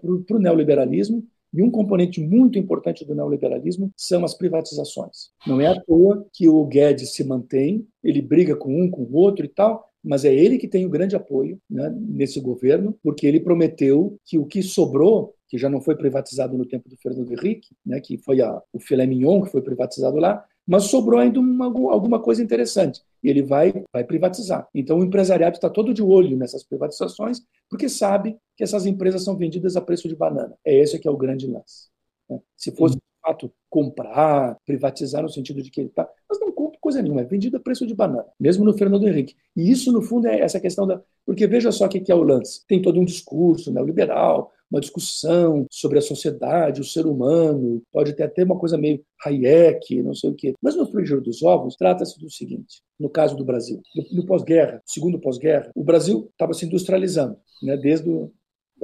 [0.02, 1.24] o neoliberalismo
[1.54, 5.30] e um componente muito importante do neoliberalismo são as privatizações.
[5.46, 9.14] Não é à toa que o Guedes se mantém, ele briga com um, com o
[9.14, 13.26] outro e tal, mas é ele que tem o grande apoio né, nesse governo, porque
[13.26, 17.32] ele prometeu que o que sobrou, que já não foi privatizado no tempo do Fernando
[17.32, 21.40] Henrique, né, que foi a, o filé mignon que foi privatizado lá, mas sobrou ainda
[21.40, 23.02] uma, alguma coisa interessante.
[23.22, 24.68] E ele vai, vai privatizar.
[24.74, 29.36] Então o empresariado está todo de olho nessas privatizações, porque sabe que essas empresas são
[29.36, 30.54] vendidas a preço de banana.
[30.64, 31.88] É esse que é o grande lance.
[32.28, 32.40] Né?
[32.56, 36.08] Se fosse, fato, comprar, privatizar no sentido de que ele está...
[36.28, 36.52] Mas não
[36.84, 39.34] coisa nenhuma, é vendido a preço de banana, mesmo no Fernando Henrique.
[39.56, 41.00] E isso, no fundo, é essa questão da.
[41.24, 45.66] Porque veja só o que é o lance: tem todo um discurso neoliberal, uma discussão
[45.70, 50.28] sobre a sociedade, o ser humano, pode ter até uma coisa meio Hayek, não sei
[50.28, 50.52] o quê.
[50.60, 54.82] Mas no frigir dos ovos, trata-se do seguinte: no caso do Brasil, no, no pós-guerra,
[54.84, 58.30] segundo pós-guerra, o Brasil estava se industrializando, né, desde o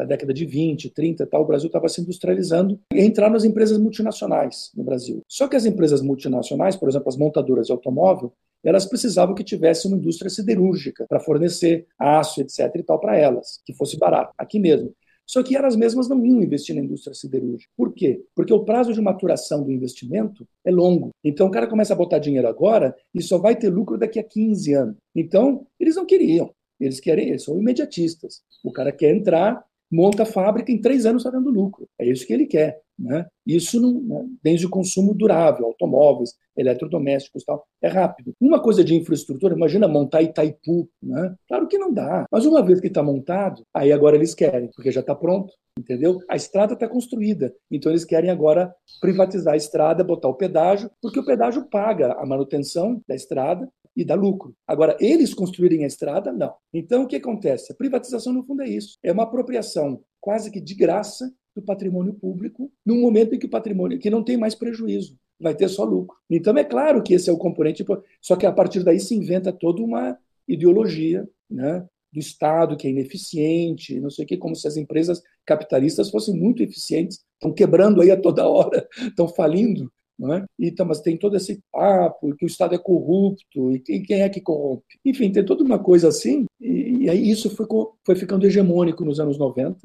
[0.01, 3.79] da década de 20, 30 tal, o Brasil estava se industrializando e entrar nas empresas
[3.79, 5.21] multinacionais no Brasil.
[5.29, 8.33] Só que as empresas multinacionais, por exemplo, as montadoras de automóvel,
[8.65, 12.75] elas precisavam que tivesse uma indústria siderúrgica para fornecer aço, etc.
[12.77, 14.93] e tal para elas, que fosse barato, aqui mesmo.
[15.27, 17.71] Só que elas mesmas não iam investir na indústria siderúrgica.
[17.77, 18.23] Por quê?
[18.35, 21.11] Porque o prazo de maturação do investimento é longo.
[21.23, 24.25] Então o cara começa a botar dinheiro agora e só vai ter lucro daqui a
[24.25, 24.97] 15 anos.
[25.15, 26.51] Então, eles não queriam.
[26.81, 28.41] Eles querem, eles são imediatistas.
[28.65, 31.89] O cara quer entrar, monta a fábrica, em três anos está dando lucro.
[31.99, 32.81] É isso que ele quer.
[32.99, 33.27] Né?
[33.47, 34.27] Isso não, né?
[34.43, 38.35] desde o consumo durável, automóveis, eletrodomésticos tal, é rápido.
[38.39, 41.35] Uma coisa de infraestrutura, imagina montar Itaipu, né?
[41.49, 42.27] Claro que não dá.
[42.31, 46.19] Mas uma vez que está montado, aí agora eles querem, porque já está pronto, entendeu?
[46.29, 51.21] A estrada está construída, então eles querem agora privatizar a estrada, botar o pedágio, porque
[51.21, 54.55] o pedágio paga a manutenção da estrada e dá lucro.
[54.67, 56.55] Agora, eles construírem a estrada, não.
[56.73, 57.73] Então, o que acontece?
[57.73, 58.99] A privatização, no fundo, é isso.
[59.03, 63.51] É uma apropriação quase que de graça do patrimônio público, num momento em que o
[63.51, 66.17] patrimônio que não tem mais prejuízo, vai ter só lucro.
[66.29, 67.85] Então, é claro que esse é o componente,
[68.21, 72.91] só que a partir daí se inventa toda uma ideologia né, do Estado que é
[72.91, 78.03] ineficiente, não sei o que, como se as empresas capitalistas fossem muito eficientes, estão quebrando
[78.03, 79.91] aí a toda hora, estão falindo,
[80.21, 80.45] não é?
[80.59, 84.41] Então, mas tem todo esse papo que o Estado é corrupto e quem é que
[84.41, 84.99] corrompe.
[85.05, 87.67] Enfim, tem toda uma coisa assim, e, e aí isso foi,
[88.05, 89.79] foi ficando hegemônico nos anos 90,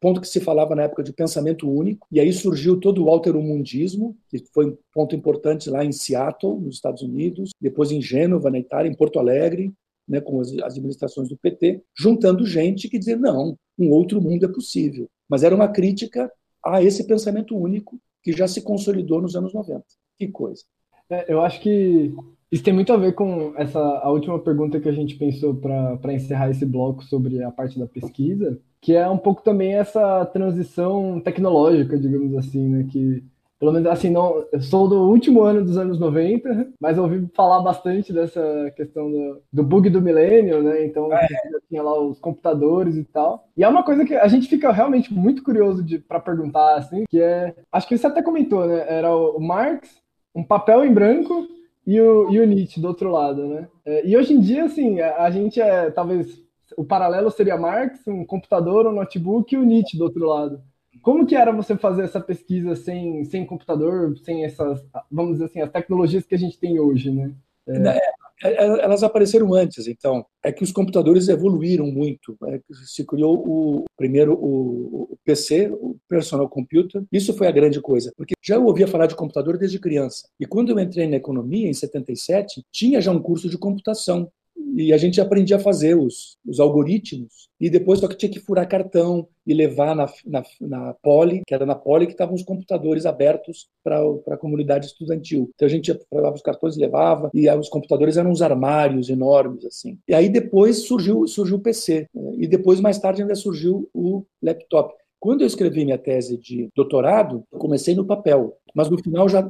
[0.00, 4.16] ponto que se falava na época de pensamento único, e aí surgiu todo o alteromundismo,
[4.28, 8.58] que foi um ponto importante lá em Seattle, nos Estados Unidos, depois em Gênova, na
[8.58, 9.72] Itália, em Porto Alegre,
[10.08, 14.48] né, com as administrações do PT, juntando gente que dizia, não, um outro mundo é
[14.48, 15.08] possível.
[15.28, 16.30] Mas era uma crítica
[16.64, 19.84] a esse pensamento único que já se consolidou nos anos 90.
[20.18, 20.62] Que coisa.
[21.08, 22.14] É, eu acho que
[22.50, 26.12] isso tem muito a ver com essa a última pergunta que a gente pensou para
[26.12, 31.20] encerrar esse bloco sobre a parte da pesquisa, que é um pouco também essa transição
[31.20, 33.22] tecnológica, digamos assim, né, que
[33.60, 37.60] pelo menos assim, não, eu sou do último ano dos anos 90, mas ouvi falar
[37.60, 40.82] bastante dessa questão do, do bug do milênio, né?
[40.86, 41.28] Então é.
[41.68, 43.46] tinha lá os computadores e tal.
[43.54, 47.20] E é uma coisa que a gente fica realmente muito curioso para perguntar, assim, que
[47.20, 47.54] é.
[47.70, 48.82] Acho que você até comentou, né?
[48.88, 49.90] Era o Marx,
[50.34, 51.46] um papel em branco
[51.86, 53.68] e o, e o Nietzsche do outro lado, né?
[53.84, 56.42] É, e hoje em dia, assim, a, a gente é talvez.
[56.78, 60.62] O paralelo seria Marx, um computador, um notebook e o Nietzsche do outro lado.
[61.02, 65.60] Como que era você fazer essa pesquisa sem, sem computador, sem essas, vamos dizer assim,
[65.60, 67.32] as tecnologias que a gente tem hoje, né?
[67.68, 68.20] É...
[68.42, 70.24] É, é elas apareceram antes, então.
[70.42, 72.36] É que os computadores evoluíram muito.
[72.40, 72.60] Né?
[72.86, 77.02] Se criou o primeiro o, PC, o personal computer.
[77.12, 80.28] Isso foi a grande coisa, porque já eu ouvia falar de computador desde criança.
[80.38, 84.30] E quando eu entrei na economia em 77, tinha já um curso de computação
[84.74, 88.40] e a gente aprendia a fazer os, os algoritmos, e depois só que tinha que
[88.40, 92.42] furar cartão e levar na, na, na Poli, que era na Poli, que estavam os
[92.42, 95.50] computadores abertos para a comunidade estudantil.
[95.54, 99.98] Então a gente levava os cartões, levava, e os computadores eram uns armários enormes, assim.
[100.08, 102.32] E aí depois surgiu, surgiu o PC, né?
[102.38, 104.94] e depois, mais tarde, ainda surgiu o laptop.
[105.20, 109.46] Quando eu escrevi minha tese de doutorado, comecei no papel, mas no final já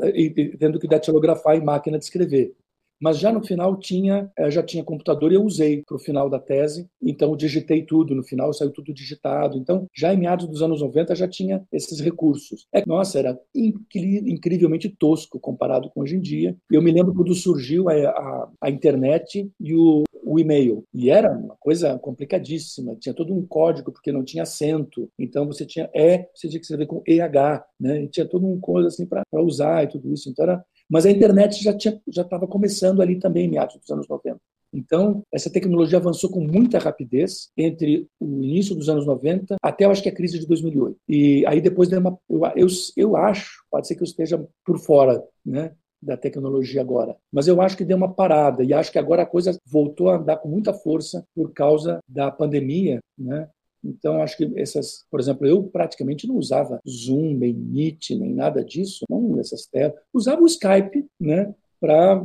[0.59, 2.53] tendo que datilografar em máquina de escrever.
[3.01, 6.28] Mas já no final tinha, eh, já tinha computador e eu usei para o final
[6.28, 9.56] da tese, então digitei tudo, no final saiu tudo digitado.
[9.56, 12.66] Então, já em meados dos anos 90 já tinha esses recursos.
[12.72, 16.56] É, nossa, era incrivelmente tosco comparado com hoje em dia.
[16.70, 20.85] Eu me lembro quando surgiu a, a, a internet e o, o e-mail.
[20.94, 25.10] E era uma coisa complicadíssima, tinha todo um código, porque não tinha acento.
[25.18, 28.02] Então você tinha E, você tinha que escrever com EH, né?
[28.05, 30.31] E tinha todo um coisa assim para usar e tudo isso.
[30.31, 30.64] Então era...
[30.91, 31.77] Mas a internet já
[32.09, 34.39] já estava começando ali também, meados dos anos 90.
[34.73, 39.91] Então, essa tecnologia avançou com muita rapidez entre o início dos anos 90 até, eu
[39.91, 40.97] acho que a crise de 2008.
[41.09, 44.79] E aí depois deu uma, eu, eu, eu acho, pode ser que eu esteja por
[44.79, 45.73] fora, né?
[46.03, 47.15] da tecnologia agora.
[47.31, 50.17] Mas eu acho que deu uma parada e acho que agora a coisa voltou a
[50.17, 53.49] andar com muita força por causa da pandemia, né?
[53.85, 58.65] Então, acho que essas, por exemplo, eu praticamente não usava Zoom, nem Meet, nem nada
[58.65, 59.94] disso, não essas telas.
[60.12, 62.23] Usava o Skype, né, para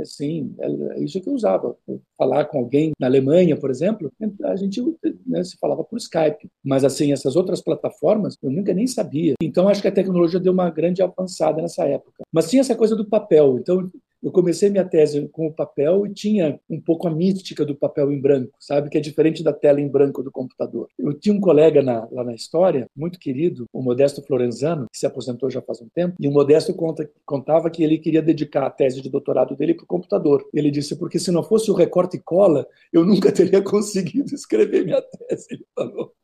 [0.00, 1.76] assim, é isso que eu usava.
[2.16, 4.10] Falar com alguém na Alemanha, por exemplo,
[4.44, 4.82] a gente
[5.26, 6.48] né, se falava por Skype.
[6.64, 9.34] Mas, assim, essas outras plataformas, eu nunca nem sabia.
[9.40, 12.24] Então, acho que a tecnologia deu uma grande avançada nessa época.
[12.32, 13.58] Mas tinha essa coisa do papel.
[13.58, 13.88] Então,
[14.24, 18.10] eu comecei minha tese com o papel e tinha um pouco a mística do papel
[18.10, 18.88] em branco, sabe?
[18.88, 20.88] Que é diferente da tela em branco do computador.
[20.98, 25.06] Eu tinha um colega na, lá na história, muito querido, o Modesto Florenzano, que se
[25.06, 28.70] aposentou já faz um tempo, e o Modesto conta, contava que ele queria dedicar a
[28.70, 30.42] tese de doutorado dele para o computador.
[30.54, 34.86] Ele disse, porque se não fosse o recorte e cola, eu nunca teria conseguido escrever
[34.86, 36.14] minha tese, ele falou.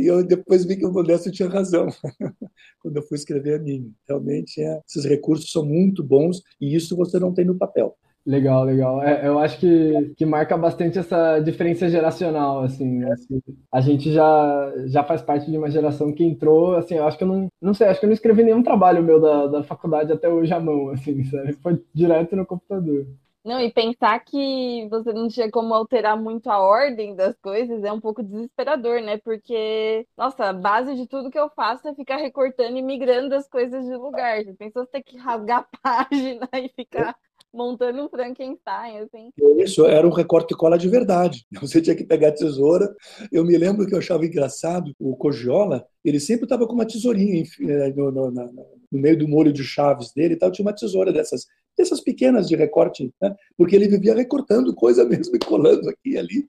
[0.00, 1.88] E eu depois vi que o Modesto tinha razão
[2.80, 3.90] quando eu fui escrever a minha.
[4.08, 7.96] Realmente, é, esses recursos são muito bons e isso você não tem no papel.
[8.24, 9.02] Legal, legal.
[9.02, 13.40] É, eu acho que, que marca bastante essa diferença geracional, assim, assim,
[13.72, 17.24] A gente já, já faz parte de uma geração que entrou, assim, eu acho que
[17.24, 20.12] eu não, não sei, acho que eu não escrevi nenhum trabalho meu da, da faculdade
[20.12, 21.54] até hoje à mão, assim, sabe?
[21.54, 23.06] Foi direto no computador.
[23.42, 27.90] Não, e pensar que você não tinha como alterar muito a ordem das coisas é
[27.90, 29.16] um pouco desesperador, né?
[29.18, 33.48] Porque, nossa, a base de tudo que eu faço é ficar recortando e migrando as
[33.48, 34.44] coisas de lugar.
[34.44, 37.16] Você pensou você ter que rasgar a página e ficar
[37.52, 39.30] montando um Frankenstein, assim.
[39.58, 41.46] Isso, era um recorte e cola de verdade.
[41.60, 42.94] Você tinha que pegar a tesoura.
[43.32, 47.42] Eu me lembro que eu achava engraçado, o Cogiola, ele sempre estava com uma tesourinha
[47.42, 50.74] eh, no, no, no, no, meio do molho de chaves dele e tal, tinha uma
[50.74, 51.46] tesoura dessas
[51.80, 53.34] essas pequenas de recorte, né?
[53.56, 56.48] porque ele vivia recortando coisa mesmo e colando aqui e ali.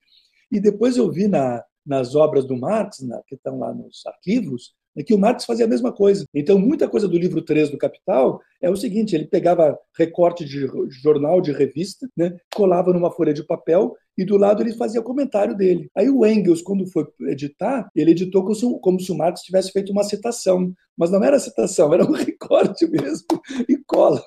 [0.51, 4.73] E depois eu vi na, nas obras do Marx, na, que estão lá nos arquivos,
[4.95, 6.25] é que o Marx fazia a mesma coisa.
[6.33, 10.67] Então, muita coisa do livro 3 do Capital é o seguinte: ele pegava recorte de
[11.01, 15.55] jornal, de revista, né, colava numa folha de papel e do lado ele fazia comentário
[15.55, 15.89] dele.
[15.95, 19.71] Aí o Engels, quando foi editar, ele editou como se, como se o Marx tivesse
[19.71, 20.73] feito uma citação.
[20.97, 23.25] Mas não era citação, era um recorte mesmo
[23.67, 24.21] e cola.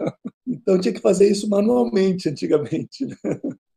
[0.46, 3.04] Então tinha que fazer isso manualmente antigamente.
[3.06, 3.16] Né?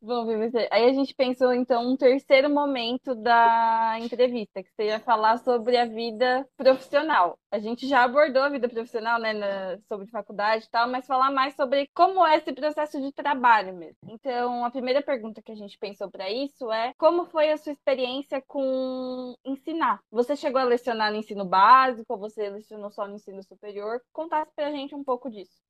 [0.07, 0.69] Bom, VVC.
[0.71, 5.85] Aí a gente pensou, então, um terceiro momento da entrevista, que seria falar sobre a
[5.85, 7.37] vida profissional.
[7.51, 11.29] A gente já abordou a vida profissional, né, na, sobre faculdade e tal, mas falar
[11.29, 13.97] mais sobre como é esse processo de trabalho mesmo.
[14.07, 17.73] Então, a primeira pergunta que a gente pensou para isso é: como foi a sua
[17.73, 19.99] experiência com ensinar?
[20.09, 24.01] Você chegou a lecionar no ensino básico ou você lecionou só no ensino superior?
[24.13, 25.66] Contasse para a gente um pouco disso.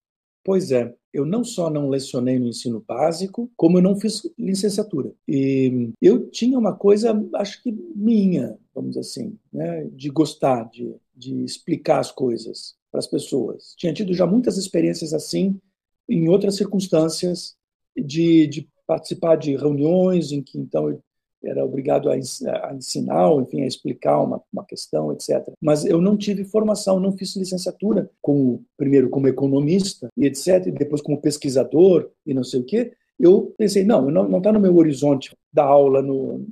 [0.48, 5.14] Pois é, eu não só não lecionei no ensino básico, como eu não fiz licenciatura.
[5.28, 10.96] E eu tinha uma coisa, acho que minha, vamos dizer assim, né, de gostar, de,
[11.14, 13.74] de explicar as coisas para as pessoas.
[13.76, 15.60] Tinha tido já muitas experiências assim,
[16.08, 17.58] em outras circunstâncias,
[17.94, 21.04] de, de participar de reuniões em que então eu
[21.44, 25.54] era obrigado a, ensinar, enfim, a explicar uma, uma questão, etc.
[25.62, 30.72] Mas eu não tive formação, não fiz licenciatura, como, primeiro como economista e etc., e
[30.72, 32.94] depois como pesquisador e não sei o quê.
[33.20, 36.46] Eu pensei, não, não está no meu horizonte da aula no,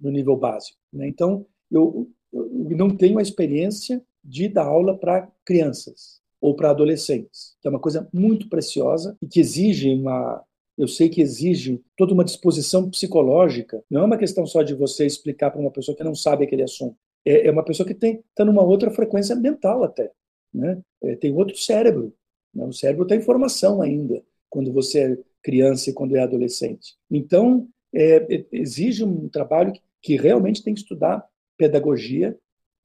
[0.00, 0.78] no nível básico.
[0.92, 1.06] Né?
[1.06, 7.56] Então, eu, eu não tenho a experiência de dar aula para crianças ou para adolescentes,
[7.60, 10.42] que é uma coisa muito preciosa e que exige uma
[10.76, 13.82] eu sei que exige toda uma disposição psicológica.
[13.90, 16.62] Não é uma questão só de você explicar para uma pessoa que não sabe aquele
[16.62, 16.96] assunto.
[17.24, 20.10] É, é uma pessoa que está numa outra frequência mental até.
[20.52, 20.80] Né?
[21.02, 22.12] É, tem outro cérebro.
[22.52, 22.64] Né?
[22.64, 26.94] O cérebro tem formação ainda, quando você é criança e quando é adolescente.
[27.10, 29.72] Então, é, é exige um trabalho
[30.02, 31.24] que realmente tem que estudar
[31.56, 32.36] pedagogia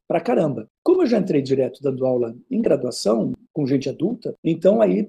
[0.07, 0.70] para caramba.
[0.84, 5.07] Como eu já entrei direto dando aula em graduação, com gente adulta, então aí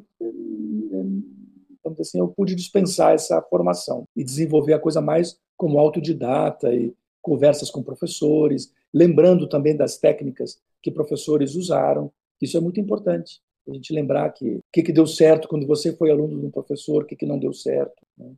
[1.99, 7.71] assim, eu pude dispensar essa formação e desenvolver a coisa mais como autodidata e conversas
[7.71, 12.11] com professores, lembrando também das técnicas que professores usaram.
[12.41, 13.41] Isso é muito importante.
[13.69, 16.51] A gente lembrar que o que, que deu certo quando você foi aluno de um
[16.51, 18.03] professor, o que, que não deu certo.
[18.17, 18.33] Né?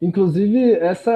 [0.00, 1.10] Inclusive, essa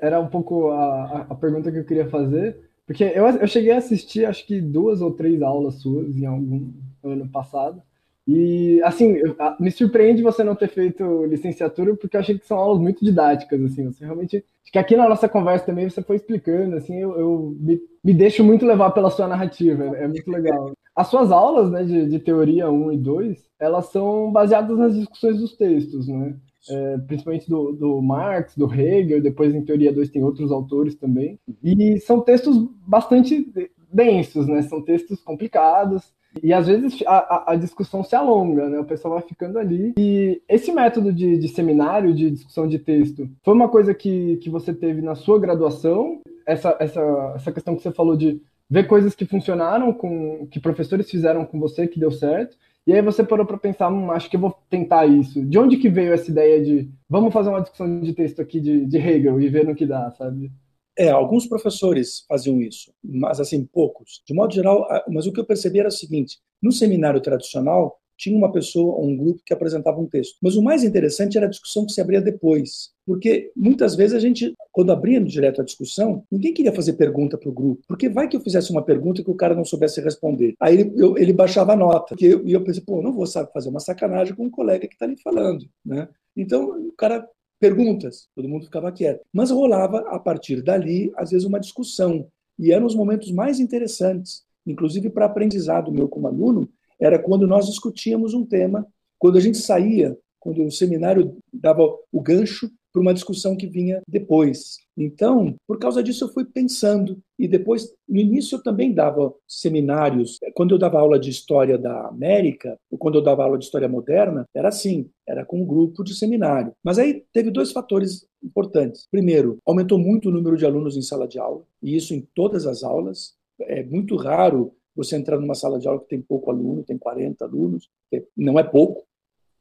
[0.00, 3.78] era um pouco a, a pergunta que eu queria fazer, porque eu, eu cheguei a
[3.78, 6.70] assistir, acho que duas ou três aulas suas em algum
[7.02, 7.82] ano passado,
[8.30, 9.16] e, assim,
[9.58, 13.58] me surpreende você não ter feito licenciatura, porque eu achei que são aulas muito didáticas,
[13.64, 14.44] assim, você realmente...
[14.62, 18.12] Acho que aqui na nossa conversa também você foi explicando, assim, eu, eu me, me,
[18.12, 20.72] deixo muito levar pela sua narrativa, é muito legal.
[20.94, 25.38] As suas aulas, né, de, de teoria 1 e 2, elas são baseadas nas discussões
[25.38, 26.36] dos textos, né?
[26.68, 31.40] É, principalmente do, do Marx, do Hegel, depois em teoria 2 tem outros autores também,
[31.64, 33.50] e são textos bastante
[33.90, 34.60] densos, né?
[34.60, 38.78] São textos complicados, e às vezes a, a, discussão se alonga, né?
[38.78, 39.94] O pessoal vai ficando ali.
[39.98, 44.50] E esse método de, de seminário, de discussão de texto, foi uma coisa que, que
[44.50, 46.20] você teve na sua graduação?
[46.46, 48.40] Essa, essa, essa questão que você falou de
[48.70, 52.56] ver coisas que funcionaram, com que professores fizeram com você, que deu certo.
[52.86, 55.44] E aí você parou para pensar, hum, acho que eu vou tentar isso.
[55.44, 58.86] De onde que veio essa ideia de vamos fazer uma discussão de texto aqui de,
[58.86, 60.50] de Hegel e ver no que dá, sabe?
[60.98, 64.20] É, alguns professores faziam isso, mas assim, poucos.
[64.26, 68.36] De modo geral, mas o que eu percebi era o seguinte: no seminário tradicional, tinha
[68.36, 70.36] uma pessoa ou um grupo que apresentava um texto.
[70.42, 72.90] Mas o mais interessante era a discussão que se abria depois.
[73.06, 77.48] Porque muitas vezes a gente, quando abria direto a discussão, ninguém queria fazer pergunta para
[77.48, 77.80] o grupo.
[77.86, 80.54] Porque vai que eu fizesse uma pergunta que o cara não soubesse responder.
[80.60, 82.16] Aí ele, eu, ele baixava a nota.
[82.20, 85.06] E eu, eu pensei, pô, não vou fazer uma sacanagem com um colega que está
[85.06, 85.64] ali falando.
[85.86, 86.08] Né?
[86.36, 87.26] Então, o cara
[87.58, 89.24] perguntas, todo mundo ficava quieto.
[89.32, 92.28] Mas rolava, a partir dali, às vezes, uma discussão.
[92.58, 96.68] E eram os momentos mais interessantes, inclusive para aprendizado meu como aluno,
[97.00, 98.86] era quando nós discutíamos um tema,
[99.18, 101.82] quando a gente saía, quando o seminário dava
[102.12, 104.78] o gancho para uma discussão que vinha depois.
[104.96, 107.18] Então, por causa disso, eu fui pensando.
[107.38, 110.38] E depois, no início, eu também dava seminários.
[110.54, 113.88] Quando eu dava aula de História da América, ou quando eu dava aula de História
[113.88, 116.72] Moderna, era assim, era com um grupo de seminário.
[116.82, 119.06] Mas aí teve dois fatores importantes.
[119.10, 122.66] Primeiro, aumentou muito o número de alunos em sala de aula, e isso em todas
[122.66, 123.36] as aulas.
[123.60, 127.44] É muito raro você entrar numa sala de aula que tem pouco aluno, tem 40
[127.44, 127.88] alunos,
[128.36, 129.04] não é pouco,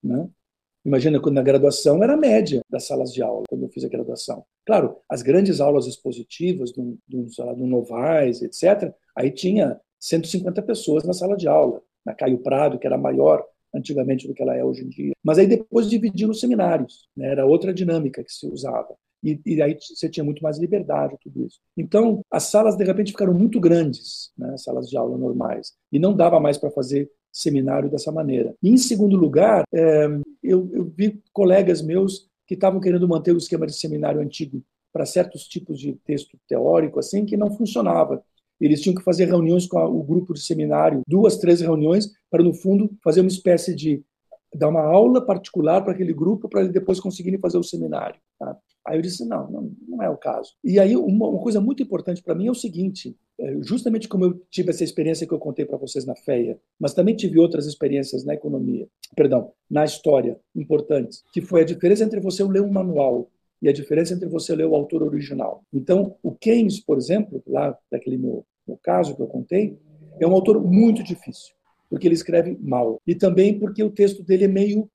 [0.03, 0.27] né?
[0.87, 3.89] Imagina quando na graduação era a média das salas de aula, quando eu fiz a
[3.89, 4.45] graduação.
[4.65, 11.11] Claro, as grandes aulas expositivas, do, do, do Novaes, etc., aí tinha 150 pessoas na
[11.11, 11.81] sala de aula.
[12.05, 13.43] Na Caio Prado, que era maior
[13.75, 15.11] antigamente do que ela é hoje em dia.
[15.21, 17.31] Mas aí depois dividiam os seminários, né?
[17.31, 18.95] era outra dinâmica que se usava.
[19.21, 21.59] E, e, aí você tinha muito mais liberdade, tudo isso.
[21.75, 26.15] Então, as salas de repente ficaram muito grandes, né, salas de aula normais, e não
[26.15, 28.55] dava mais para fazer seminário dessa maneira.
[28.61, 30.07] E, em segundo lugar, é,
[30.43, 35.05] eu, eu vi colegas meus que estavam querendo manter o esquema de seminário antigo para
[35.05, 38.23] certos tipos de texto teórico, assim, que não funcionava.
[38.59, 42.53] Eles tinham que fazer reuniões com o grupo de seminário, duas, três reuniões, para, no
[42.53, 44.03] fundo, fazer uma espécie de
[44.53, 48.19] dar uma aula particular para aquele grupo, para eles depois conseguirem fazer o seminário.
[48.39, 48.57] Tá?
[48.85, 50.53] Aí eu disse, não, não, não é o caso.
[50.63, 53.15] E aí uma, uma coisa muito importante para mim é o seguinte,
[53.61, 57.15] justamente como eu tive essa experiência que eu contei para vocês na FEA, mas também
[57.15, 62.43] tive outras experiências na economia, perdão, na história, importantes, que foi a diferença entre você
[62.43, 63.29] ler um manual
[63.61, 65.63] e a diferença entre você ler o autor original.
[65.73, 69.77] Então, o Keynes, por exemplo, lá daquele meu, meu caso que eu contei,
[70.19, 71.53] é um autor muito difícil,
[71.89, 73.01] porque ele escreve mal.
[73.05, 74.89] E também porque o texto dele é meio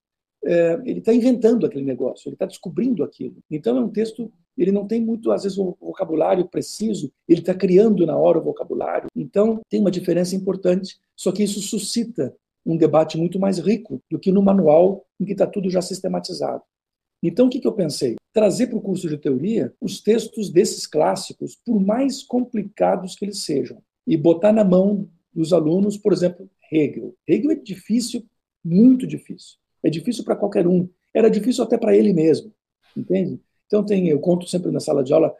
[0.45, 3.37] é, ele está inventando aquele negócio, ele está descobrindo aquilo.
[3.51, 7.55] Então é um texto, ele não tem muito, às vezes, um vocabulário preciso, ele está
[7.55, 9.09] criando na hora o vocabulário.
[9.17, 12.35] Então tem uma diferença importante, só que isso suscita
[12.65, 16.63] um debate muito mais rico do que no manual em que está tudo já sistematizado.
[17.23, 18.17] Então, o que, que eu pensei?
[18.33, 23.45] Trazer para o curso de teoria os textos desses clássicos, por mais complicados que eles
[23.45, 27.15] sejam, e botar na mão dos alunos, por exemplo, Hegel.
[27.27, 28.25] Hegel é difícil,
[28.65, 29.57] muito difícil.
[29.85, 30.89] É difícil para qualquer um.
[31.15, 32.53] Era difícil até para ele mesmo,
[32.97, 33.41] entende?
[33.73, 35.35] Então tem, eu conto sempre na sala de aula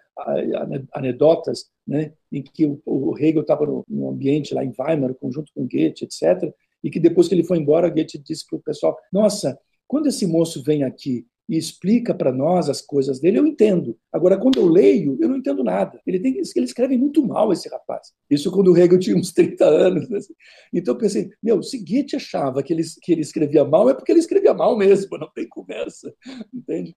[0.91, 5.69] anedotas, né, em que o, o Hegel estava no, ambiente lá em Weimar, junto com
[5.69, 6.51] Goethe, etc.,
[6.83, 10.27] e que depois que ele foi embora, Goethe disse para o pessoal: Nossa, quando esse
[10.27, 13.99] moço vem aqui e explica para nós as coisas dele, eu entendo.
[14.11, 16.01] Agora, quando eu leio, eu não entendo nada.
[16.07, 18.13] Ele, tem, ele escreve muito mal, esse rapaz.
[18.31, 20.09] Isso quando o Hegel tinha uns 30 anos.
[20.09, 20.19] Né?
[20.73, 24.11] Então eu pensei, meu, se Goethe achava que ele, que ele escrevia mal, é porque
[24.11, 26.13] ele escrevia mal mesmo, não tem conversa,
[26.53, 26.97] entende?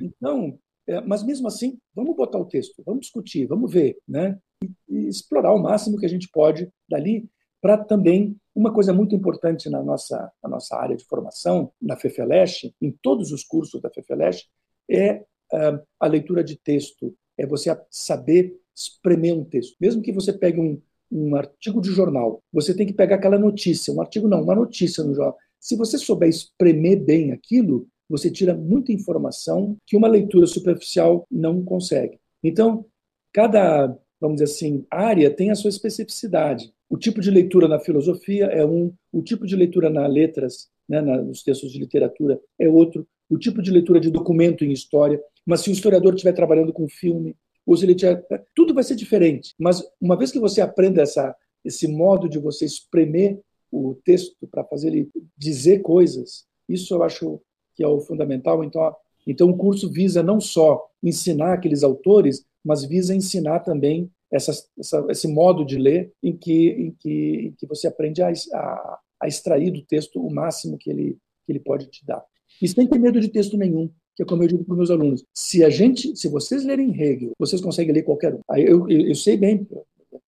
[0.00, 4.38] Então, é, mas mesmo assim, vamos botar o texto, vamos discutir, vamos ver, né?
[4.62, 7.28] E, e explorar o máximo que a gente pode dali
[7.60, 12.70] para também uma coisa muito importante na nossa, na nossa área de formação, na FEFELESH,
[12.80, 14.44] em todos os cursos da FEFELESH,
[14.88, 19.74] é uh, a leitura de texto, é você saber espremer um texto.
[19.80, 20.80] Mesmo que você pegue um,
[21.10, 25.02] um artigo de jornal, você tem que pegar aquela notícia, um artigo não, uma notícia
[25.02, 25.36] no jornal.
[25.58, 31.64] Se você souber espremer bem aquilo, você tira muita informação que uma leitura superficial não
[31.64, 32.18] consegue.
[32.42, 32.84] Então,
[33.32, 36.72] cada, vamos dizer assim, área tem a sua especificidade.
[36.88, 41.00] O tipo de leitura na filosofia é um, o tipo de leitura nas letras, né,
[41.00, 45.20] nos textos de literatura, é outro, o tipo de leitura de documento em história.
[45.46, 47.36] Mas se o historiador estiver trabalhando com filme,
[47.66, 48.22] ou se ele tiver,
[48.54, 49.54] tudo vai ser diferente.
[49.58, 53.40] Mas uma vez que você aprenda essa, esse modo de você espremer
[53.72, 57.40] o texto para fazer ele dizer coisas, isso eu acho
[57.74, 58.62] que é o fundamental.
[58.64, 58.94] Então,
[59.26, 65.06] então o curso visa não só ensinar aqueles autores, mas visa ensinar também essa, essa,
[65.10, 69.28] esse modo de ler em que, em que, em que você aprende a, a, a,
[69.28, 72.24] extrair do texto o máximo que ele, que ele pode te dar.
[72.60, 74.90] E sem ter medo de texto nenhum, que é como eu digo para os meus
[74.90, 75.24] alunos.
[75.32, 78.40] Se a gente, se vocês lerem Hegel, vocês conseguem ler qualquer um.
[78.56, 79.66] Eu, eu, eu sei bem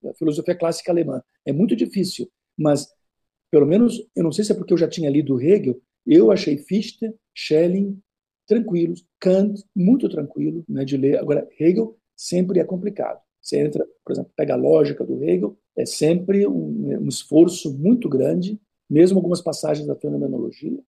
[0.05, 1.23] a filosofia clássica alemã.
[1.45, 2.89] É muito difícil, mas
[3.51, 6.57] pelo menos, eu não sei se é porque eu já tinha lido Hegel, eu achei
[6.59, 8.01] Fichte, Schelling
[8.47, 11.19] tranquilos, Kant muito tranquilo né, de ler.
[11.19, 13.21] Agora, Hegel sempre é complicado.
[13.43, 18.09] Você entra, por exemplo, pega a lógica do Hegel, é sempre um, um esforço muito
[18.09, 20.79] grande, mesmo algumas passagens da fenomenologia,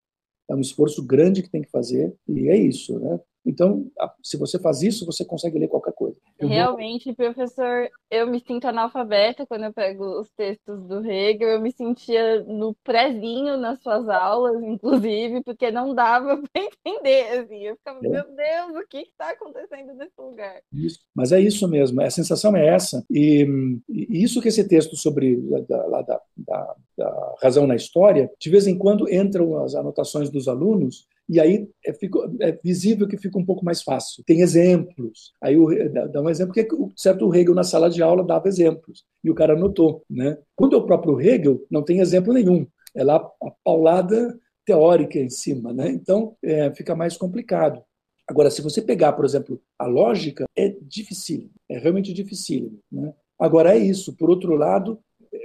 [0.48, 3.20] é um esforço grande que tem que fazer, e é isso, né?
[3.44, 3.90] Então,
[4.22, 6.16] se você faz isso, você consegue ler qualquer coisa.
[6.38, 7.14] Eu Realmente, vou...
[7.14, 11.48] professor, eu me sinto analfabeta quando eu pego os textos do Hegel.
[11.48, 17.38] Eu me sentia no prézinho nas suas aulas, inclusive, porque não dava para entender.
[17.38, 17.62] Assim.
[17.64, 18.08] Eu ficava, é.
[18.08, 20.60] meu Deus, o que está acontecendo nesse lugar?
[20.72, 20.98] Isso.
[21.14, 23.04] Mas é isso mesmo, a sensação é essa.
[23.10, 23.46] E,
[23.88, 25.36] e isso que esse texto sobre
[25.68, 30.48] da, da, da, da razão na história, de vez em quando entram as anotações dos
[30.48, 34.24] alunos e aí é, fica, é, visível que fica um pouco mais fácil.
[34.24, 35.32] Tem exemplos.
[35.42, 35.68] Aí o,
[36.10, 39.34] dá um exemplo que o certo Hegel na sala de aula dava exemplos e o
[39.34, 40.38] cara anotou, né?
[40.56, 42.66] Quando é o próprio Hegel, não tem exemplo nenhum.
[42.94, 45.90] É lá a paulada teórica em cima, né?
[45.90, 47.82] Então é, fica mais complicado.
[48.26, 52.78] Agora, se você pegar, por exemplo, a lógica, é difícil, é realmente difícil.
[52.92, 53.12] Né?
[53.38, 54.14] Agora é isso.
[54.14, 54.98] Por outro lado,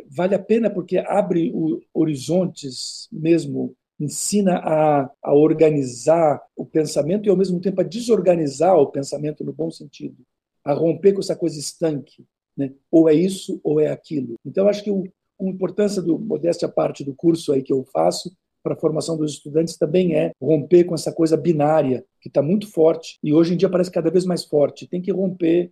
[0.10, 7.30] vale a pena porque abre o, horizontes mesmo ensina a, a organizar o pensamento e,
[7.30, 10.18] ao mesmo tempo, a desorganizar o pensamento no bom sentido,
[10.64, 12.26] a romper com essa coisa estanque.
[12.58, 12.74] Né?
[12.92, 14.36] Ou é isso ou é aquilo.
[14.46, 15.04] Então, acho que o,
[15.40, 18.32] a importância, do, modéstia parte do curso aí que eu faço,
[18.64, 22.72] para a formação dos estudantes também é romper com essa coisa binária, que está muito
[22.72, 24.88] forte e hoje em dia parece cada vez mais forte.
[24.88, 25.72] Tem que romper.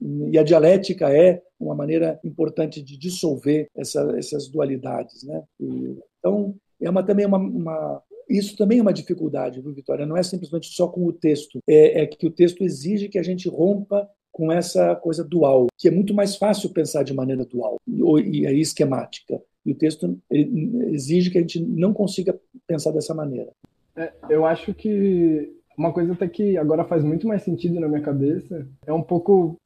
[0.00, 5.24] E a dialética é uma maneira importante de dissolver essa, essas dualidades.
[5.24, 5.42] Né?
[5.58, 6.54] E, então,
[6.84, 10.06] é uma, também uma, uma, isso também é uma dificuldade, viu, Vitória?
[10.06, 11.58] Não é simplesmente só com o texto.
[11.68, 15.86] É, é, que o texto exige que a gente rompa com essa coisa dual, que
[15.86, 19.40] é muito mais fácil pensar de maneira dual e, e esquemática.
[19.64, 23.50] E o texto exige que a gente não consiga pensar dessa maneira.
[23.96, 28.00] É, eu acho que uma coisa até que agora faz muito mais sentido na minha
[28.00, 29.56] cabeça é um pouco.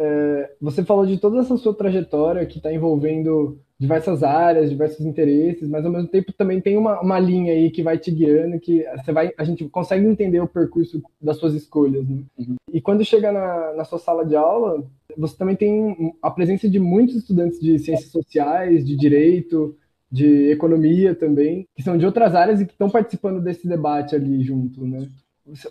[0.00, 5.68] É, você falou de toda essa sua trajetória que está envolvendo diversas áreas, diversos interesses,
[5.68, 8.84] mas ao mesmo tempo também tem uma, uma linha aí que vai te guiando, que
[8.96, 12.08] você vai, a gente consegue entender o percurso das suas escolhas.
[12.08, 12.22] Né?
[12.38, 12.56] Uhum.
[12.72, 14.84] E quando chega na, na sua sala de aula,
[15.16, 19.76] você também tem a presença de muitos estudantes de ciências sociais, de direito,
[20.10, 24.42] de economia também, que são de outras áreas e que estão participando desse debate ali
[24.42, 25.06] junto, né?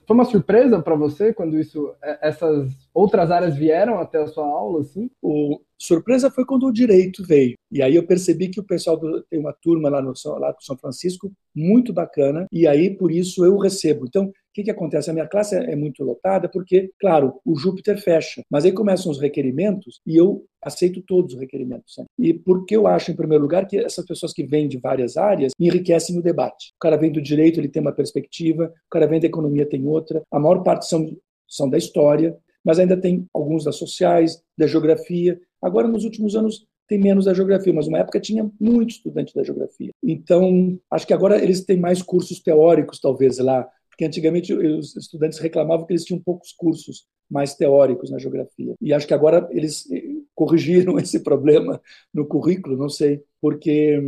[0.05, 4.45] Foi uma surpresa para você quando isso, é, essas outras áreas vieram até a sua
[4.45, 5.09] aula, assim?
[5.21, 7.55] O surpresa foi quando o direito veio.
[7.71, 10.77] E aí eu percebi que o pessoal do, tem uma turma lá no lá São
[10.77, 14.05] Francisco muito bacana e aí por isso eu recebo.
[14.07, 15.11] Então que, que acontece?
[15.11, 19.19] A minha classe é muito lotada porque, claro, o Júpiter fecha, mas aí começam os
[19.19, 21.93] requerimentos e eu aceito todos os requerimentos.
[21.99, 22.05] Né?
[22.17, 25.53] E porque eu acho, em primeiro lugar, que essas pessoas que vêm de várias áreas
[25.59, 26.73] enriquecem o debate.
[26.75, 29.85] O cara vem do direito, ele tem uma perspectiva, o cara vem da economia, tem
[29.85, 30.23] outra.
[30.31, 31.05] A maior parte são,
[31.47, 32.35] são da história,
[32.65, 35.39] mas ainda tem alguns das sociais, da geografia.
[35.61, 39.43] Agora, nos últimos anos, tem menos da geografia, mas uma época tinha muito estudante da
[39.43, 39.91] geografia.
[40.01, 43.67] Então, acho que agora eles têm mais cursos teóricos, talvez, lá,
[43.97, 48.75] porque antigamente os estudantes reclamavam que eles tinham poucos cursos mais teóricos na geografia.
[48.79, 50.03] E acho que agora eles eh,
[50.35, 51.81] corrigiram esse problema
[52.13, 53.99] no currículo, não sei, porque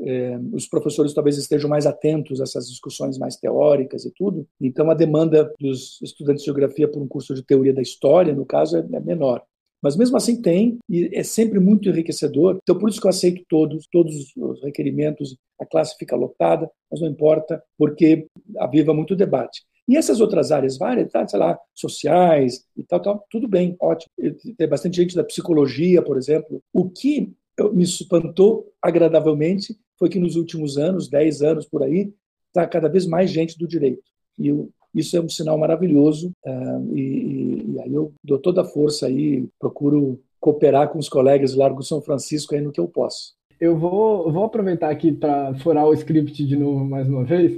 [0.00, 4.46] é, os professores talvez estejam mais atentos a essas discussões mais teóricas e tudo.
[4.60, 8.44] Então a demanda dos estudantes de geografia por um curso de teoria da história, no
[8.44, 9.44] caso, é, é menor.
[9.86, 12.58] Mas mesmo assim tem, e é sempre muito enriquecedor.
[12.60, 17.00] Então, por isso que eu aceito todos, todos os requerimentos, a classe fica lotada, mas
[17.00, 18.26] não importa, porque
[18.58, 19.62] aviva muito o debate.
[19.88, 24.10] E essas outras áreas várias, tá, sei lá, sociais e tal, tal, tudo bem, ótimo.
[24.58, 26.60] Tem bastante gente da psicologia, por exemplo.
[26.72, 27.32] O que
[27.72, 32.12] me espantou agradavelmente foi que nos últimos anos, 10 anos por aí,
[32.48, 34.02] está cada vez mais gente do direito.
[34.36, 36.32] E eu, isso é um sinal maravilhoso.
[36.44, 41.52] Uh, e, e, aí eu dou toda a força aí, procuro cooperar com os colegas
[41.52, 43.34] do Largo São Francisco aí no que eu posso.
[43.60, 47.52] Eu vou, vou aproveitar aqui para furar o script de novo mais uma vez,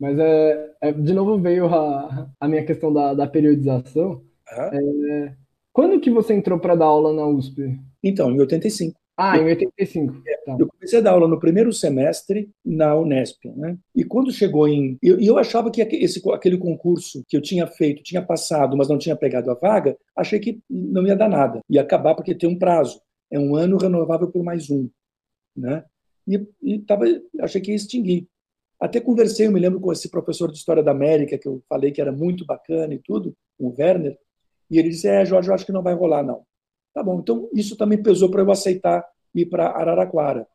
[0.00, 4.22] mas é, é de novo veio a, a minha questão da, da periodização.
[4.56, 5.10] Uhum.
[5.10, 5.34] É,
[5.72, 7.78] quando que você entrou para dar aula na USP?
[8.02, 9.01] Então, em 85.
[9.24, 10.22] Ah, em 85.
[10.26, 10.56] É, tá.
[10.58, 13.78] Eu comecei a dar aula no primeiro semestre na Unesp, né?
[13.94, 14.98] E quando chegou em.
[15.00, 18.98] Eu, eu achava que esse, aquele concurso que eu tinha feito, tinha passado, mas não
[18.98, 21.60] tinha pegado a vaga, achei que não ia dar nada.
[21.70, 23.00] Ia acabar porque tem um prazo.
[23.30, 24.90] É um ano renovável por mais um.
[25.56, 25.84] Né?
[26.26, 27.04] E, e tava,
[27.40, 28.26] achei que ia extinguir.
[28.80, 31.92] Até conversei, eu me lembro com esse professor de História da América, que eu falei
[31.92, 34.18] que era muito bacana e tudo, o Werner,
[34.68, 36.42] e ele disse: É, Jorge, eu acho que não vai rolar, não.
[36.94, 40.46] Tá bom, então isso também pesou para eu aceitar ir para Araraquara.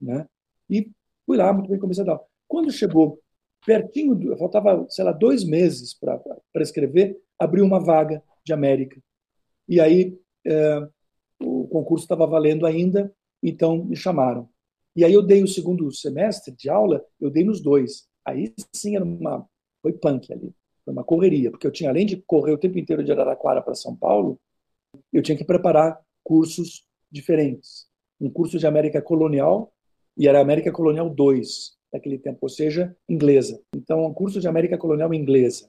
[0.00, 0.26] Né?
[0.68, 0.90] E
[1.26, 2.20] fui lá, muito bem, comecei a dar.
[2.48, 3.20] Quando chegou
[3.64, 6.22] pertinho, do, faltava, sei lá, dois meses para
[6.56, 9.00] escrever, abriu uma vaga de América.
[9.68, 10.88] E aí é,
[11.40, 14.48] o concurso estava valendo ainda, então me chamaram.
[14.94, 18.08] E aí eu dei o segundo semestre de aula, eu dei nos dois.
[18.24, 19.46] Aí sim era uma,
[19.82, 20.52] foi punk ali,
[20.84, 23.74] foi uma correria, porque eu tinha, além de correr o tempo inteiro de Araraquara para
[23.74, 24.38] São Paulo,
[25.12, 27.89] eu tinha que preparar cursos diferentes.
[28.20, 29.72] Um curso de América Colonial,
[30.16, 33.60] e era América Colonial 2 naquele tempo, ou seja, inglesa.
[33.74, 35.68] Então, um curso de América Colonial inglesa.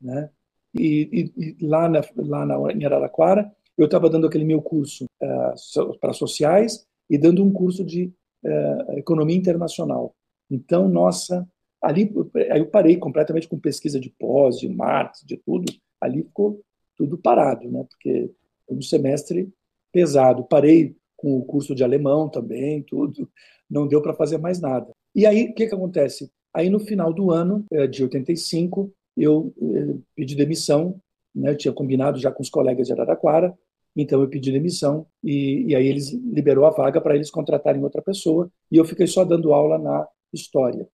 [0.00, 0.30] Né?
[0.74, 5.04] E, e, e lá, na, lá na, em Araraquara, eu estava dando aquele meu curso
[5.22, 8.12] uh, para sociais e dando um curso de
[8.44, 10.14] uh, economia internacional.
[10.50, 11.46] Então, nossa,
[11.80, 12.12] ali
[12.50, 15.72] aí eu parei completamente com pesquisa de pós, de Marx, de tudo.
[16.00, 16.60] Ali ficou
[16.96, 17.84] tudo parado, né?
[17.88, 18.30] Porque
[18.66, 19.52] foi um semestre
[19.90, 20.44] pesado.
[20.44, 23.30] Parei com o curso de alemão também, tudo.
[23.70, 24.90] Não deu para fazer mais nada.
[25.14, 26.30] E aí, o que, que acontece?
[26.52, 31.00] Aí, no final do ano eh, de 85, eu eh, pedi demissão,
[31.34, 31.50] né?
[31.50, 33.56] Eu tinha combinado já com os colegas de Araraquara,
[33.96, 38.02] então eu pedi demissão e, e aí eles liberou a vaga para eles contratarem outra
[38.02, 40.88] pessoa e eu fiquei só dando aula na história.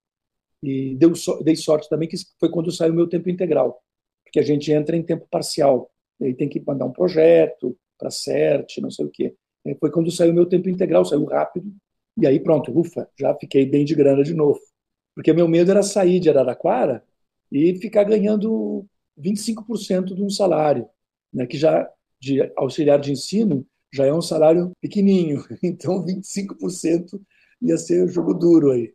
[0.63, 3.81] E deu, dei sorte também que foi quando saiu o meu tempo integral,
[4.25, 5.91] porque a gente entra em tempo parcial
[6.25, 9.35] aí tem que mandar um projeto para CERT, não sei o quê.
[9.71, 11.73] E foi quando saiu meu tempo integral, saiu rápido,
[12.17, 14.61] e aí pronto, ufa, já fiquei bem de grana de novo.
[15.15, 17.03] Porque meu medo era sair de Araraquara
[17.51, 18.87] e ficar ganhando
[19.17, 20.89] 25% de um salário,
[21.33, 21.89] né, que já
[22.21, 27.21] de auxiliar de ensino já é um salário pequenininho, então 25%
[27.63, 28.93] ia ser um jogo duro aí.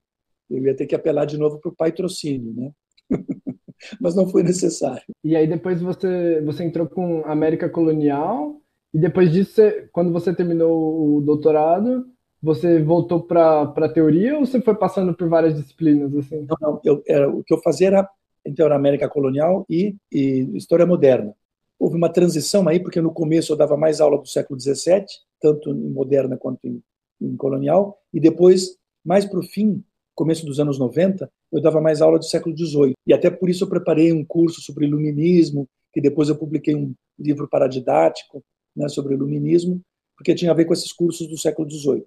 [0.49, 2.71] Eu ia ter que apelar de novo para o patrocínio, né?
[3.99, 5.03] mas não foi necessário.
[5.23, 8.61] E aí depois você, você entrou com América Colonial,
[8.93, 12.05] e depois disso, você, quando você terminou o doutorado,
[12.41, 16.15] você voltou para a teoria ou você foi passando por várias disciplinas?
[16.15, 16.45] Assim?
[16.47, 16.81] Não, não.
[16.83, 18.09] Eu, era, o que eu fazia era,
[18.45, 21.33] então, era América Colonial e, e História Moderna.
[21.79, 25.05] Houve uma transição aí, porque no começo eu dava mais aula do século XVII,
[25.41, 26.81] tanto em moderna quanto em,
[27.19, 29.83] em colonial, e depois, mais para o fim,
[30.13, 32.93] começo dos anos 90, eu dava mais aula do século XVIII.
[33.07, 36.93] E até por isso eu preparei um curso sobre iluminismo, que depois eu publiquei um
[37.17, 38.43] livro paradidático
[38.75, 39.81] né, sobre iluminismo,
[40.15, 42.05] porque tinha a ver com esses cursos do século XVIII.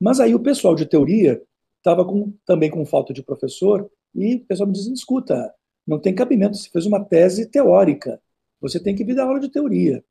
[0.00, 1.42] Mas aí o pessoal de teoria
[1.78, 2.06] estava
[2.44, 5.54] também com falta de professor e o pessoal me dizia, escuta,
[5.86, 8.20] não tem cabimento, você fez uma tese teórica,
[8.60, 10.04] você tem que vir dar aula de teoria.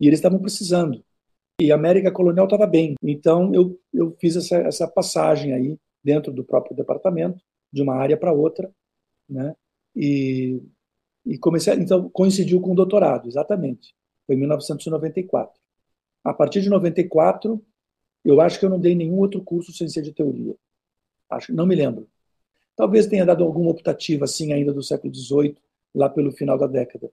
[0.00, 1.02] E eles estavam precisando.
[1.60, 2.94] E a América Colonial estava bem.
[3.02, 7.40] Então eu, eu fiz essa, essa passagem aí dentro do próprio departamento,
[7.72, 8.70] de uma área para outra,
[9.28, 9.54] né?
[9.94, 10.60] E,
[11.24, 13.94] e comecei, então coincidiu com o doutorado, exatamente.
[14.32, 15.52] Foi em 1994.
[16.24, 17.62] A partir de 94,
[18.24, 20.56] eu acho que eu não dei nenhum outro curso sem ser de teoria.
[21.28, 22.08] Acho, não me lembro.
[22.74, 25.56] Talvez tenha dado alguma optativa assim ainda do século XVIII,
[25.94, 27.10] lá pelo final da década.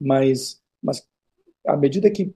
[0.00, 1.04] Mas, mas
[1.66, 2.32] à medida que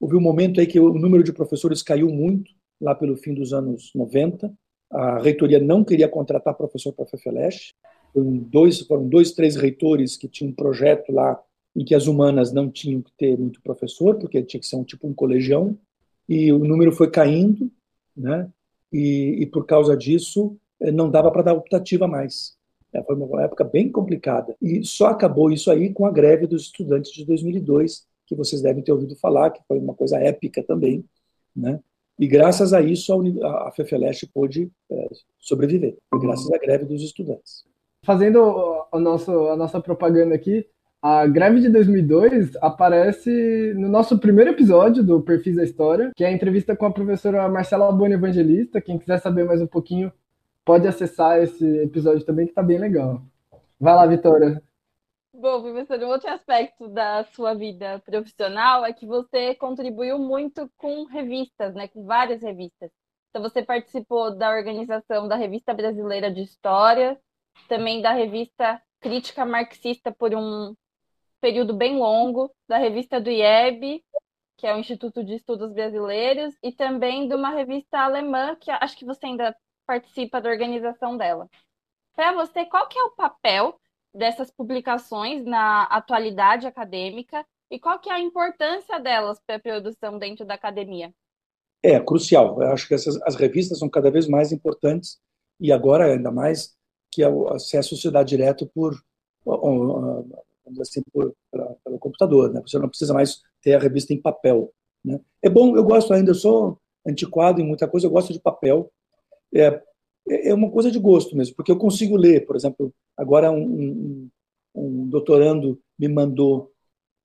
[0.00, 2.50] houve um momento aí que o número de professores caiu muito,
[2.80, 4.52] lá pelo fim dos anos 90,
[4.90, 7.74] a reitoria não queria contratar professor para a FEFELESH.
[8.12, 11.40] Foram dois, foram dois, três reitores que tinham um projeto lá
[11.78, 14.82] em que as humanas não tinham que ter muito professor, porque tinha que ser um
[14.82, 15.78] tipo um colegião,
[16.28, 17.70] e o número foi caindo,
[18.16, 18.50] né?
[18.92, 22.56] E, e por causa disso eh, não dava para dar optativa mais.
[22.92, 24.56] É, foi uma época bem complicada.
[24.60, 28.82] E só acabou isso aí com a greve dos estudantes de 2002, que vocês devem
[28.82, 31.04] ter ouvido falar, que foi uma coisa épica também,
[31.54, 31.78] né?
[32.18, 33.12] E graças a isso
[33.44, 37.64] a, a FEFELESH pôde é, sobreviver, graças à greve dos estudantes.
[38.04, 40.66] Fazendo a nossa, a nossa propaganda aqui,
[41.00, 46.26] a greve de 2002 aparece no nosso primeiro episódio do Perfis da História, que é
[46.26, 48.80] a entrevista com a professora Marcela Boni Evangelista.
[48.80, 50.12] Quem quiser saber mais um pouquinho,
[50.64, 53.22] pode acessar esse episódio também, que está bem legal.
[53.78, 54.60] Vai lá, Vitória.
[55.32, 61.04] Bom, professor, um outro aspecto da sua vida profissional é que você contribuiu muito com
[61.04, 62.90] revistas, né, com várias revistas.
[63.30, 67.16] Então, você participou da organização da Revista Brasileira de História,
[67.68, 70.74] também da revista Crítica Marxista por um
[71.40, 74.02] período bem longo, da revista do IEB,
[74.56, 78.96] que é o Instituto de Estudos Brasileiros, e também de uma revista alemã, que acho
[78.96, 79.56] que você ainda
[79.86, 81.48] participa da organização dela.
[82.14, 83.80] Para você, qual que é o papel
[84.12, 90.18] dessas publicações na atualidade acadêmica e qual que é a importância delas para a produção
[90.18, 91.14] dentro da academia?
[91.82, 92.60] É crucial.
[92.60, 95.20] Eu acho que essas, as revistas são cada vez mais importantes
[95.60, 96.76] e agora ainda mais
[97.10, 98.94] que é o acesso se dá direto por,
[100.80, 101.34] assim, por
[101.84, 102.52] pelo computador.
[102.52, 102.62] Né?
[102.66, 104.72] Você não precisa mais ter a revista em papel.
[105.04, 105.20] Né?
[105.42, 108.90] É bom, eu gosto ainda, eu sou antiquado em muita coisa, eu gosto de papel.
[109.54, 109.82] É,
[110.28, 114.30] é uma coisa de gosto mesmo, porque eu consigo ler, por exemplo, agora um, um,
[114.74, 116.70] um doutorando me mandou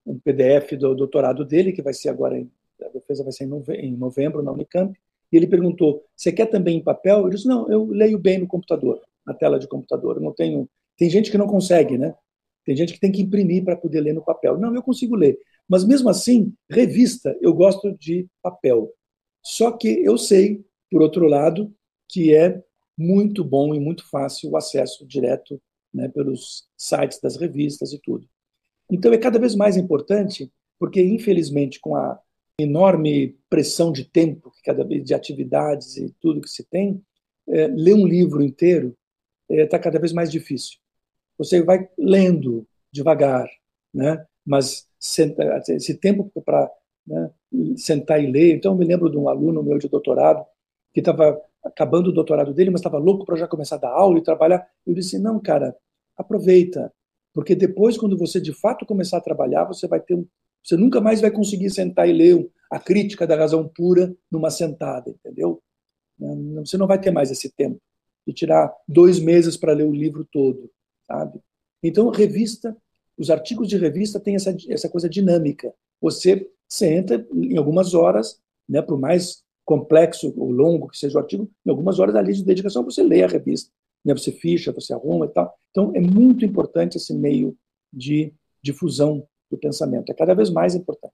[0.06, 2.50] um PDF do doutorado dele, que vai ser agora, em,
[2.82, 4.98] a defesa vai ser em novembro na Unicamp,
[5.32, 7.24] e ele perguntou, você quer também em papel?
[7.24, 10.70] Eu disse, não, eu leio bem no computador, na tela de computador, eu não tenho...
[10.96, 12.14] Tem gente que não consegue, né?
[12.66, 14.58] Tem gente que tem que imprimir para poder ler no papel.
[14.58, 15.38] Não, eu consigo ler.
[15.68, 18.92] Mas mesmo assim, revista, eu gosto de papel.
[19.42, 21.74] Só que eu sei, por outro lado,
[22.10, 22.62] que é
[22.98, 25.62] muito bom e muito fácil o acesso direto
[25.94, 28.28] né, pelos sites das revistas e tudo.
[28.92, 32.20] Então é cada vez mais importante, porque infelizmente com a
[32.60, 37.02] enorme pressão de tempo, cada vez de atividades e tudo que se tem,
[37.48, 38.96] é, ler um livro inteiro
[39.50, 40.78] está é, cada vez mais difícil.
[41.38, 43.48] Você vai lendo devagar,
[43.94, 44.26] né?
[44.46, 44.88] Mas
[45.70, 46.70] esse tempo para
[47.06, 47.32] né,
[47.78, 48.56] sentar e ler.
[48.56, 50.46] Então eu me lembro de um aluno meu de doutorado
[50.94, 54.20] que estava acabando o doutorado dele, mas estava louco para já começar a dar aula
[54.20, 54.66] e trabalhar.
[54.86, 55.76] Eu disse: não, cara,
[56.18, 56.94] aproveita,
[57.34, 60.26] porque depois, quando você de fato começar a trabalhar, você vai ter um,
[60.64, 65.10] você nunca mais vai conseguir sentar e ler a crítica da razão pura numa sentada,
[65.10, 65.62] entendeu?
[66.64, 67.80] Você não vai ter mais esse tempo
[68.26, 70.70] de tirar dois meses para ler o livro todo,
[71.14, 71.40] sabe?
[71.84, 72.76] Então, revista,
[73.18, 75.72] os artigos de revista têm essa, essa coisa dinâmica.
[76.02, 81.50] Você senta em algumas horas, né, por mais complexo ou longo que seja o artigo,
[81.66, 83.72] em algumas horas ali de dedicação você lê a revista,
[84.04, 84.14] né?
[84.14, 85.54] você ficha, você arruma e tal.
[85.70, 87.56] Então, é muito importante esse meio
[87.92, 91.14] de difusão do pensamento, é cada vez mais importante.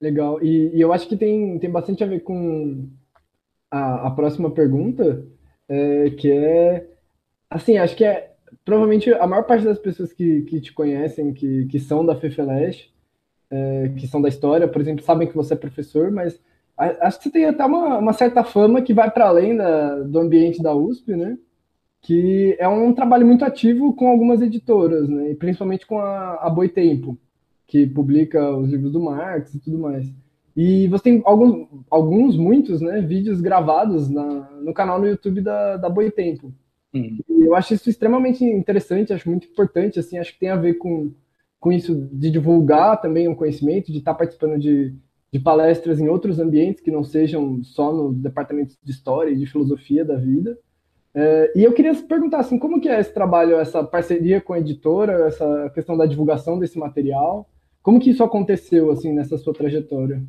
[0.00, 2.88] Legal, e, e eu acho que tem, tem bastante a ver com
[3.70, 5.26] a, a próxima pergunta,
[5.68, 6.88] é, que é,
[7.50, 11.66] assim, acho que é, provavelmente a maior parte das pessoas que, que te conhecem, que,
[11.66, 12.90] que são da FEFELESH,
[13.50, 16.40] é, que são da história, por exemplo, sabem que você é professor, mas
[16.78, 20.20] Acho que você tem até uma, uma certa fama que vai para além da, do
[20.20, 21.36] ambiente da USP, né?
[22.00, 25.32] Que é um trabalho muito ativo com algumas editoras, né?
[25.32, 27.18] E principalmente com a, a Boitempo,
[27.66, 30.08] que publica os livros do Marx e tudo mais.
[30.56, 35.76] E você tem alguns, alguns muitos, né, vídeos gravados na, no canal no YouTube da,
[35.76, 36.52] da Boitempo.
[36.94, 37.18] Uhum.
[37.28, 41.12] eu acho isso extremamente interessante, acho muito importante, assim, acho que tem a ver com,
[41.60, 44.94] com isso de divulgar também um conhecimento, de estar participando de,
[45.30, 49.46] de palestras em outros ambientes que não sejam só no departamento de história e de
[49.46, 50.58] filosofia da vida.
[51.14, 54.58] É, e eu queria perguntar assim, como que é esse trabalho, essa parceria com a
[54.58, 57.48] editora, essa questão da divulgação desse material?
[57.82, 60.22] Como que isso aconteceu assim nessa sua trajetória?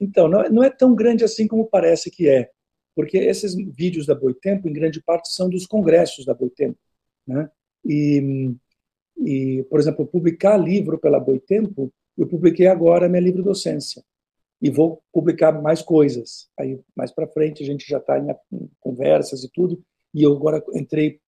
[0.00, 2.50] Então, não é, não é tão grande assim como parece que é,
[2.94, 6.78] porque esses vídeos da Boitempo, em grande parte, são dos congressos da Boitempo,
[7.26, 7.50] né?
[7.84, 8.54] E,
[9.16, 14.02] e por exemplo, publicar livro pela Boitempo, eu publiquei agora minha livro docência
[14.60, 16.48] e vou publicar mais coisas.
[16.58, 18.28] Aí, mais para frente, a gente já está em,
[18.78, 21.20] conversas e tudo, e eu agora entrei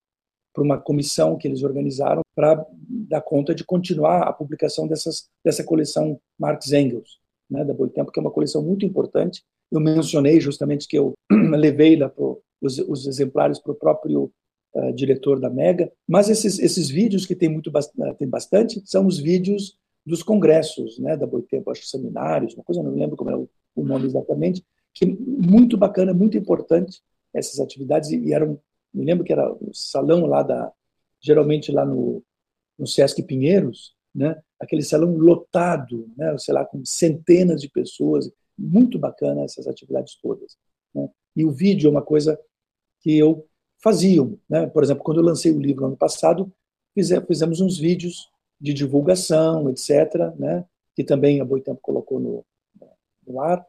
[0.52, 2.66] para uma comissão que eles organizaram para
[3.09, 8.18] dar conta de continuar a publicação dessas, dessa coleção Marx Engels, né, da Boitempo, que
[8.18, 9.43] é uma coleção muito importante.
[9.73, 14.31] Eu mencionei justamente que eu levei lá pro, os, os exemplares para o próprio
[14.74, 17.73] uh, diretor da Mega, mas esses, esses vídeos que tem, muito,
[18.19, 22.93] tem bastante são os vídeos dos congressos, né, da Boitempo, acho seminários, uma coisa, não
[22.93, 27.01] me lembro como é o, o nome exatamente, que muito bacana, muito importante
[27.32, 28.61] essas atividades e eram,
[28.93, 30.70] me lembro que era o salão lá da,
[31.20, 32.23] geralmente lá no,
[32.78, 38.99] no Sesc Pinheiros, né, aquele salão lotado, né, sei lá, com centenas de pessoas, muito
[38.99, 40.57] bacana essas atividades todas.
[40.95, 41.09] Né?
[41.37, 42.39] E o vídeo é uma coisa
[43.01, 43.47] que eu
[43.83, 44.66] fazia, né?
[44.66, 46.53] por exemplo, quando eu lancei o livro ano passado,
[46.95, 48.31] fizemos uns vídeos
[48.61, 50.65] de divulgação, etc., né,
[50.95, 52.45] que também a Boitempo colocou no,
[53.27, 53.66] no ar.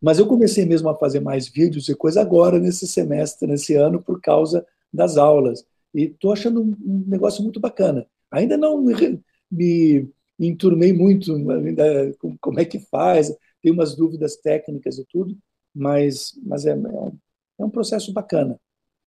[0.00, 4.02] Mas eu comecei mesmo a fazer mais vídeos e coisa agora, nesse semestre, nesse ano,
[4.02, 5.64] por causa das aulas.
[5.94, 8.06] E estou achando um negócio muito bacana.
[8.30, 9.18] Ainda não me,
[9.50, 10.08] me
[10.38, 15.36] enturmei muito ainda como é que faz, tem umas dúvidas técnicas e tudo,
[15.74, 17.18] mas, mas é, é, um,
[17.58, 18.58] é um processo bacana.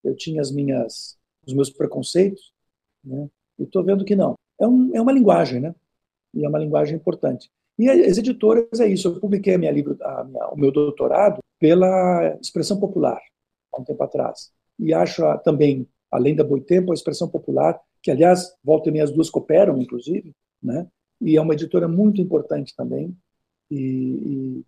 [0.02, 1.16] Eu tinha as minhas,
[1.46, 2.52] os meus preconceitos,
[3.04, 3.28] né?
[3.58, 4.34] e estou vendo que não.
[4.60, 5.74] É, um, é uma linguagem, né?
[6.34, 7.50] E é uma linguagem importante.
[7.78, 9.08] E as editoras é isso.
[9.08, 13.20] Eu publiquei a minha livro, a minha, o meu doutorado pela expressão popular
[13.72, 14.52] há um tempo atrás.
[14.78, 19.04] E acho a, também, além da Boitempo, a expressão popular, que aliás volta e meia
[19.04, 20.86] as duas cooperam, inclusive, né?
[21.20, 23.16] E é uma editora muito importante também.
[23.74, 24.64] E,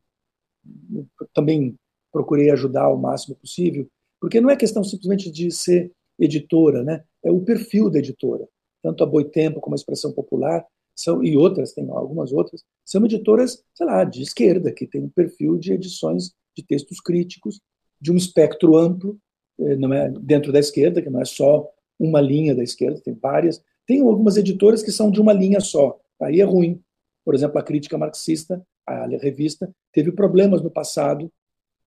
[0.97, 1.76] e também
[2.12, 3.86] procurei ajudar o máximo possível,
[4.20, 7.05] porque não é questão simplesmente de ser editora, né?
[7.22, 8.47] É o perfil da editora.
[8.82, 10.64] Tanto a Boitempo como a Expressão Popular
[10.94, 15.09] são e outras, tem algumas outras, são editoras, sei lá, de esquerda, que tem um
[15.09, 17.60] perfil de edições de textos críticos,
[18.01, 19.18] de um espectro amplo,
[19.59, 21.68] eh, não é dentro da esquerda, que não é só
[21.98, 23.60] uma linha da esquerda, tem várias.
[23.86, 26.81] Tem algumas editoras que são de uma linha só, aí é ruim.
[27.25, 31.33] Por exemplo, a crítica marxista, a revista, teve problemas no passado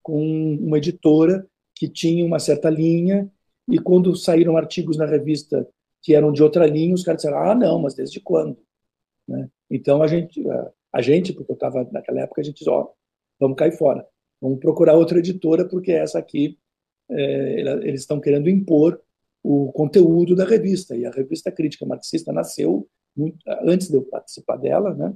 [0.01, 1.45] com uma editora
[1.75, 3.31] que tinha uma certa linha,
[3.67, 5.67] e quando saíram artigos na revista
[6.01, 8.57] que eram de outra linha, os caras disseram: ah, não, mas desde quando?
[9.27, 9.49] Né?
[9.69, 10.41] Então a gente,
[10.93, 12.87] a gente, porque eu estava naquela época, a gente disse, ó,
[13.39, 14.07] vamos cair fora,
[14.41, 16.57] vamos procurar outra editora porque essa aqui
[17.09, 19.01] é, eles estão querendo impor
[19.43, 24.57] o conteúdo da revista e a revista Crítica Marxista nasceu muito, antes de eu participar
[24.57, 25.13] dela, né?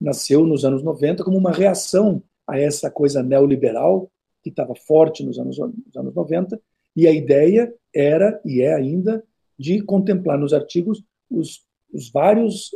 [0.00, 4.10] Nasceu nos anos 90 como uma reação a essa coisa neoliberal
[4.42, 6.60] que estava forte nos anos, nos anos 90
[6.94, 9.22] e a ideia era e é ainda
[9.58, 11.62] de contemplar nos artigos os,
[11.92, 12.70] os vários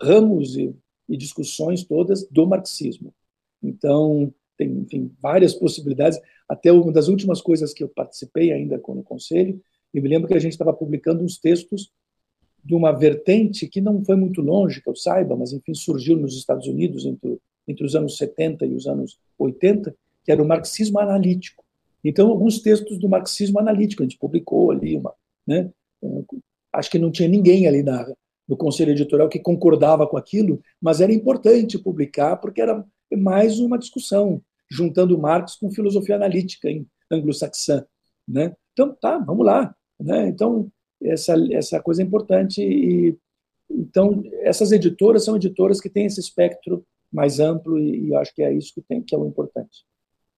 [0.00, 0.74] ramos e,
[1.08, 3.14] e discussões todas do marxismo.
[3.62, 6.20] Então, tem enfim, várias possibilidades.
[6.48, 9.60] Até uma das últimas coisas que eu participei ainda com o conselho,
[9.92, 11.90] eu me lembro que a gente estava publicando uns textos
[12.64, 16.36] de uma vertente que não foi muito longe, que eu saiba, mas enfim surgiu nos
[16.36, 19.94] Estados Unidos entre, entre os anos 70 e os anos 80,
[20.24, 21.64] que era o marxismo analítico.
[22.04, 25.12] Então, alguns textos do marxismo analítico, a gente publicou ali, uma,
[25.46, 25.70] né?
[26.72, 28.06] acho que não tinha ninguém ali na,
[28.48, 32.84] do conselho editorial que concordava com aquilo, mas era importante publicar porque era
[33.16, 36.68] mais uma discussão, juntando Marx com filosofia analítica
[37.10, 37.84] anglo-saxã.
[38.26, 38.54] Né?
[38.72, 39.74] Então, tá, vamos lá.
[40.00, 40.28] Né?
[40.28, 40.70] Então,
[41.04, 42.62] essa, essa coisa é importante.
[42.62, 43.16] E,
[43.70, 48.42] então, essas editoras são editoras que têm esse espectro mais amplo e, e acho que
[48.42, 49.84] é isso que, tem, que é o importante.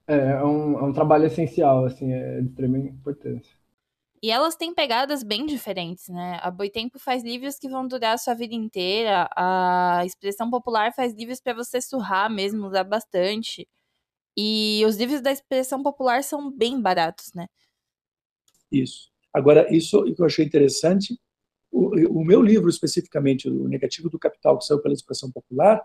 [0.06, 3.56] É, é um, é um trabalho essencial, assim, é de extrema importância.
[4.22, 6.38] E elas têm pegadas bem diferentes, né?
[6.40, 11.12] A Boitempo faz livros que vão durar a sua vida inteira, a Expressão Popular faz
[11.12, 13.68] livros para você surrar mesmo, usar bastante.
[14.36, 17.46] E os livros da Expressão Popular são bem baratos, né?
[18.72, 19.13] Isso.
[19.34, 21.18] Agora, isso que eu achei interessante,
[21.70, 25.84] o, o meu livro especificamente, o Negativo do Capital, que saiu pela Expressão Popular,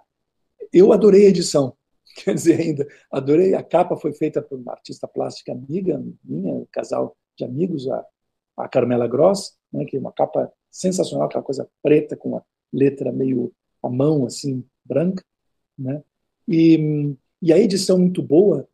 [0.72, 1.76] eu adorei a edição.
[2.24, 3.56] Quer dizer, ainda adorei.
[3.56, 8.06] A capa foi feita por uma artista plástica amiga minha, um casal de amigos, a
[8.60, 13.12] a Carmela Gross, né, que é uma capa sensacional, aquela coisa preta com a letra
[13.12, 15.24] meio a mão assim branca,
[15.78, 16.04] né?
[16.46, 18.68] E, e a edição muito boa,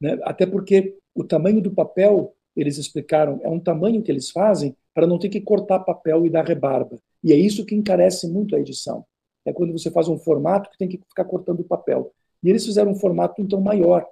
[0.00, 0.18] né?
[0.22, 5.06] Até porque o tamanho do papel eles explicaram é um tamanho que eles fazem para
[5.06, 6.98] não ter que cortar papel e dar rebarba.
[7.24, 9.04] E é isso que encarece muito a edição.
[9.44, 12.12] É quando você faz um formato que tem que ficar cortando papel.
[12.42, 14.06] E eles fizeram um formato então maior.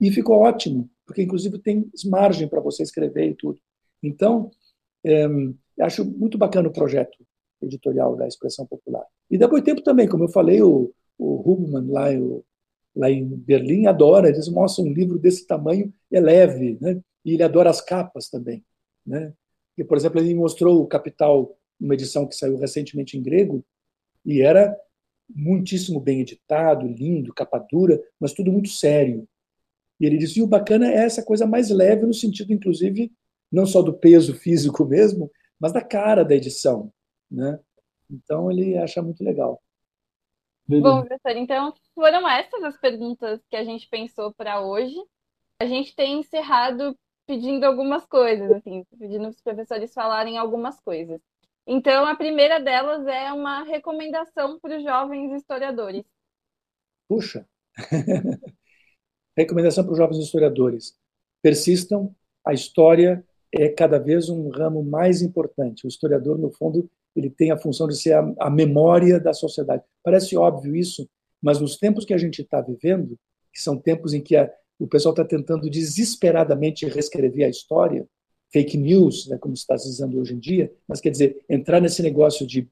[0.00, 3.60] E ficou ótimo, porque inclusive tem margem para você escrever e tudo.
[4.02, 4.50] Então,
[5.04, 5.26] é,
[5.80, 7.16] acho muito bacana o projeto
[7.60, 9.04] editorial da Expressão Popular.
[9.30, 12.06] E da Boitempo também, como eu falei, o, o Hubman lá,
[12.94, 17.00] lá em Berlim adora, eles mostram um livro desse tamanho, é leve, né?
[17.24, 18.64] E ele adora as capas também.
[19.06, 19.32] Né?
[19.76, 23.64] E, por exemplo, ele mostrou o Capital, uma edição que saiu recentemente em grego,
[24.24, 24.76] e era
[25.28, 29.26] muitíssimo bem editado, lindo, capa dura, mas tudo muito sério.
[29.98, 33.12] E ele disse, e o bacana é essa coisa mais leve, no sentido, inclusive,
[33.50, 36.92] não só do peso físico mesmo, mas da cara da edição,
[37.30, 37.58] né?
[38.10, 39.62] Então ele acha muito legal.
[40.66, 44.96] Bom, professor, então foram essas as perguntas que a gente pensou para hoje.
[45.58, 46.96] A gente tem encerrado
[47.26, 51.20] pedindo algumas coisas, assim, pedindo os professores falarem algumas coisas.
[51.66, 56.04] Então, a primeira delas é uma recomendação para os jovens historiadores.
[57.08, 57.46] Puxa!
[59.36, 60.96] recomendação para os jovens historiadores.
[61.40, 65.86] Persistam, a história é cada vez um ramo mais importante.
[65.86, 69.84] O historiador, no fundo, ele tem a função de ser a, a memória da sociedade.
[70.02, 71.08] Parece óbvio isso,
[71.40, 73.18] mas nos tempos que a gente está vivendo,
[73.52, 74.50] que são tempos em que a,
[74.82, 78.06] o pessoal está tentando desesperadamente reescrever a história,
[78.52, 82.02] fake news, né, como está se dizendo hoje em dia, mas quer dizer, entrar nesse
[82.02, 82.68] negócio de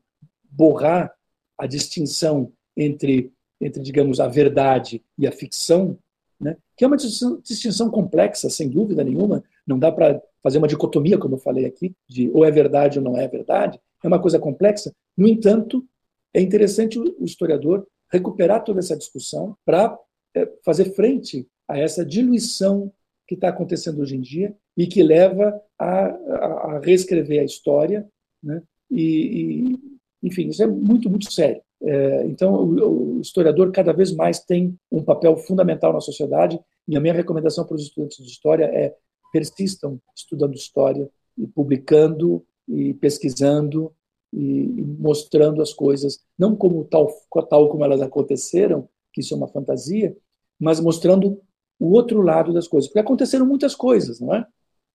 [0.51, 1.15] borrar
[1.57, 5.97] a distinção entre, entre digamos, a verdade e a ficção,
[6.39, 11.17] né, que é uma distinção complexa, sem dúvida nenhuma, não dá para fazer uma dicotomia,
[11.17, 14.39] como eu falei aqui, de ou é verdade ou não é verdade, é uma coisa
[14.39, 14.93] complexa.
[15.17, 15.87] No entanto,
[16.35, 19.97] é interessante o historiador recuperar toda essa discussão para
[20.35, 22.93] é, fazer frente a essa diluição
[23.27, 28.09] que está acontecendo hoje em dia e que leva a, a, reescrever a história,
[28.43, 28.63] né?
[28.91, 29.79] E, e,
[30.23, 31.63] enfim, isso é muito, muito sério.
[31.83, 36.97] É, então, o, o, historiador cada vez mais tem um papel fundamental na sociedade e
[36.97, 38.95] a minha recomendação para os estudantes de história é
[39.33, 43.95] persistam estudando história e publicando e pesquisando
[44.33, 47.09] e, e mostrando as coisas, não como tal,
[47.49, 50.17] tal como elas aconteceram, que isso é uma fantasia,
[50.59, 51.41] mas mostrando
[51.81, 52.89] o outro lado das coisas.
[52.89, 54.47] Porque aconteceram muitas coisas, não é?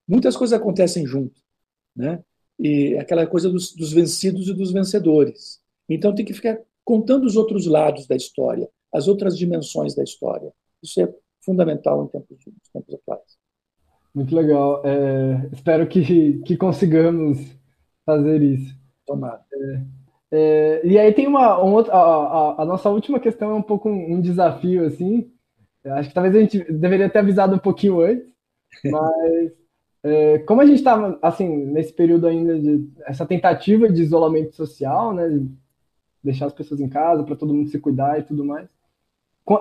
[0.08, 1.42] Muitas coisas acontecem junto,
[1.96, 2.24] né?
[2.60, 5.60] E aquela coisa dos, dos vencidos e dos vencedores.
[5.90, 10.54] Então tem que ficar contando os outros lados da história, as outras dimensões da história.
[10.82, 11.12] Isso é
[11.44, 13.38] fundamental em tempos, em tempos atuais.
[14.14, 14.82] Muito legal.
[14.86, 17.40] É, espero que, que consigamos
[18.06, 18.74] fazer isso.
[19.06, 19.44] Tomara.
[19.52, 19.82] É,
[20.32, 23.62] é, e aí tem uma, um outro, a, a, a, nossa última questão é um
[23.62, 25.32] pouco um, um desafio, assim.
[25.86, 28.28] Acho que talvez a gente deveria ter avisado um pouquinho antes,
[28.84, 29.52] mas
[30.04, 35.14] é, como a gente estava, assim, nesse período ainda de essa tentativa de isolamento social,
[35.14, 35.50] né, de
[36.24, 38.70] deixar as pessoas em casa para todo mundo se cuidar e tudo mais,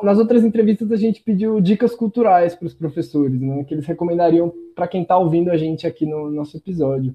[0.03, 4.53] nas outras entrevistas a gente pediu dicas culturais para os professores, né, que eles recomendariam
[4.75, 7.15] para quem está ouvindo a gente aqui no nosso episódio.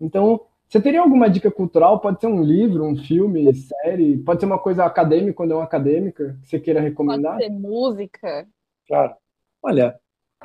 [0.00, 0.40] Então,
[0.70, 2.00] você teria alguma dica cultural?
[2.00, 5.64] Pode ser um livro, um filme, série, pode ser uma coisa acadêmica quando é uma
[5.64, 7.32] acadêmica que você queira recomendar?
[7.32, 8.48] Pode ser música.
[8.86, 9.16] Claro.
[9.60, 9.98] Olha,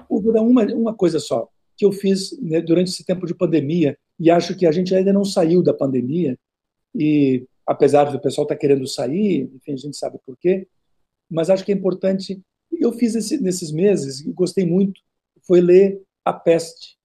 [0.09, 1.47] vou dar uma, uma coisa só
[1.77, 5.13] que eu fiz né, durante esse tempo de pandemia e acho que a gente ainda
[5.13, 6.37] não saiu da pandemia
[6.95, 10.67] e apesar do pessoal estar tá querendo sair, enfim, a gente sabe por quê,
[11.29, 12.41] mas acho que é importante.
[12.71, 15.01] Eu fiz esse, nesses meses, e gostei muito,
[15.45, 16.97] foi ler A Peste.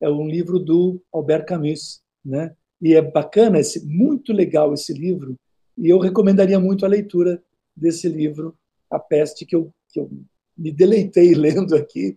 [0.00, 2.54] É um livro do Albert Camus, né?
[2.80, 5.36] E é bacana, esse, muito legal esse livro,
[5.76, 7.42] e eu recomendaria muito a leitura
[7.74, 8.56] desse livro,
[8.90, 10.10] A Peste, que eu, que eu
[10.56, 12.16] me deleitei lendo aqui,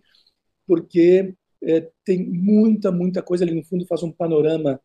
[0.66, 3.44] porque é, tem muita, muita coisa.
[3.44, 4.80] Ele, no fundo, faz um panorama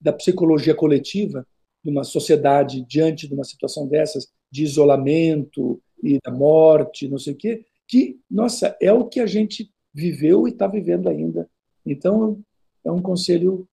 [0.00, 1.46] da psicologia coletiva
[1.82, 7.32] de uma sociedade diante de uma situação dessas, de isolamento, e da morte, não sei
[7.32, 11.48] o quê, que, nossa, é o que a gente viveu e está vivendo ainda.
[11.86, 12.42] Então,
[12.84, 13.68] é um conselho,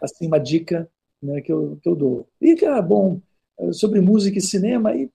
[0.00, 0.90] assim, uma dica
[1.24, 2.26] né, que, eu, que eu dou.
[2.40, 3.20] E, ah, bom,
[3.72, 5.10] sobre música e cinema, aí,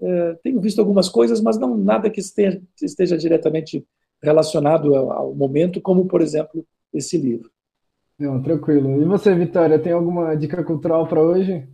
[0.00, 3.86] é, tenho visto algumas coisas, mas não nada que esteja, esteja diretamente
[4.22, 7.50] relacionado ao, ao momento, como, por exemplo, esse livro.
[8.18, 9.00] Não, tranquilo.
[9.00, 11.66] E você, Vitória, tem alguma dica cultural para hoje?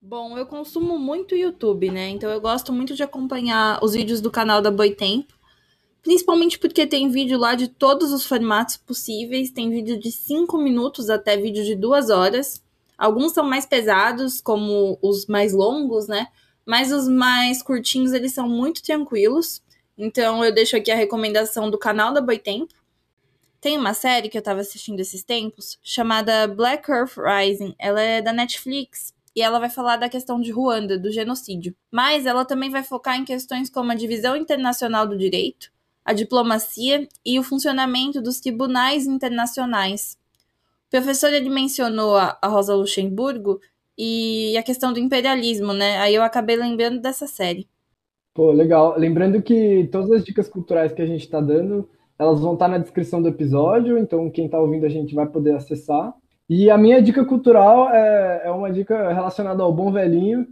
[0.00, 2.10] Bom, eu consumo muito YouTube, né?
[2.10, 5.34] Então eu gosto muito de acompanhar os vídeos do canal da Boitempo.
[6.02, 9.50] Principalmente porque tem vídeo lá de todos os formatos possíveis.
[9.50, 12.62] Tem vídeo de 5 minutos até vídeo de 2 horas.
[12.96, 16.28] Alguns são mais pesados, como os mais longos, né?
[16.64, 19.62] Mas os mais curtinhos, eles são muito tranquilos.
[19.96, 22.74] Então eu deixo aqui a recomendação do canal da Boitempo.
[23.60, 27.74] Tem uma série que eu tava assistindo esses tempos, chamada Black Earth Rising.
[27.78, 31.74] Ela é da Netflix e ela vai falar da questão de Ruanda, do genocídio.
[31.90, 35.70] Mas ela também vai focar em questões como a divisão internacional do direito,
[36.04, 40.16] a diplomacia e o funcionamento dos tribunais internacionais.
[40.88, 43.60] O professor ele mencionou a, Rosa Luxemburgo
[43.98, 45.98] e a questão do imperialismo, né?
[45.98, 47.68] Aí eu acabei lembrando dessa série.
[48.34, 48.98] Pô, legal.
[48.98, 51.88] Lembrando que todas as dicas culturais que a gente está dando,
[52.18, 55.26] elas vão estar tá na descrição do episódio, então quem está ouvindo a gente vai
[55.26, 56.14] poder acessar.
[56.48, 60.46] E a minha dica cultural é, é uma dica relacionada ao Bom Velhinho,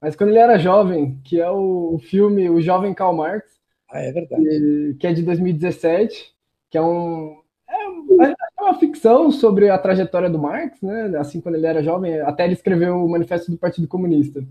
[0.00, 3.58] mas quando ele era jovem, que é o, o filme O Jovem Karl Marx.
[3.90, 4.42] Ah, é verdade.
[4.42, 6.34] Que, que é de 2017,
[6.70, 7.40] que é um.
[7.68, 11.12] É, é uma ficção sobre a trajetória do Marx, né?
[11.18, 14.44] Assim, quando ele era jovem, até ele escreveu o Manifesto do Partido Comunista.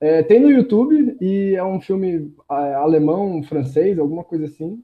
[0.00, 4.82] É, tem no YouTube e é um filme é, alemão, francês, alguma coisa assim.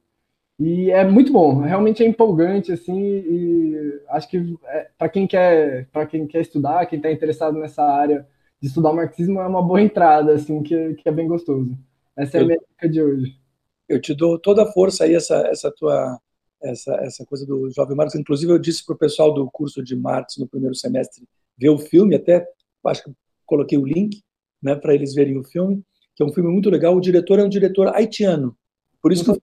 [0.59, 5.87] E é muito bom, realmente é empolgante, assim, e acho que é, para quem quer
[5.93, 8.27] para quem quer estudar, quem está interessado nessa área
[8.61, 11.77] de estudar o marxismo, é uma boa entrada, assim, que, que é bem gostoso.
[12.17, 13.39] Essa é a minha dica de hoje.
[13.87, 16.19] Eu te dou toda a força aí, essa, essa tua
[16.63, 18.15] essa, essa coisa do jovem Marx.
[18.15, 21.25] Inclusive, eu disse para o pessoal do curso de Marx no primeiro semestre
[21.57, 22.47] ver o filme, até
[22.85, 23.13] acho que
[23.45, 24.23] coloquei o link
[24.63, 25.83] né, para eles verem o filme,
[26.15, 26.97] que é um filme muito legal.
[26.97, 28.57] O diretor é um diretor haitiano.
[29.03, 29.41] Por isso que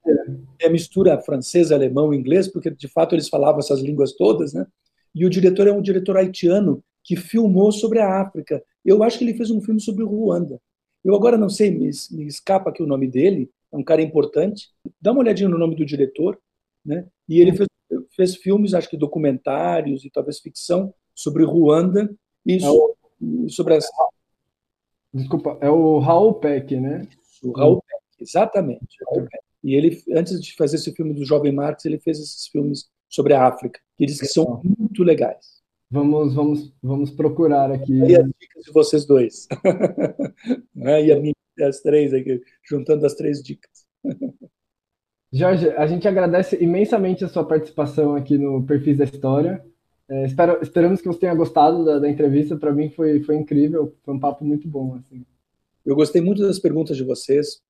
[0.59, 4.65] é a mistura francesa, alemão, inglês, porque de fato eles falavam essas línguas todas, né?
[5.15, 8.63] E o diretor é um diretor haitiano que filmou sobre a África.
[8.83, 10.59] Eu acho que ele fez um filme sobre Ruanda.
[11.03, 14.69] Eu agora não sei, me, me escapa aqui o nome dele, é um cara importante.
[15.01, 16.39] Dá uma olhadinha no nome do diretor,
[16.85, 17.07] né?
[17.27, 17.67] E ele fez,
[18.15, 22.13] fez filmes, acho que documentários e talvez ficção sobre Ruanda
[22.45, 23.87] e é sobre as.
[25.13, 27.07] Desculpa, é o Raul Peck, né?
[27.43, 28.97] O Raul Peck, exatamente.
[29.63, 33.33] E ele, antes de fazer esse filme do Jovem Marx, ele fez esses filmes sobre
[33.33, 35.61] a África, que eles que são muito legais.
[35.89, 37.93] Vamos, vamos, vamos procurar aqui.
[37.93, 39.47] E as dicas de vocês dois.
[40.75, 41.05] Né?
[41.05, 43.82] e a minha, as três aqui, juntando as três dicas.
[45.35, 49.65] Jorge, a gente agradece imensamente a sua participação aqui no Perfis da História.
[50.07, 52.55] É, espero, esperamos que você tenha gostado da, da entrevista.
[52.55, 54.95] Para mim foi, foi incrível, foi um papo muito bom.
[54.95, 55.25] Assim.
[55.83, 57.63] Eu gostei muito das perguntas de vocês.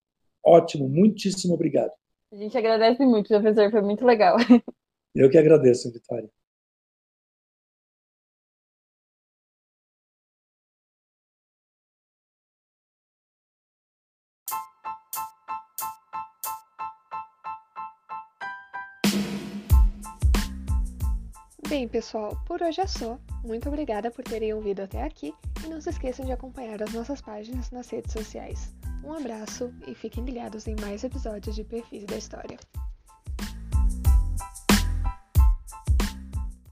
[0.46, 1.92] Ótimo, muitíssimo obrigado.
[2.34, 4.36] A gente agradece muito, professor, foi muito legal.
[5.16, 6.30] Eu que agradeço, Vitória.
[21.74, 23.18] Bem, pessoal, por hoje é só.
[23.44, 25.34] Muito obrigada por terem ouvido até aqui
[25.66, 28.72] e não se esqueçam de acompanhar as nossas páginas nas redes sociais.
[29.04, 32.60] Um abraço e fiquem ligados em mais episódios de Perfis da História.